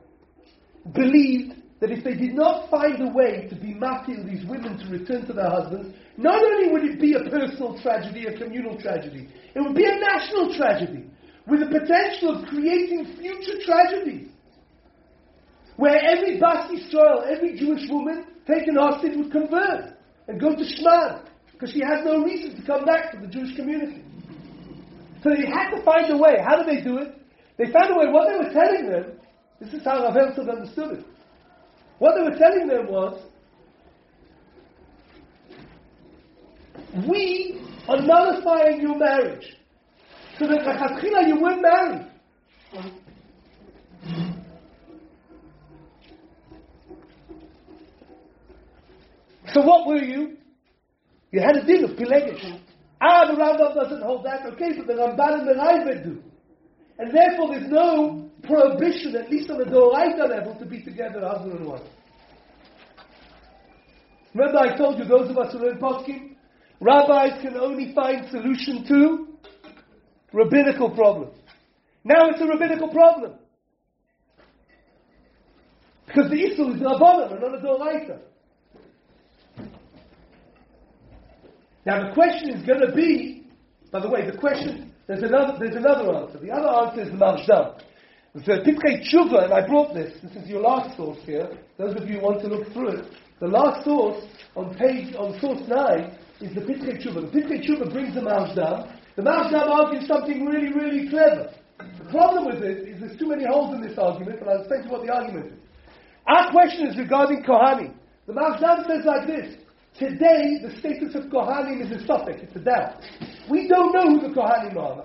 believed 0.92 1.54
that 1.80 1.90
if 1.90 2.02
they 2.02 2.14
did 2.14 2.34
not 2.34 2.68
find 2.70 3.00
a 3.00 3.12
way 3.12 3.46
to 3.48 3.54
be 3.54 3.74
making 3.74 4.26
these 4.26 4.44
women 4.46 4.78
to 4.78 4.86
return 4.90 5.26
to 5.26 5.32
their 5.32 5.48
husbands, 5.48 5.94
not 6.16 6.42
only 6.42 6.72
would 6.72 6.84
it 6.84 7.00
be 7.00 7.14
a 7.14 7.30
personal 7.30 7.78
tragedy, 7.80 8.26
a 8.26 8.36
communal 8.36 8.76
tragedy, 8.80 9.28
it 9.54 9.60
would 9.60 9.76
be 9.76 9.84
a 9.84 9.98
national 9.98 10.54
tragedy 10.56 11.08
with 11.46 11.60
the 11.60 11.66
potential 11.66 12.36
of 12.36 12.48
creating 12.48 13.16
future 13.18 13.58
tragedies. 13.64 14.28
Where 15.76 15.98
every 16.10 16.40
Bas 16.40 16.70
Yisrael, 16.70 17.30
every 17.30 17.56
Jewish 17.56 17.88
woman 17.88 18.26
taken 18.46 18.74
hostage 18.74 19.16
would 19.16 19.30
convert 19.30 19.94
and 20.26 20.40
go 20.40 20.50
to 20.50 20.64
Shmad 20.64 21.28
because 21.52 21.70
she 21.70 21.80
has 21.80 22.04
no 22.04 22.24
reason 22.24 22.56
to 22.56 22.62
come 22.66 22.84
back 22.84 23.12
to 23.12 23.18
the 23.20 23.28
Jewish 23.28 23.54
community. 23.54 24.02
So 25.22 25.30
they 25.30 25.46
had 25.46 25.70
to 25.76 25.82
find 25.84 26.10
a 26.10 26.16
way. 26.16 26.36
How 26.44 26.62
did 26.62 26.66
they 26.66 26.82
do 26.82 26.98
it? 26.98 27.14
They 27.56 27.70
found 27.72 27.90
a 27.90 27.98
way. 27.98 28.06
What 28.10 28.28
they 28.28 28.38
were 28.38 28.52
telling 28.52 28.90
them, 28.90 29.18
this 29.60 29.72
is 29.72 29.84
how 29.84 30.02
Rav 30.02 30.14
Herzog 30.14 30.48
understood 30.48 30.98
it. 30.98 31.04
What 31.98 32.14
they 32.16 32.22
were 32.22 32.38
telling 32.38 32.68
them 32.68 32.86
was, 32.88 33.20
we 37.08 37.60
are 37.88 38.00
nullifying 38.00 38.80
your 38.80 38.96
marriage. 38.96 39.56
So 40.38 40.46
that 40.46 41.24
you 41.26 41.40
weren't 41.40 41.62
married. 41.62 42.06
So 49.52 49.62
what 49.62 49.86
were 49.88 50.02
you? 50.02 50.36
You 51.32 51.40
had 51.40 51.56
a 51.56 51.64
deal 51.64 51.84
of 51.84 51.96
Pilegish. 51.96 52.60
Ah, 53.00 53.26
the 53.26 53.34
Rambam 53.34 53.74
doesn't 53.74 54.02
hold 54.02 54.24
that. 54.24 54.46
Okay, 54.52 54.72
but 54.76 54.86
the 54.86 54.94
Ramban 54.94 55.40
and 55.40 55.48
the 55.48 55.54
Raavad 55.54 56.04
do. 56.04 56.22
And 56.98 57.12
therefore 57.14 57.48
there's 57.50 57.70
no 57.70 58.27
prohibition, 58.42 59.16
at 59.16 59.30
least 59.30 59.50
on 59.50 59.60
a 59.60 59.64
Doraita 59.64 60.28
level, 60.28 60.56
to 60.58 60.66
be 60.66 60.82
together, 60.82 61.20
husband 61.20 61.58
and 61.58 61.66
wife. 61.66 61.82
Remember 64.34 64.58
I 64.58 64.76
told 64.76 64.98
you, 64.98 65.04
those 65.04 65.30
of 65.30 65.38
us 65.38 65.52
who 65.52 65.58
learn 65.58 65.78
Poskim, 65.78 66.36
rabbis 66.80 67.40
can 67.42 67.56
only 67.56 67.92
find 67.94 68.30
solution 68.30 68.84
to 68.86 69.28
rabbinical 70.32 70.90
problems. 70.90 71.34
Now 72.04 72.28
it's 72.28 72.40
a 72.40 72.46
rabbinical 72.46 72.88
problem. 72.88 73.34
Because 76.06 76.30
the 76.30 76.36
Isul 76.36 76.74
is 76.74 76.80
Rabbanon 76.80 77.32
and 77.32 77.40
not 77.40 77.54
a 77.54 77.58
Doraita. 77.58 78.18
Now 81.84 82.08
the 82.08 82.14
question 82.14 82.50
is 82.50 82.66
going 82.66 82.80
to 82.80 82.92
be, 82.94 83.46
by 83.90 84.00
the 84.00 84.08
way, 84.08 84.30
the 84.30 84.36
question, 84.36 84.92
there's 85.06 85.22
another, 85.22 85.58
there's 85.58 85.76
another 85.76 86.14
answer. 86.14 86.38
The 86.38 86.50
other 86.50 86.68
answer 86.68 87.02
is 87.02 87.10
the 87.10 87.16
The 88.34 88.60
Pitchei 88.60 89.00
Tshuva, 89.08 89.44
and 89.44 89.54
I 89.54 89.66
brought 89.66 89.94
this, 89.94 90.12
this 90.22 90.42
is 90.42 90.48
your 90.50 90.60
last 90.60 90.94
source 90.98 91.18
here, 91.24 91.48
those 91.78 91.96
of 91.96 92.06
you 92.06 92.20
who 92.20 92.26
want 92.26 92.42
to 92.42 92.48
look 92.48 92.70
through 92.74 93.00
it. 93.00 93.06
The 93.40 93.48
last 93.48 93.86
source 93.86 94.22
on 94.54 94.74
page, 94.74 95.14
on 95.16 95.40
source 95.40 95.66
9, 95.66 96.18
is 96.42 96.54
the 96.54 96.60
Pitchei 96.60 97.00
Tshuva. 97.00 97.32
The 97.32 97.40
Pitchei 97.40 97.64
Tshuva 97.64 97.90
brings 97.90 98.14
the 98.14 98.20
Marzam. 98.20 98.94
The 99.16 99.22
Marzam 99.22 99.66
argues 99.66 100.06
something 100.06 100.44
really, 100.44 100.74
really 100.74 101.08
clever. 101.08 101.50
The 101.78 102.10
problem 102.10 102.44
with 102.46 102.62
it 102.62 102.88
is 102.88 103.00
there's 103.00 103.18
too 103.18 103.28
many 103.28 103.46
holes 103.46 103.74
in 103.74 103.80
this 103.80 103.96
argument, 103.96 104.40
and 104.40 104.50
I'll 104.50 104.60
explain 104.60 104.82
to 104.82 104.88
what 104.90 105.06
the 105.06 105.12
argument 105.12 105.46
is. 105.46 105.58
Our 106.26 106.50
question 106.50 106.86
is 106.86 106.98
regarding 106.98 107.42
Kohani. 107.44 107.94
The 108.26 108.34
Marzam 108.34 108.86
says 108.86 109.06
like 109.06 109.26
this, 109.26 109.56
Today, 109.98 110.60
the 110.62 110.76
status 110.78 111.14
of 111.16 111.24
Kohanim 111.32 111.80
is 111.80 111.90
a 111.90 112.06
suffix, 112.06 112.42
it's 112.42 112.54
a 112.54 112.60
doubt. 112.60 113.02
We 113.50 113.66
don't 113.66 113.92
know 113.92 114.20
who 114.20 114.28
the 114.28 114.34
Kohanim 114.34 114.76
are. 114.76 115.02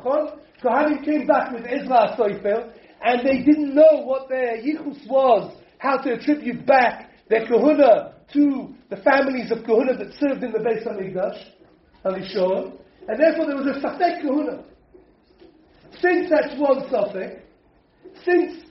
Kohanim 0.61 1.03
came 1.03 1.25
back 1.25 1.51
with 1.51 1.65
Ezra 1.65 2.15
Soifel, 2.15 2.71
and 3.03 3.27
they 3.27 3.43
didn't 3.43 3.75
know 3.75 4.01
what 4.03 4.29
their 4.29 4.57
yichus 4.57 5.07
was, 5.07 5.53
how 5.77 5.97
to 5.97 6.13
attribute 6.13 6.65
back 6.65 7.11
their 7.29 7.45
kahuna 7.45 8.13
to 8.33 8.73
the 8.89 8.97
families 8.97 9.51
of 9.51 9.63
kahuna 9.65 9.97
that 9.97 10.13
served 10.19 10.43
in 10.43 10.51
the 10.51 10.59
Beis 10.59 10.87
HaMikdash, 10.87 11.43
Halishon, 12.05 12.79
and 13.07 13.19
therefore 13.19 13.47
there 13.47 13.57
was 13.57 13.67
a 13.67 13.79
safek 13.79 14.21
kahuna. 14.21 14.63
Since 16.01 16.29
that's 16.29 16.57
one 16.57 16.89
suffix, 16.89 17.41
since 18.23 18.63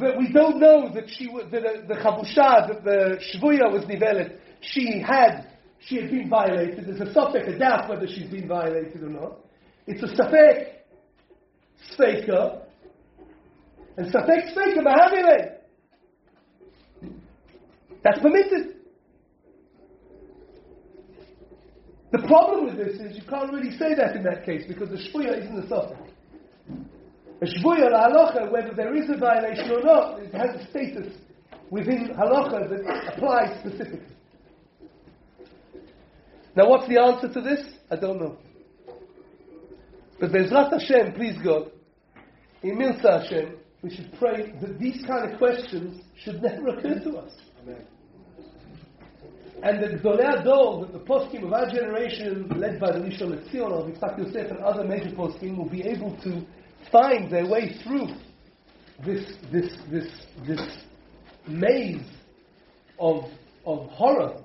that 0.00 0.16
we 0.18 0.32
don't 0.32 0.58
know 0.58 0.90
that 0.94 1.04
she 1.08 1.28
was, 1.28 1.44
that 1.52 1.86
the 1.86 1.94
chabusha, 1.94 2.68
that 2.68 2.84
the 2.84 3.20
shvuya 3.34 3.70
was 3.70 3.84
nivelet, 3.84 4.38
she 4.60 5.02
had, 5.06 5.50
she 5.80 5.96
had 5.96 6.10
been 6.10 6.30
violated. 6.30 6.86
There's 6.86 7.00
a 7.00 7.12
suffix, 7.12 7.46
a 7.48 7.58
doubt 7.58 7.90
whether 7.90 8.06
she's 8.06 8.30
been 8.30 8.48
violated 8.48 9.02
or 9.02 9.10
not. 9.10 9.38
It's 9.86 10.02
a 10.02 10.16
suffix, 10.16 10.70
sfeika, 11.98 12.63
and 13.96 14.10
suffix 14.10 14.52
sfeika 14.54 14.82
mahavile. 14.82 15.54
That's 18.02 18.18
permitted. 18.20 18.74
The 22.12 22.18
problem 22.28 22.66
with 22.66 22.76
this 22.76 23.00
is 23.00 23.16
you 23.16 23.24
can't 23.28 23.52
really 23.52 23.76
say 23.76 23.94
that 23.94 24.14
in 24.14 24.22
that 24.24 24.44
case 24.44 24.64
because 24.68 24.88
the 24.88 24.96
shvuya 24.96 25.42
isn't 25.42 25.64
a 25.64 25.68
suffix. 25.68 26.00
A 27.42 27.46
shvuya 27.46 27.90
halacha, 27.90 28.52
whether 28.52 28.72
there 28.76 28.94
is 28.94 29.10
a 29.10 29.16
violation 29.16 29.70
or 29.70 29.82
not, 29.82 30.20
it 30.20 30.32
has 30.34 30.60
a 30.60 30.70
status 30.70 31.12
within 31.70 32.10
halacha 32.16 32.68
that 32.68 33.14
applies 33.14 33.58
specifically. 33.60 34.14
Now, 36.56 36.68
what's 36.68 36.88
the 36.88 37.00
answer 37.00 37.32
to 37.32 37.40
this? 37.40 37.66
I 37.90 37.96
don't 37.96 38.20
know. 38.20 38.38
But 40.20 40.30
Bezrat 40.30 40.70
Hashem, 40.70 41.14
please 41.14 41.36
God, 41.42 41.72
in 42.62 42.80
Hashem, 42.80 43.56
we 43.84 43.94
should 43.94 44.10
pray 44.18 44.54
that 44.62 44.78
these 44.78 45.04
kind 45.06 45.30
of 45.30 45.38
questions 45.38 46.00
should 46.16 46.42
never 46.42 46.68
occur 46.68 46.98
to 47.00 47.18
us. 47.18 47.30
Amen. 47.62 47.84
And 49.62 49.82
the 49.82 49.98
Gdolei 49.98 50.42
that 50.42 50.92
the 50.92 51.00
poskim 51.00 51.44
of 51.44 51.52
our 51.52 51.70
generation, 51.70 52.48
led 52.56 52.80
by 52.80 52.92
the 52.92 53.00
Rishon 53.00 53.28
LeZion 53.28 53.72
of 53.72 53.86
Yitzhak 53.92 54.18
Yosef 54.18 54.50
and 54.50 54.60
other 54.60 54.84
major 54.84 55.10
poskim, 55.10 55.58
will 55.58 55.68
be 55.68 55.82
able 55.82 56.16
to 56.22 56.46
find 56.90 57.30
their 57.30 57.46
way 57.46 57.76
through 57.84 58.08
this, 59.04 59.34
this, 59.52 59.70
this, 59.90 60.10
this 60.46 60.78
maze 61.46 62.06
of, 62.98 63.24
of 63.66 63.86
horror 63.90 64.42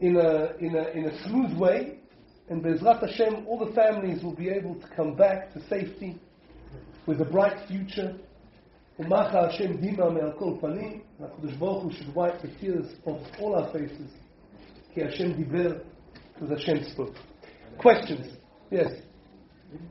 in 0.00 0.16
a, 0.16 0.52
in, 0.58 0.76
a, 0.76 0.88
in 0.90 1.06
a 1.06 1.24
smooth 1.26 1.56
way, 1.56 1.98
and 2.50 2.62
Bezrat 2.62 3.00
Hashem, 3.08 3.46
all 3.46 3.64
the 3.64 3.72
families 3.72 4.22
will 4.22 4.36
be 4.36 4.50
able 4.50 4.74
to 4.74 4.88
come 4.94 5.14
back 5.14 5.50
to 5.54 5.66
safety 5.68 6.20
with 7.06 7.20
a 7.20 7.24
bright 7.24 7.66
future. 7.68 8.16
Umacha 8.98 9.50
Hashem 9.50 9.78
dima 9.78 10.12
me'akol 10.12 10.60
panim, 10.60 11.02
HaKadosh 11.20 11.58
Baruch 11.58 11.82
Hu 11.82 11.92
should 11.92 12.14
wipe 12.14 12.42
the 12.42 12.48
tears 12.60 12.86
of 13.06 13.20
all 13.40 13.54
our 13.56 13.72
faces. 13.72 14.10
Ki 14.94 15.00
Hashem 15.00 15.34
diber, 15.34 15.82
because 16.34 16.58
Hashem 16.58 16.84
spoke. 16.92 17.14
Questions? 17.78 18.36
Yes. 18.70 18.90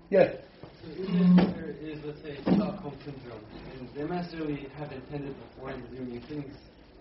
Yes. 0.10 0.36
So 0.84 0.92
even 0.92 1.40
if 1.40 1.56
there 1.56 1.70
is, 1.70 2.00
let's 2.06 2.22
say, 2.22 2.38
Stockholm 2.42 2.96
syndrome, 3.04 3.44
and 3.78 3.90
they 3.96 4.04
might 4.04 4.22
necessarily 4.22 4.68
have 4.78 4.92
intended 4.92 5.36
beforehand 5.50 5.84
to 5.90 5.96
do 5.96 6.04
any 6.04 6.20
things. 6.28 6.54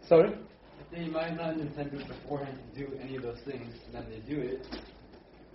Sorry? 0.09 0.31
If 0.31 0.91
they 0.91 1.07
might 1.07 1.37
not 1.37 1.53
have 1.53 1.61
intended 1.61 2.07
beforehand 2.09 2.59
to 2.75 2.87
do 2.87 2.93
any 3.01 3.17
of 3.17 3.23
those 3.23 3.39
things, 3.45 3.75
then 3.93 4.07
they 4.11 4.21
do 4.33 4.41
it. 4.41 4.67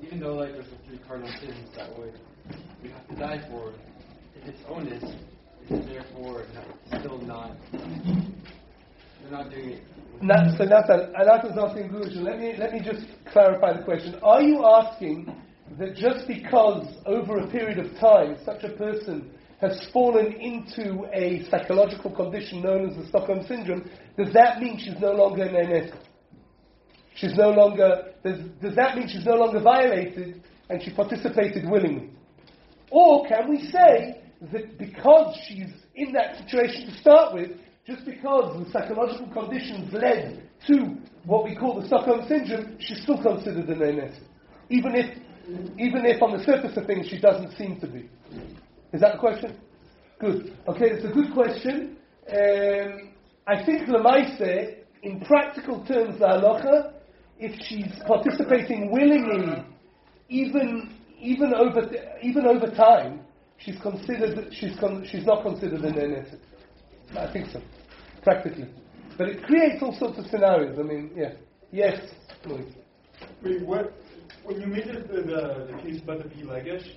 Even 0.01 0.19
though, 0.19 0.35
like, 0.35 0.51
there's 0.53 0.65
the 0.65 0.77
three 0.87 0.99
cardinal 1.07 1.31
sins 1.39 1.69
that 1.75 1.97
would 1.97 2.19
we 2.83 2.89
have 2.89 3.07
to 3.07 3.15
die 3.15 3.43
for, 3.49 3.73
if 4.35 4.47
it's 4.47 4.59
onus, 4.67 5.03
it's 5.69 5.87
therefore 5.87 6.45
not, 6.53 6.99
still 6.99 7.17
not. 7.19 7.55
They're 7.71 9.31
not 9.31 9.49
doing 9.49 9.69
it. 9.71 9.83
That, 10.27 10.55
so 10.57 10.65
that's 10.65 10.89
a, 10.89 11.11
Anata's 11.19 11.57
asking 11.57 11.89
conclusion. 11.89 12.23
Let 12.23 12.39
me 12.39 12.53
let 12.57 12.71
me 12.71 12.79
just 12.79 13.05
clarify 13.31 13.77
the 13.77 13.83
question. 13.83 14.15
Are 14.23 14.41
you 14.41 14.65
asking 14.65 15.35
that 15.79 15.95
just 15.95 16.27
because 16.27 16.87
over 17.05 17.39
a 17.39 17.47
period 17.47 17.79
of 17.79 17.97
time 17.99 18.37
such 18.45 18.63
a 18.63 18.69
person 18.69 19.31
has 19.61 19.87
fallen 19.91 20.33
into 20.33 21.05
a 21.13 21.43
psychological 21.49 22.11
condition 22.11 22.61
known 22.61 22.89
as 22.89 22.97
the 22.97 23.07
Stockholm 23.07 23.43
syndrome, 23.47 23.89
does 24.17 24.33
that 24.33 24.59
mean 24.61 24.77
she's 24.77 24.99
no 24.99 25.11
longer 25.11 25.43
an 25.43 25.87
NS? 25.87 25.91
She's 27.15 27.35
no 27.35 27.49
longer, 27.51 28.13
does, 28.23 28.39
does 28.61 28.75
that 28.75 28.97
mean 28.97 29.07
she's 29.07 29.25
no 29.25 29.35
longer 29.35 29.61
violated 29.61 30.43
and 30.69 30.83
she 30.83 30.91
participated 30.93 31.63
willingly? 31.69 32.09
Or 32.91 33.25
can 33.27 33.49
we 33.49 33.69
say 33.71 34.21
that 34.51 34.77
because 34.77 35.37
she's 35.47 35.67
in 35.95 36.11
that 36.13 36.37
situation 36.37 36.87
to 36.87 36.97
start 36.99 37.33
with, 37.33 37.51
just 37.85 38.05
because 38.05 38.63
the 38.65 38.71
psychological 38.71 39.27
conditions 39.27 39.93
led 39.93 40.49
to 40.67 40.97
what 41.25 41.43
we 41.43 41.55
call 41.55 41.79
the 41.79 41.87
Stockholm 41.87 42.25
syndrome, 42.27 42.77
she's 42.79 43.01
still 43.03 43.21
considered 43.21 43.67
an 43.69 43.97
NS? 43.97 44.19
Even 44.69 44.95
if 44.95 45.17
even 45.77 46.05
if 46.05 46.21
on 46.23 46.35
the 46.35 46.43
surface 46.43 46.75
of 46.75 46.87
things 46.87 47.07
she 47.07 47.19
doesn't 47.19 47.55
seem 47.55 47.79
to 47.79 47.87
be. 47.87 48.09
Is 48.93 49.01
that 49.01 49.13
the 49.13 49.19
question? 49.19 49.59
Good. 50.19 50.57
Okay, 50.67 50.89
it's 50.89 51.05
a 51.05 51.09
good 51.09 51.33
question. 51.33 51.97
Um, 52.27 53.11
I 53.45 53.63
think 53.63 53.87
Lamaise, 53.87 54.77
in 55.03 55.19
practical 55.21 55.85
terms, 55.85 56.17
the 56.17 56.25
halacha, 56.25 56.93
if 57.37 57.51
she's 57.67 57.91
participating 58.07 58.91
willingly, 58.91 59.63
even 60.29 60.95
even 61.19 61.53
over 61.53 61.91
even 62.23 62.45
over 62.47 62.67
time, 62.71 63.21
she's 63.57 63.79
considered 63.81 64.53
she's 64.53 64.77
con, 64.79 65.05
she's 65.09 65.25
not 65.25 65.43
considered 65.43 65.81
an 65.81 65.95
NS. 65.95 66.35
I 67.17 67.31
think 67.31 67.49
so, 67.51 67.61
practically. 68.23 68.67
But 69.17 69.29
it 69.29 69.43
creates 69.43 69.81
all 69.81 69.95
sorts 69.97 70.17
of 70.19 70.25
scenarios. 70.27 70.77
I 70.79 70.83
mean, 70.83 71.11
yeah, 71.15 71.33
yes. 71.71 71.99
Wait, 73.41 73.65
what? 73.65 73.93
when 74.45 74.61
you 74.61 74.67
made 74.67 74.87
the, 74.87 75.21
the, 75.21 75.71
the 75.71 75.81
case 75.81 76.01
about 76.01 76.19
the 76.19 76.29
Pilegesh, 76.29 76.87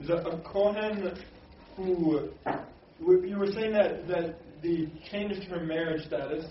is 0.00 0.10
a, 0.10 0.14
a 0.14 0.38
Kohen 0.42 1.18
who 1.76 2.28
you 3.00 3.38
were 3.38 3.52
saying 3.52 3.72
that 3.72 4.06
that 4.08 4.36
they 4.62 4.88
changed 5.10 5.44
her 5.44 5.60
marriage 5.60 6.06
status 6.06 6.44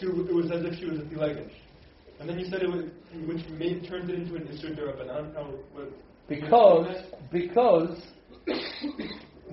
to 0.00 0.26
it 0.28 0.34
was 0.34 0.50
as 0.50 0.64
if 0.64 0.78
she 0.78 0.86
was 0.86 1.00
a 1.00 1.02
Pilegesh. 1.02 1.52
And 2.20 2.28
then 2.28 2.38
you 2.38 2.46
said 2.46 2.62
it 2.62 2.68
was, 2.68 2.84
which 3.26 3.46
made 3.50 3.86
turned 3.88 4.10
it 4.10 4.20
into 4.20 4.36
an 4.36 4.46
Isser 4.48 4.76
Derabanan. 4.76 5.34
How 5.34 5.44
what? 5.72 5.88
Because 6.28 6.96
because 7.32 8.02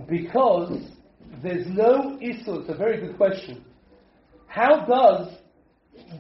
because 0.10 0.82
there's 1.44 1.68
no 1.68 2.18
Isser. 2.22 2.62
It's 2.62 2.70
a 2.70 2.76
very 2.76 3.00
good 3.06 3.18
question. 3.18 3.64
How 4.48 4.86
does 4.86 5.34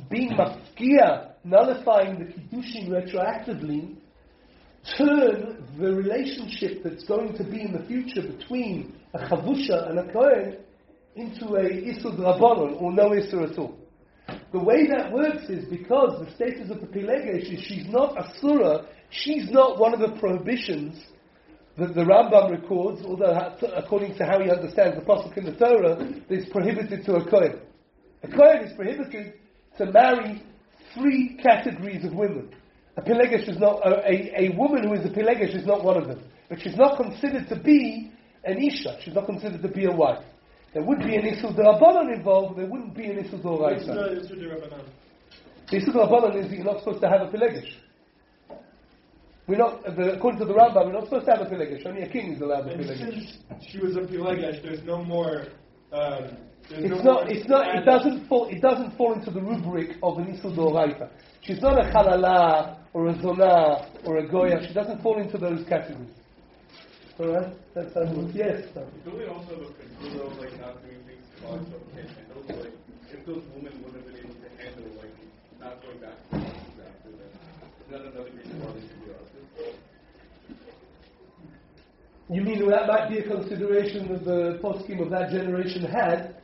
being 0.10 0.32
mafkia, 0.32 1.34
nullifying 1.44 2.20
the 2.20 2.26
kiddushin 2.26 2.90
retroactively, 2.90 3.96
turn 4.98 5.64
the 5.80 5.94
relationship 5.94 6.84
that's 6.84 7.04
going 7.06 7.36
to 7.38 7.44
be 7.44 7.62
in 7.62 7.74
the 7.74 7.86
future 7.88 8.22
between 8.22 8.96
a 9.14 9.20
chavusha 9.20 9.90
and 9.90 10.00
a 10.00 10.14
kohen 10.14 10.58
into 11.16 11.56
a 11.56 11.64
isur 11.64 12.16
drabonon 12.18 12.82
or 12.82 12.92
no 12.92 13.10
isur 13.10 13.52
at 13.52 13.58
all. 13.58 13.78
The 14.52 14.60
way 14.60 14.88
that 14.88 15.12
works 15.12 15.50
is 15.50 15.66
because 15.66 16.26
the 16.26 16.32
status 16.36 16.70
of 16.72 16.82
the 16.82 16.88
pilegesh 16.88 17.54
is 17.54 17.64
she's 17.64 17.88
not 17.88 18.18
a 18.18 18.26
asura, 18.26 18.86
she's 19.10 19.50
not 19.52 19.80
one 19.80 19.94
of 19.94 20.00
the 20.00 20.20
prohibitions 20.20 21.04
that 21.78 21.94
the 21.94 22.02
Rambam 22.02 22.52
records, 22.52 23.02
although 23.06 23.36
according 23.76 24.16
to 24.18 24.26
how 24.26 24.40
he 24.40 24.50
understands 24.50 24.96
the 24.98 25.02
pasuk 25.06 25.38
in 25.38 25.46
the 25.46 25.56
Torah, 25.56 26.08
is 26.30 26.46
prohibited 26.50 27.06
to 27.06 27.16
a 27.16 27.30
kohen. 27.30 27.60
A 28.24 28.28
kohen 28.28 28.64
is 28.64 28.74
prohibited 28.76 29.34
to 29.78 29.86
marry 29.92 30.42
three 30.94 31.38
categories 31.42 32.06
of 32.06 32.14
women. 32.14 32.50
A 32.98 33.02
Pilegesh 33.02 33.50
is 33.50 33.60
not, 33.60 33.86
a, 33.86 34.10
a, 34.10 34.46
a, 34.46 34.56
woman 34.56 34.88
who 34.88 34.94
is 34.94 35.06
a 35.06 35.10
Pilegesh 35.10 35.54
is 35.54 35.66
not 35.66 35.84
one 35.84 35.98
of 35.98 36.08
them. 36.08 36.24
But 36.48 36.62
she's 36.62 36.78
not 36.78 36.96
considered 36.98 37.50
to 37.50 37.60
be 37.60 38.12
an 38.46 38.58
Isha. 38.58 39.00
She's 39.04 39.14
not 39.14 39.26
considered 39.26 39.62
to 39.62 39.68
be 39.68 39.86
a 39.86 39.92
wife. 39.92 40.24
There 40.74 40.84
would 40.84 41.00
be 41.00 41.16
an 41.16 41.24
Isur 41.24 41.56
Darabanan 41.56 42.16
involved, 42.16 42.58
there 42.58 42.68
wouldn't 42.68 42.96
be 42.96 43.06
an 43.06 43.18
Isur 43.18 43.42
Doraisa. 43.42 43.86
The 45.70 45.78
Isur 45.78 45.94
Darabanan 45.94 46.36
is 46.42 46.50
that 46.50 46.56
you're 46.56 46.66
not 46.66 46.80
supposed 46.80 47.02
to 47.02 47.10
have 47.10 47.22
a 47.22 47.28
Pilegesh. 47.28 47.76
We're 49.48 49.58
not, 49.58 49.84
the, 49.84 50.14
according 50.14 50.40
to 50.40 50.46
the 50.46 50.54
Rambam, 50.54 50.88
we're 50.88 50.94
not 50.94 51.04
supposed 51.06 51.26
to 51.28 51.32
have 51.34 51.42
a 51.42 51.46
Pilegesh. 51.46 51.86
Only 51.86 52.02
a 52.02 52.10
king 52.10 52.34
is 52.34 52.42
allowed 52.42 52.68
a 52.68 52.76
Pilegesh. 52.76 52.98
Since 52.98 53.66
she 53.70 53.80
was 53.80 53.96
a 53.96 54.02
Pilegesh, 54.02 54.64
there's 54.64 54.84
no 54.84 55.04
more. 55.04 55.48
Um, 55.94 56.38
it's 56.70 57.06
no 57.06 57.14
not. 57.14 57.32
It's 57.32 57.48
not. 57.48 57.76
It 57.76 57.86
doesn't 57.86 58.28
fall. 58.28 58.48
It 58.50 58.60
doesn't 58.60 58.98
fall 58.98 59.14
into 59.14 59.30
the 59.30 59.42
rubric 59.42 59.98
of 60.02 60.18
an 60.18 60.26
isur 60.34 60.56
doraita. 60.56 61.10
She's 61.42 61.62
not 61.62 61.78
a 61.78 61.92
halala 61.92 62.80
or 62.94 63.08
a 63.10 63.22
zona 63.22 63.88
or 64.04 64.18
a 64.18 64.28
goya. 64.28 64.66
She 64.68 64.74
doesn't 64.74 65.02
fall 65.04 65.22
into 65.22 65.38
those 65.38 65.64
categories. 65.70 66.10
All 67.20 67.28
right. 67.28 67.54
That's 67.76 67.94
how 67.94 68.02
it 68.02 68.18
works. 68.18 68.34
Yes. 68.34 68.64
Don't 68.74 69.16
we 69.16 69.26
also 69.28 69.60
look 69.62 69.76
at 69.80 69.88
those 70.02 70.38
like 70.40 70.60
not 70.60 70.82
doing 70.82 71.04
things 71.06 71.24
God 71.40 71.64
can 71.94 72.08
handle? 72.08 72.42
Like 72.50 72.74
if 73.14 73.26
those 73.28 73.44
women 73.54 73.84
wouldn't 73.86 74.04
have 74.04 74.08
been 74.10 74.26
able 74.26 74.34
to 74.34 74.50
handle 74.58 74.90
like 74.98 75.14
not 75.60 75.82
going 75.86 76.00
back 76.00 76.18
to 76.32 76.36
after 76.36 77.12
that, 77.14 77.30
is 77.30 77.88
that 77.92 78.02
another 78.02 78.32
reason 78.34 78.58
why 78.60 78.74
they 78.74 78.82
should 78.82 79.06
be 79.06 79.12
You 82.30 82.42
mean 82.42 82.68
that 82.70 82.88
might 82.88 83.10
be 83.10 83.20
a 83.20 83.24
consideration 83.24 84.08
that 84.12 84.26
the 84.26 84.60
poskim 84.64 85.02
of 85.02 85.12
that 85.12 85.30
generation 85.30 85.84
had 85.84 86.36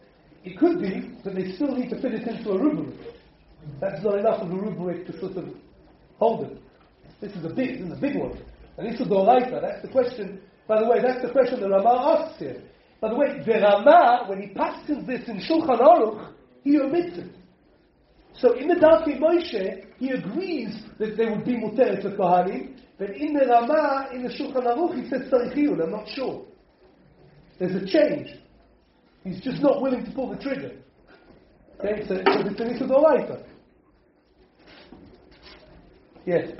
it 0.44 0.58
could 0.58 0.82
be, 0.82 1.12
but 1.24 1.36
they 1.36 1.52
still 1.54 1.76
need 1.76 1.90
to 1.90 2.02
fit 2.02 2.14
it 2.14 2.28
into 2.28 2.52
a 2.52 2.60
rubric. 2.60 2.96
That's 3.80 4.04
not 4.04 4.18
enough 4.18 4.42
of 4.42 4.52
a 4.52 4.56
rubric 4.56 5.06
to 5.08 5.20
sort 5.20 5.38
of 5.38 5.50
hold 6.18 6.52
it. 6.52 6.58
This 7.20 7.32
is 7.34 7.46
a 7.46 7.50
big, 7.50 7.80
this 7.80 7.88
is 7.88 7.98
a 7.98 8.02
big 8.02 8.16
one. 8.16 8.40
And 8.78 8.92
this 8.92 9.00
is 9.00 9.08
Doraita, 9.08 9.62
that's 9.62 9.82
the 9.84 9.90
question, 9.90 10.42
by 10.68 10.80
the 10.80 10.88
way, 10.88 11.02
that's 11.02 11.22
the 11.22 11.32
question 11.32 11.60
the 11.60 11.70
Rama 11.70 12.18
asks 12.18 12.40
here. 12.40 12.64
By 13.00 13.10
the 13.10 13.16
way, 13.16 13.44
the 13.46 13.52
Rama, 13.54 14.26
when 14.28 14.42
he 14.42 14.48
passes 14.48 15.06
this 15.06 15.28
in 15.28 15.38
Shulchan 15.40 15.80
Aruch, 15.80 16.34
he 16.64 16.80
omits 16.80 17.18
it. 17.18 17.36
So 18.34 18.58
in 18.58 18.68
the 18.68 18.76
Darkei 18.76 19.20
Moshe, 19.20 19.86
he 20.00 20.10
agrees 20.12 20.84
that 20.98 21.18
they 21.18 21.26
would 21.26 21.46
be 21.46 21.58
muter 21.58 22.02
to 22.02 22.10
Kohanim, 22.12 22.80
but 23.02 23.18
in 23.18 23.34
the 23.34 23.48
Rama, 23.48 24.10
in 24.14 24.22
the 24.22 24.30
Shulchan 24.30 24.64
Aruch, 24.64 25.04
he 25.04 25.10
says 25.10 25.22
Tzarichiyun, 25.32 25.84
I'm 25.84 25.90
not 25.90 26.08
sure. 26.10 26.46
There's 27.58 27.74
a 27.74 27.88
change. 27.88 28.30
He's 29.24 29.42
just 29.42 29.60
not 29.60 29.82
willing 29.82 30.06
to 30.06 30.12
pull 30.12 30.30
the 30.30 30.38
trigger. 30.38 30.74
Okay, 31.80 32.04
so, 32.08 32.14
so 32.14 32.22
it's 32.46 32.60
an 32.60 32.78
Isudoraita. 32.78 33.44
Yes. 36.28 36.52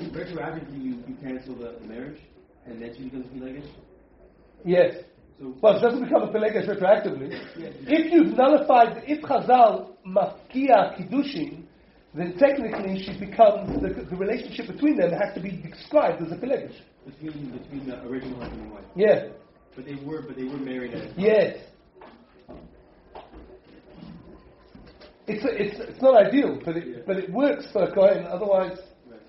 Retroactively, 0.00 0.82
you, 0.82 1.04
you 1.06 1.16
cancel 1.22 1.54
the, 1.54 1.78
marriage, 1.86 2.18
and 2.66 2.82
then 2.82 2.92
she 2.96 3.04
becomes 3.04 3.26
Pelagish? 3.26 3.70
Yes. 4.64 4.94
So, 5.38 5.54
Well, 5.60 5.76
it 5.76 5.80
doesn't 5.80 6.02
become 6.02 6.22
a 6.22 6.32
Pelegesh 6.32 6.66
retroactively. 6.66 7.40
If 7.86 8.12
you've 8.12 8.36
nullified, 8.36 9.04
if 9.06 9.22
Chazal 9.22 9.92
mafkia 10.04 10.98
kiddushin, 10.98 11.61
then 12.14 12.36
technically 12.38 13.02
she 13.02 13.18
becomes, 13.18 13.80
the, 13.80 14.04
the 14.10 14.16
relationship 14.16 14.66
between 14.66 14.96
them 14.96 15.12
has 15.12 15.34
to 15.34 15.40
be 15.40 15.50
described 15.50 16.22
as 16.22 16.30
a 16.30 16.36
Pelegesh. 16.36 16.76
between, 17.06 17.50
between 17.58 17.86
the 17.86 18.02
original 18.02 18.38
husband 18.40 18.62
and 18.62 18.72
wife. 18.72 18.84
Yeah. 18.94 19.28
But 19.74 19.86
they 19.86 19.94
were, 20.04 20.22
but 20.22 20.36
they 20.36 20.44
were 20.44 20.58
married 20.58 20.92
at 20.94 21.18
Yes. 21.18 21.56
It's, 25.26 25.44
it's, 25.44 25.80
it's 25.80 26.02
not 26.02 26.26
ideal, 26.26 26.60
but 26.64 26.76
it, 26.76 26.86
Yeah. 26.86 26.96
but 27.06 27.16
it 27.16 27.30
works 27.32 27.66
for 27.72 27.84
a 27.84 27.94
Kohen, 27.94 28.26
otherwise. 28.26 28.76
Right. 29.08 29.20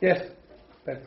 Yes. 0.00 0.30
Ben. 0.86 1.00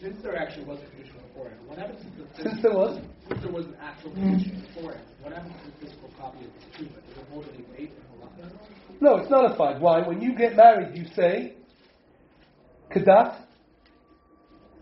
Since 0.00 0.22
there 0.22 0.36
actually 0.36 0.64
was 0.64 0.78
a 0.78 0.86
condition 0.86 0.99
beforehand, 1.40 1.68
what 1.68 1.78
happens 1.78 2.00
if 2.04 2.36
the 2.36 2.42
Since 2.42 2.62
there 2.62 2.72
was? 2.72 3.00
since 3.28 3.42
there 3.42 3.52
was 3.52 3.66
an 3.66 3.76
actual 3.80 4.10
condition 4.12 4.64
beforehand? 4.74 5.06
What 5.22 5.32
happens 5.32 5.54
to 5.64 5.70
the 5.70 5.86
physical 5.86 6.10
copy 6.18 6.44
of 6.44 6.52
the 6.52 6.60
document? 6.66 7.06
Does 7.06 7.16
it 7.16 7.28
hold 7.30 7.46
any 7.54 7.64
weight 7.72 7.90
in? 7.90 9.00
No, 9.00 9.16
it's 9.16 9.30
nullified. 9.30 9.80
Why? 9.80 10.06
When 10.06 10.20
you 10.20 10.36
get 10.36 10.56
married, 10.56 10.96
you 10.96 11.06
say, 11.14 11.54
Kadat 12.94 13.44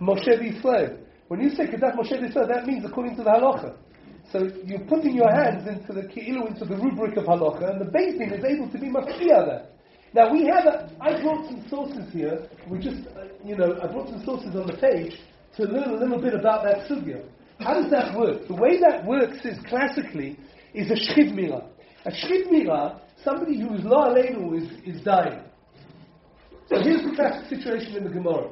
Moshe 0.00 0.26
B'Yisrael. 0.26 0.98
When 1.28 1.40
you 1.40 1.50
say 1.50 1.66
Kadat 1.66 1.94
Moshe 1.96 2.12
B'Yisrael, 2.12 2.48
that 2.48 2.66
means 2.66 2.84
according 2.84 3.16
to 3.16 3.22
the 3.22 3.30
halacha. 3.30 3.76
So 4.32 4.50
you're 4.64 4.84
putting 4.86 5.14
your 5.14 5.30
hands 5.32 5.66
into 5.66 5.92
the 5.92 6.06
ki'ilu, 6.06 6.48
into 6.48 6.64
the 6.64 6.76
rubric 6.76 7.16
of 7.16 7.24
halacha, 7.24 7.70
and 7.70 7.80
the 7.80 7.90
Din 7.90 8.32
is 8.32 8.44
able 8.44 8.70
to 8.70 8.78
be 8.78 8.90
mafia 8.90 9.44
that. 9.46 9.72
Now 10.14 10.32
we 10.32 10.46
have 10.46 10.64
a, 10.66 10.90
I 11.00 11.20
brought 11.22 11.46
some 11.48 11.64
sources 11.68 12.12
here, 12.12 12.48
we 12.68 12.78
just, 12.78 13.06
uh, 13.08 13.24
you 13.44 13.56
know, 13.56 13.78
I 13.82 13.86
brought 13.86 14.08
some 14.08 14.24
sources 14.24 14.54
on 14.56 14.66
the 14.66 14.76
page 14.76 15.18
to 15.58 15.64
learn 15.64 15.90
a 15.90 15.96
little 15.96 16.20
bit 16.20 16.34
about 16.34 16.62
that 16.62 16.88
sugya. 16.88 17.24
How 17.58 17.74
does 17.74 17.90
that 17.90 18.16
work? 18.16 18.46
The 18.46 18.54
way 18.54 18.78
that 18.78 19.04
works 19.04 19.44
is 19.44 19.58
classically, 19.68 20.38
is 20.72 20.88
a 20.90 20.94
shchid. 20.94 21.34
A 22.06 22.10
shchid 22.10 22.50
mila, 22.50 23.02
somebody 23.24 23.60
who 23.60 23.74
is 23.74 23.84
la 23.84 24.10
aleinu 24.10 24.56
is, 24.56 24.96
is 24.96 25.02
dying. 25.02 25.42
So 26.68 26.80
here's 26.80 27.02
the 27.02 27.12
classic 27.16 27.48
situation 27.48 27.96
in 27.96 28.04
the 28.04 28.10
Gemara. 28.10 28.50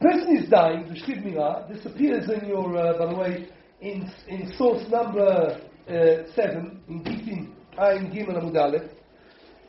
Person 0.00 0.36
is 0.36 0.50
dying, 0.50 0.86
the 0.86 1.00
shchid 1.00 1.24
mila, 1.24 1.66
this 1.72 1.86
appears 1.86 2.28
in 2.28 2.46
your, 2.46 2.76
uh, 2.76 2.98
by 2.98 3.06
the 3.06 3.18
way, 3.18 3.48
in, 3.80 4.10
in 4.28 4.52
source 4.58 4.86
number 4.90 5.58
uh, 5.88 6.34
7, 6.34 6.80
in 6.88 7.04
Gitin 7.04 7.52
Ayin 7.78 8.12
Gimel 8.12 8.36
Amud. 8.42 8.90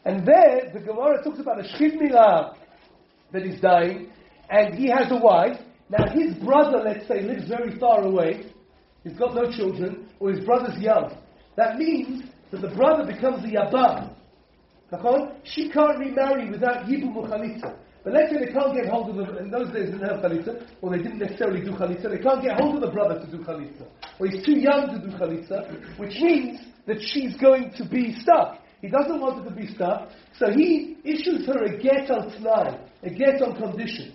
And 0.03 0.27
there, 0.27 0.71
the 0.73 0.81
Gemara 0.81 1.23
talks 1.23 1.39
about 1.39 1.59
a 1.59 1.63
shchid 1.63 1.99
that 3.31 3.43
is 3.43 3.61
dying, 3.61 4.09
and 4.49 4.75
he 4.75 4.89
has 4.89 5.09
a 5.09 5.17
wife. 5.17 5.57
Now, 5.89 6.09
his 6.11 6.33
brother, 6.35 6.81
let's 6.83 7.07
say, 7.07 7.21
lives 7.21 7.47
very 7.47 7.77
far 7.79 8.03
away. 8.03 8.51
He's 9.03 9.17
got 9.17 9.35
no 9.35 9.51
children, 9.51 10.07
or 10.19 10.31
his 10.31 10.43
brother's 10.43 10.79
young. 10.79 11.17
That 11.57 11.77
means 11.77 12.23
that 12.51 12.61
the 12.61 12.69
brother 12.69 13.05
becomes 13.05 13.43
a 13.43 13.47
yabam. 13.47 14.11
She 15.43 15.69
can't 15.69 15.99
remarry 15.99 16.49
without 16.49 16.85
yibum 16.85 17.13
chalitza. 17.13 17.77
But 18.03 18.13
let's 18.13 18.31
say 18.31 18.45
they 18.45 18.51
can't 18.51 18.73
get 18.75 18.87
hold 18.87 19.09
of 19.09 19.15
the, 19.15 19.37
in 19.39 19.49
those 19.49 19.73
days 19.73 19.89
didn't 19.89 20.07
have 20.07 20.19
chalitza, 20.19 20.67
or 20.81 20.91
they 20.91 21.01
didn't 21.01 21.17
necessarily 21.17 21.61
do 21.61 21.71
chalitza, 21.71 22.09
they 22.11 22.21
can't 22.21 22.41
get 22.41 22.59
hold 22.59 22.75
of 22.75 22.81
the 22.81 22.91
brother 22.91 23.19
to 23.19 23.31
do 23.31 23.43
chalitza. 23.43 23.87
Or 24.19 24.27
he's 24.27 24.45
too 24.45 24.59
young 24.59 24.93
to 24.93 24.99
do 24.99 25.15
chalitza, 25.17 25.99
which 25.99 26.15
means 26.21 26.59
that 26.85 26.97
she's 27.01 27.35
going 27.37 27.71
to 27.77 27.83
be 27.83 28.15
stuck. 28.21 28.59
He 28.81 28.89
doesn't 28.89 29.19
want 29.19 29.43
her 29.43 29.49
to 29.49 29.55
be 29.55 29.73
stuck, 29.73 30.09
so 30.37 30.51
he 30.51 30.97
issues 31.03 31.47
her 31.47 31.63
a 31.63 31.77
get 31.81 32.11
on 32.11 32.29
t'nai, 32.29 32.79
a 33.01 33.09
get 33.09 33.41
on 33.41 33.55
condition. 33.55 34.13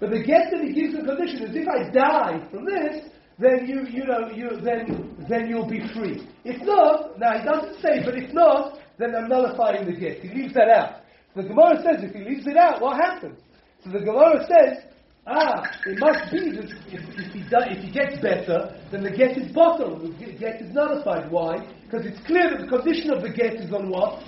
But 0.00 0.10
the 0.10 0.22
get 0.24 0.50
that 0.50 0.64
he 0.64 0.72
gives 0.72 0.96
the 0.96 1.04
condition 1.04 1.44
is 1.44 1.54
if 1.54 1.68
I 1.68 1.90
die 1.92 2.48
from 2.50 2.64
this, 2.64 3.04
then 3.38 3.66
you, 3.66 3.86
you 3.88 4.04
know, 4.04 4.28
you, 4.32 4.60
then, 4.62 5.16
then 5.28 5.48
you'll 5.48 5.68
be 5.68 5.80
free. 5.94 6.26
If 6.44 6.60
not, 6.62 7.18
now 7.18 7.38
he 7.38 7.44
doesn't 7.44 7.80
say, 7.80 8.02
but 8.04 8.16
if 8.16 8.32
not, 8.32 8.78
then 8.98 9.14
I'm 9.14 9.28
nullifying 9.28 9.86
the 9.86 9.92
get. 9.92 10.20
He 10.20 10.28
leaves 10.28 10.54
that 10.54 10.68
out. 10.68 11.00
The 11.36 11.44
Gemara 11.44 11.76
says 11.82 12.04
if 12.04 12.14
he 12.14 12.24
leaves 12.24 12.46
it 12.46 12.56
out, 12.56 12.80
what 12.80 12.96
happens? 12.96 13.38
So 13.84 13.90
the 13.90 14.00
Gemara 14.00 14.44
says, 14.44 14.84
ah, 15.26 15.62
it 15.86 15.98
must 15.98 16.32
be 16.32 16.52
that 16.52 16.68
if, 16.88 17.00
if, 17.16 17.32
he, 17.32 17.40
if 17.48 17.84
he 17.84 17.90
gets 17.90 18.20
better, 18.20 18.76
then 18.90 19.02
the 19.02 19.10
get 19.10 19.38
is 19.38 19.52
bottled, 19.52 20.02
the 20.02 20.08
ge- 20.16 20.38
get 20.38 20.60
is 20.60 20.74
nullified. 20.74 21.30
Why? 21.30 21.64
Because 21.84 22.04
it's 22.06 22.20
clear 22.26 22.50
that 22.50 22.60
the 22.60 22.68
condition 22.68 23.12
of 23.12 23.22
the 23.22 23.30
get 23.30 23.54
is 23.54 23.72
on 23.72 23.88
what? 23.88 24.22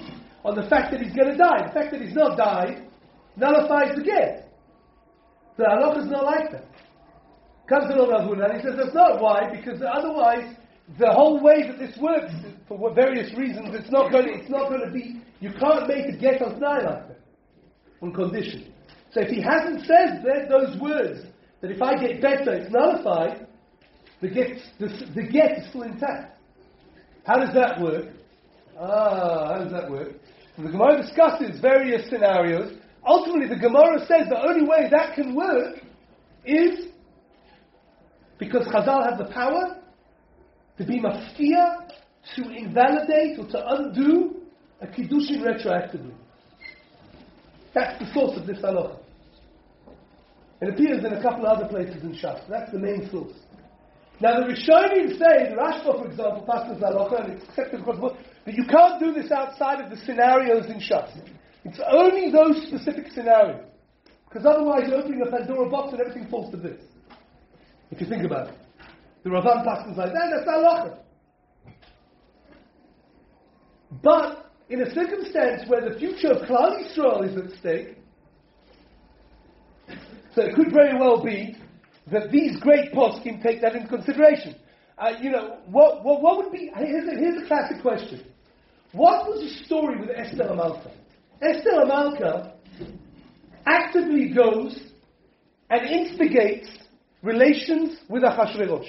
On 0.45 0.55
the 0.55 0.69
fact 0.69 0.93
that 0.93 1.01
he's 1.01 1.15
going 1.15 1.33
to 1.33 1.37
die. 1.37 1.67
The 1.67 1.73
fact 1.73 1.93
that 1.93 2.01
he's 2.01 2.15
not 2.15 2.37
died 2.37 2.89
nullifies 3.37 3.97
the 3.97 4.03
get. 4.03 4.52
The 5.57 5.65
halacha 5.65 6.05
is 6.05 6.11
not 6.11 6.25
like 6.25 6.51
that. 6.53 6.65
Comes 7.69 7.95
to 7.95 8.03
Rav 8.03 8.29
Huna 8.29 8.51
and 8.51 8.61
he 8.61 8.67
says 8.67 8.75
that's 8.77 8.95
not 8.95 9.21
why 9.21 9.49
because 9.55 9.81
otherwise 9.83 10.57
the 10.99 11.11
whole 11.11 11.41
way 11.41 11.67
that 11.67 11.79
this 11.79 11.97
works 11.99 12.33
for 12.69 12.93
various 12.93 13.33
reasons 13.37 13.69
it's 13.73 13.91
not 13.91 14.11
going 14.11 14.27
to, 14.27 14.33
it's 14.33 14.51
not 14.51 14.69
going 14.69 14.85
to 14.85 14.91
be 14.91 15.23
you 15.41 15.51
can't 15.59 15.87
make 15.87 16.07
a 16.07 16.17
get 16.17 16.43
on 16.43 16.55
Sinai 16.55 16.85
like 16.85 17.09
that 17.09 17.21
on 18.03 18.13
condition. 18.13 18.73
So 19.13 19.21
if 19.21 19.29
he 19.29 19.41
hasn't 19.41 19.87
said 19.87 20.25
that, 20.25 20.49
those 20.49 20.79
words 20.81 21.21
that 21.61 21.71
if 21.71 21.81
I 21.81 21.95
get 21.95 22.21
better 22.21 22.53
it's 22.55 22.73
nullified, 22.73 23.47
the 24.21 24.29
get 24.29 24.59
the, 24.79 24.89
the 25.15 25.23
get 25.23 25.59
is 25.59 25.69
still 25.69 25.83
intact. 25.83 26.39
How 27.25 27.37
does 27.37 27.55
that 27.55 27.81
work? 27.81 28.07
Ah, 28.79 29.55
how 29.55 29.59
does 29.63 29.73
that 29.73 29.91
work? 29.91 30.15
So 30.57 30.63
the 30.63 30.71
Gemara 30.71 31.03
discusses 31.03 31.61
various 31.61 32.09
scenarios. 32.11 32.79
Ultimately, 33.07 33.49
the 33.49 33.61
Gemara 33.61 33.99
says 34.07 34.29
the 34.29 34.41
only 34.41 34.67
way 34.67 34.89
that 34.91 35.15
can 35.15 35.35
work 35.35 35.81
is 36.45 36.87
because 38.39 38.67
Chazal 38.69 39.09
have 39.09 39.19
the 39.19 39.33
power 39.33 39.79
to 40.79 40.85
be 40.85 41.01
mafkia, 41.01 41.89
to 42.37 42.51
invalidate 42.51 43.39
or 43.39 43.47
to 43.49 43.69
undo 43.75 44.43
a 44.81 44.87
kiddushin 44.87 45.43
retroactively. 45.43 46.15
That's 47.75 47.99
the 47.99 48.13
source 48.13 48.39
of 48.39 48.47
this 48.47 48.59
halacha. 48.59 48.99
It 50.61 50.69
appears 50.69 51.05
in 51.05 51.13
a 51.13 51.23
couple 51.23 51.47
of 51.47 51.59
other 51.59 51.69
places 51.69 52.03
in 52.03 52.13
Shas. 52.13 52.49
That's 52.49 52.71
the 52.71 52.79
main 52.79 53.11
source. 53.11 53.33
Now 54.21 54.39
the 54.39 54.47
Rishonim 54.47 55.19
say, 55.19 55.51
the 55.51 55.57
Rashba 55.57 55.99
for 55.99 56.07
example, 56.07 56.47
passes 56.49 56.81
halacha 56.81 57.25
and 57.25 57.33
it's 57.33 57.49
accepted 57.49 57.81
across 57.81 57.97
the 57.97 58.01
board, 58.01 58.17
but 58.45 58.55
you 58.55 58.65
can't 58.65 59.01
do 59.03 59.13
this 59.13 59.33
outside 59.33 59.81
of 59.81 59.91
the 59.91 59.97
scenarios 60.05 60.67
in 60.67 60.79
Shas. 60.79 61.11
It's 61.65 61.81
only 61.91 62.31
those 62.31 62.67
specific 62.67 63.13
scenarios. 63.13 63.65
Because 64.29 64.47
otherwise 64.47 64.85
you're 64.89 64.99
opening 64.99 65.23
a 65.27 65.31
Pandora 65.31 65.69
box 65.69 65.93
and 65.93 66.01
everything 66.01 66.29
falls 66.29 66.51
to 66.53 66.57
this. 66.57 66.81
If 67.91 68.01
you 68.01 68.07
think 68.07 68.25
about 68.25 68.49
it. 68.49 68.55
The 69.23 69.31
Ravan 69.31 69.65
passes 69.65 69.97
like 69.97 70.13
that, 70.13 70.33
that's 70.35 70.47
not 70.47 70.65
halacha. 70.65 70.99
But 74.03 74.51
in 74.71 74.81
a 74.81 74.91
circumstance 74.95 75.63
where 75.69 75.89
the 75.89 75.99
future 75.99 76.29
of 76.29 76.49
Klal 76.49 76.83
Yisrael 76.83 77.29
is 77.29 77.37
at 77.37 77.59
stake, 77.59 77.99
so 80.35 80.43
it 80.43 80.55
could 80.55 80.73
very 80.73 80.99
well 80.99 81.23
be 81.23 81.57
that 82.11 82.33
these 82.33 82.59
great 82.61 82.93
poskim 82.93 83.43
take 83.43 83.61
that 83.61 83.77
into 83.77 83.89
consideration. 83.89 84.57
Uh, 84.99 85.11
you 85.21 85.31
know, 85.31 85.59
what, 85.67 86.03
what, 86.05 86.23
what 86.23 86.39
would 86.39 86.53
be, 86.53 86.71
here's 86.77 87.07
a, 87.07 87.17
here's 87.19 87.43
a 87.43 87.47
classic 87.47 87.83
question. 87.83 88.25
What 88.93 89.29
was 89.29 89.41
the 89.41 89.65
story 89.65 90.01
with 90.01 90.11
Esther 90.15 90.45
Amalka? 90.45 90.91
Esther 91.43 91.73
Amalka 91.85 92.53
actively 93.67 94.29
goes 94.29 94.79
and 95.71 95.87
instigates 95.91 96.69
relations 97.23 97.99
with 98.09 98.23
Achashverosh. 98.23 98.89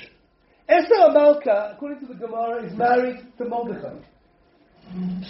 Esther 0.69 0.95
Amalka, 1.09 1.73
according 1.73 1.99
to 2.01 2.13
the 2.13 2.19
Gemara, 2.19 2.63
is 2.63 2.77
married 2.77 3.25
to 3.39 3.45
Mordechai. 3.45 3.95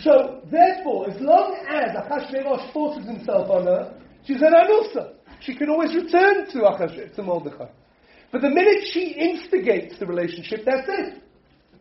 So, 0.01 0.41
therefore, 0.51 1.09
as 1.09 1.21
long 1.21 1.55
as 1.69 1.95
Achashverosh 1.95 2.73
forces 2.73 3.05
himself 3.05 3.49
on 3.49 3.67
her, 3.67 3.97
she's 4.25 4.41
an 4.41 4.53
anusa. 4.53 5.13
She 5.39 5.55
can 5.55 5.69
always 5.69 5.95
return 5.95 6.47
to 6.51 6.57
Achash, 6.59 7.15
to 7.15 7.23
Mordechai. 7.23 7.69
But 8.33 8.41
the 8.41 8.49
minute 8.49 8.83
she 8.91 9.11
instigates 9.11 9.97
the 9.97 10.05
relationship, 10.05 10.65
that's 10.65 10.87
it. 10.89 11.23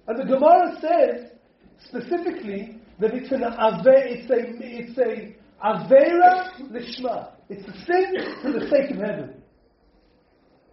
And 0.06 0.18
the 0.20 0.24
Gemara 0.24 0.78
says 0.80 1.30
specifically 1.84 2.81
that 3.02 3.14
it's 3.14 3.32
an 3.32 3.42
ave, 3.42 3.90
it's 3.90 4.30
a, 4.30 4.38
it's 4.62 4.98
a 4.98 5.34
Avera 5.62 6.54
lishma. 6.70 7.32
It's 7.48 7.66
a 7.68 7.72
sin 7.84 8.38
for 8.42 8.52
the 8.52 8.66
sake 8.70 8.90
of 8.90 8.98
heaven. 8.98 9.42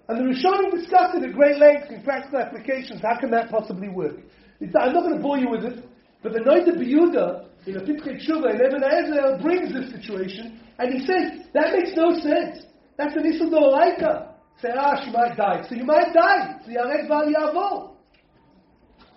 And 0.07 0.17
the 0.17 0.23
Rishonim 0.23 0.71
discussed 0.71 1.17
it 1.17 1.23
at 1.23 1.33
great 1.33 1.57
length 1.57 1.91
in 1.91 2.03
practical 2.03 2.39
applications. 2.39 3.01
How 3.01 3.19
can 3.19 3.29
that 3.31 3.49
possibly 3.49 3.89
work? 3.89 4.17
It's, 4.59 4.73
I'm 4.79 4.93
not 4.93 5.03
going 5.03 5.17
to 5.17 5.21
bore 5.21 5.37
you 5.37 5.49
with 5.49 5.65
it, 5.65 5.85
but 6.23 6.33
the 6.33 6.39
Noida 6.39 6.77
Biyuda 6.77 7.45
in 7.67 7.77
a 7.77 7.81
Pitchei 7.81 8.17
Tshuva 8.21 8.53
in 8.53 8.61
Eben 8.61 8.83
Ezrael 8.83 9.41
brings 9.41 9.73
this 9.73 9.91
situation, 9.91 10.59
and 10.79 10.93
he 10.93 11.05
says 11.05 11.45
that 11.53 11.73
makes 11.73 11.95
no 11.95 12.13
sense. 12.19 12.65
That's 12.97 13.15
an 13.15 13.23
Issur 13.23 13.49
Doraita. 13.49 14.33
Say, 14.61 14.69
ah, 14.75 15.01
she 15.03 15.11
might 15.11 15.37
die. 15.37 15.65
So 15.69 15.75
you 15.75 15.85
might 15.85 16.13
die. 16.13 16.59
So 16.65 16.71
Yarek 16.71 17.07
Val 17.07 17.25
Yavo. 17.25 17.95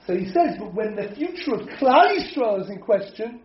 So 0.06 0.16
he 0.16 0.26
says, 0.26 0.56
but 0.58 0.74
when 0.74 0.96
the 0.96 1.14
future 1.14 1.54
of 1.54 1.68
Klal 1.78 2.18
Yisrael 2.18 2.62
is 2.62 2.70
in 2.70 2.80
question, 2.80 3.40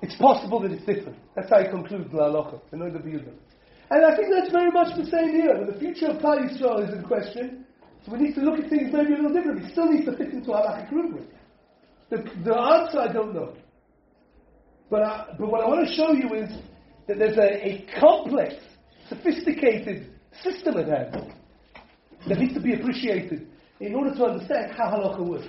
it's 0.00 0.16
possible 0.16 0.60
that 0.60 0.72
it's 0.72 0.86
different. 0.86 1.18
That's 1.34 1.50
how 1.50 1.62
he 1.62 1.68
concludes 1.68 2.10
the 2.10 2.18
halacha, 2.18 2.60
the 2.70 2.76
Noida. 2.78 3.32
And 3.90 4.04
I 4.04 4.16
think 4.16 4.28
that's 4.32 4.50
very 4.50 4.70
much 4.70 4.96
the 4.96 5.04
same 5.06 5.30
here. 5.32 5.58
When 5.58 5.66
the 5.66 5.78
future 5.78 6.06
of 6.06 6.22
Klal 6.22 6.38
Yisrael 6.38 6.88
is 6.88 6.94
in 6.94 7.04
question, 7.04 7.66
so 8.06 8.12
we 8.12 8.18
need 8.18 8.34
to 8.36 8.40
look 8.40 8.58
at 8.58 8.70
things 8.70 8.90
maybe 8.92 9.12
a 9.12 9.16
little 9.16 9.32
differently. 9.32 9.66
It 9.66 9.72
still 9.72 9.90
needs 9.90 10.06
to 10.06 10.16
fit 10.16 10.32
into 10.32 10.50
halachic 10.50 10.90
rubric. 10.90 11.28
The, 12.08 12.16
the 12.44 12.56
answer 12.58 13.00
I 13.00 13.12
don't 13.12 13.34
know. 13.34 13.54
But, 14.88 15.02
I, 15.02 15.26
but 15.38 15.50
what 15.50 15.62
I 15.62 15.68
want 15.68 15.86
to 15.86 15.94
show 15.94 16.12
you 16.12 16.32
is 16.34 16.50
that 17.08 17.18
there's 17.18 17.36
a, 17.36 17.68
a 17.68 17.86
complex, 18.00 18.54
sophisticated 19.10 20.14
system 20.42 20.78
at 20.78 20.88
hand 20.88 21.34
that 22.26 22.38
needs 22.38 22.54
to 22.54 22.60
be 22.60 22.72
appreciated 22.72 23.48
in 23.80 23.94
order 23.94 24.14
to 24.14 24.24
understand 24.24 24.72
how 24.76 24.90
halacha 24.90 25.24
works. 25.26 25.46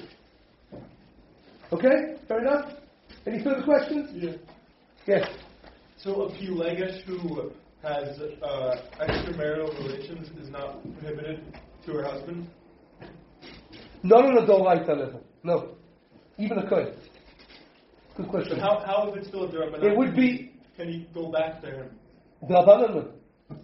Okay? 1.71 2.15
Fair 2.27 2.39
enough? 2.41 2.73
Any 3.25 3.43
further 3.43 3.63
questions? 3.63 4.09
Yeah. 4.13 4.31
Yes. 5.07 5.27
So 5.97 6.23
a 6.23 6.29
Pelegish 6.31 7.01
who 7.03 7.51
has 7.83 8.19
uh, 8.43 8.75
extramarital 8.99 9.77
relations 9.79 10.29
is 10.41 10.49
not 10.49 10.81
prohibited 10.99 11.57
to 11.85 11.93
her 11.93 12.03
husband? 12.03 12.47
Not 14.03 14.25
on 14.25 14.37
a 14.37 14.47
Doraita 14.47 14.89
level. 14.97 15.23
No. 15.43 15.75
Even 16.37 16.57
a 16.59 16.69
Kohen. 16.69 16.93
Good 18.15 18.25
But 18.25 18.29
question. 18.29 18.59
how, 18.59 18.83
how 18.85 19.13
is 19.13 19.23
it 19.25 19.27
still 19.27 19.45
a 19.45 19.51
Durban? 19.51 19.83
It 19.83 19.97
would 19.97 20.15
be 20.15 20.53
Can 20.77 20.87
he 20.89 21.07
go 21.13 21.31
back 21.31 21.61
to 21.61 21.67
him? 21.67 21.89
Drabanan. 22.43 23.11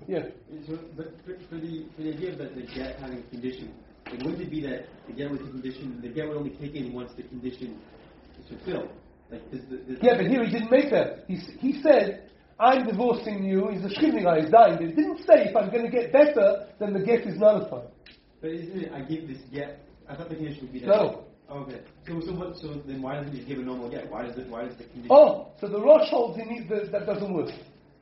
Yeah. 0.07 0.23
So, 0.67 0.79
but 0.97 1.13
for, 1.25 1.37
for 1.49 1.55
the 1.55 1.85
for 1.95 2.01
the 2.01 2.13
idea 2.13 2.31
of 2.31 2.37
the, 2.39 2.45
the 2.49 2.61
get 2.73 2.99
having 2.99 3.19
a 3.19 3.21
condition, 3.29 3.73
it 4.07 4.23
wouldn't 4.23 4.41
it 4.41 4.49
be 4.49 4.61
that 4.61 4.85
the 5.07 5.13
get 5.13 5.31
with 5.31 5.41
the 5.41 5.49
condition, 5.49 5.99
the 6.01 6.09
get 6.09 6.27
would 6.27 6.37
only 6.37 6.51
kick 6.51 6.75
in 6.75 6.93
once 6.93 7.11
the 7.15 7.23
condition 7.23 7.79
is 8.39 8.47
fulfilled? 8.47 8.89
Like, 9.31 9.49
does 9.51 9.61
the, 9.69 9.77
does 9.77 9.97
Yeah, 10.01 10.17
but 10.17 10.27
here 10.27 10.45
he 10.45 10.51
didn't 10.51 10.71
make 10.71 10.91
that. 10.91 11.25
He, 11.27 11.35
he 11.59 11.81
said, 11.81 12.29
I'm 12.59 12.85
divorcing 12.85 13.43
you. 13.43 13.69
He's 13.71 13.83
a 13.83 13.89
shkivning 13.89 14.23
guy. 14.23 14.41
He's 14.41 14.51
dying. 14.51 14.77
But 14.77 14.87
he 14.87 14.93
didn't 14.93 15.19
say 15.19 15.49
if 15.49 15.55
I'm 15.55 15.69
going 15.69 15.83
to 15.83 15.91
get 15.91 16.13
better, 16.13 16.67
then 16.79 16.93
the 16.93 16.99
get 16.99 17.25
is 17.27 17.37
nullified. 17.37 17.89
But 18.41 18.51
isn't 18.51 18.79
it? 18.79 18.91
I 18.93 19.01
give 19.01 19.27
this 19.27 19.39
get. 19.51 19.85
I 20.07 20.15
thought 20.15 20.29
the 20.29 20.35
condition 20.35 20.61
would 20.63 20.73
be 20.73 20.79
that. 20.79 20.87
No. 20.87 21.25
Oh, 21.49 21.59
okay. 21.59 21.81
So 22.07 22.21
so 22.21 22.33
what? 22.33 22.57
So 22.57 22.81
then 22.87 23.01
why 23.01 23.15
doesn't 23.15 23.35
he 23.35 23.43
give 23.43 23.59
a 23.59 23.61
normal 23.61 23.89
get? 23.89 24.09
Why 24.09 24.23
does 24.23 24.37
it? 24.37 24.49
Why 24.49 24.65
does 24.65 24.77
the 24.77 24.85
condition? 24.85 25.09
Oh, 25.11 25.51
so 25.59 25.67
the 25.67 25.79
Rosh 25.79 26.09
holds 26.09 26.39
he 26.39 26.45
needs 26.45 26.67
the, 26.69 26.89
that 26.91 27.05
doesn't 27.05 27.33
work. 27.33 27.49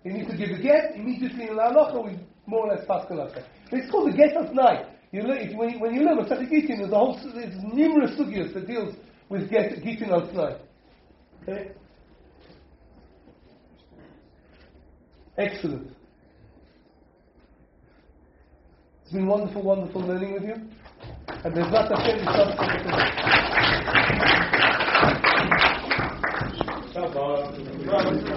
He 0.04 0.10
needs 0.10 0.30
to 0.30 0.38
give 0.38 0.50
a 0.50 0.62
get 0.62 0.96
immediately 0.96 1.48
in 1.48 1.56
La 1.56 1.72
Halacha, 1.72 2.04
we 2.06 2.20
more 2.46 2.68
or 2.68 2.76
less 2.76 2.88
like 2.88 3.08
that. 3.10 3.46
It's 3.72 3.90
called 3.90 4.12
the 4.12 4.18
get 4.18 4.36
of 4.36 4.54
night. 4.54 4.86
You 5.14 5.22
look, 5.22 5.38
when, 5.56 5.70
you, 5.70 5.80
when 5.80 5.94
you 5.94 6.02
learn 6.02 6.18
Masechet 6.18 6.50
Gittin, 6.50 6.80
there's 6.80 6.92
a 6.92 6.96
whole 6.96 7.16
there's 7.36 7.54
numerous 7.72 8.20
sugyas 8.20 8.52
that 8.56 8.66
deals 8.66 8.96
with 9.30 9.48
get, 9.48 9.76
Gittin 9.84 10.10
al 10.10 10.26
Sinai. 10.26 10.56
Okay. 11.44 11.72
Excellent. 15.38 15.92
It's 19.04 19.14
been 19.14 19.28
wonderful, 19.28 19.62
wonderful 19.62 20.02
learning 20.02 20.34
with 20.34 20.44
you. 20.46 20.56
And 21.28 21.56
there's 21.56 21.72
not 21.72 21.92
a 21.92 21.96
thing 22.04 22.18
to 22.18 22.24
stop. 22.24 22.58
Shabbat. 26.96 28.34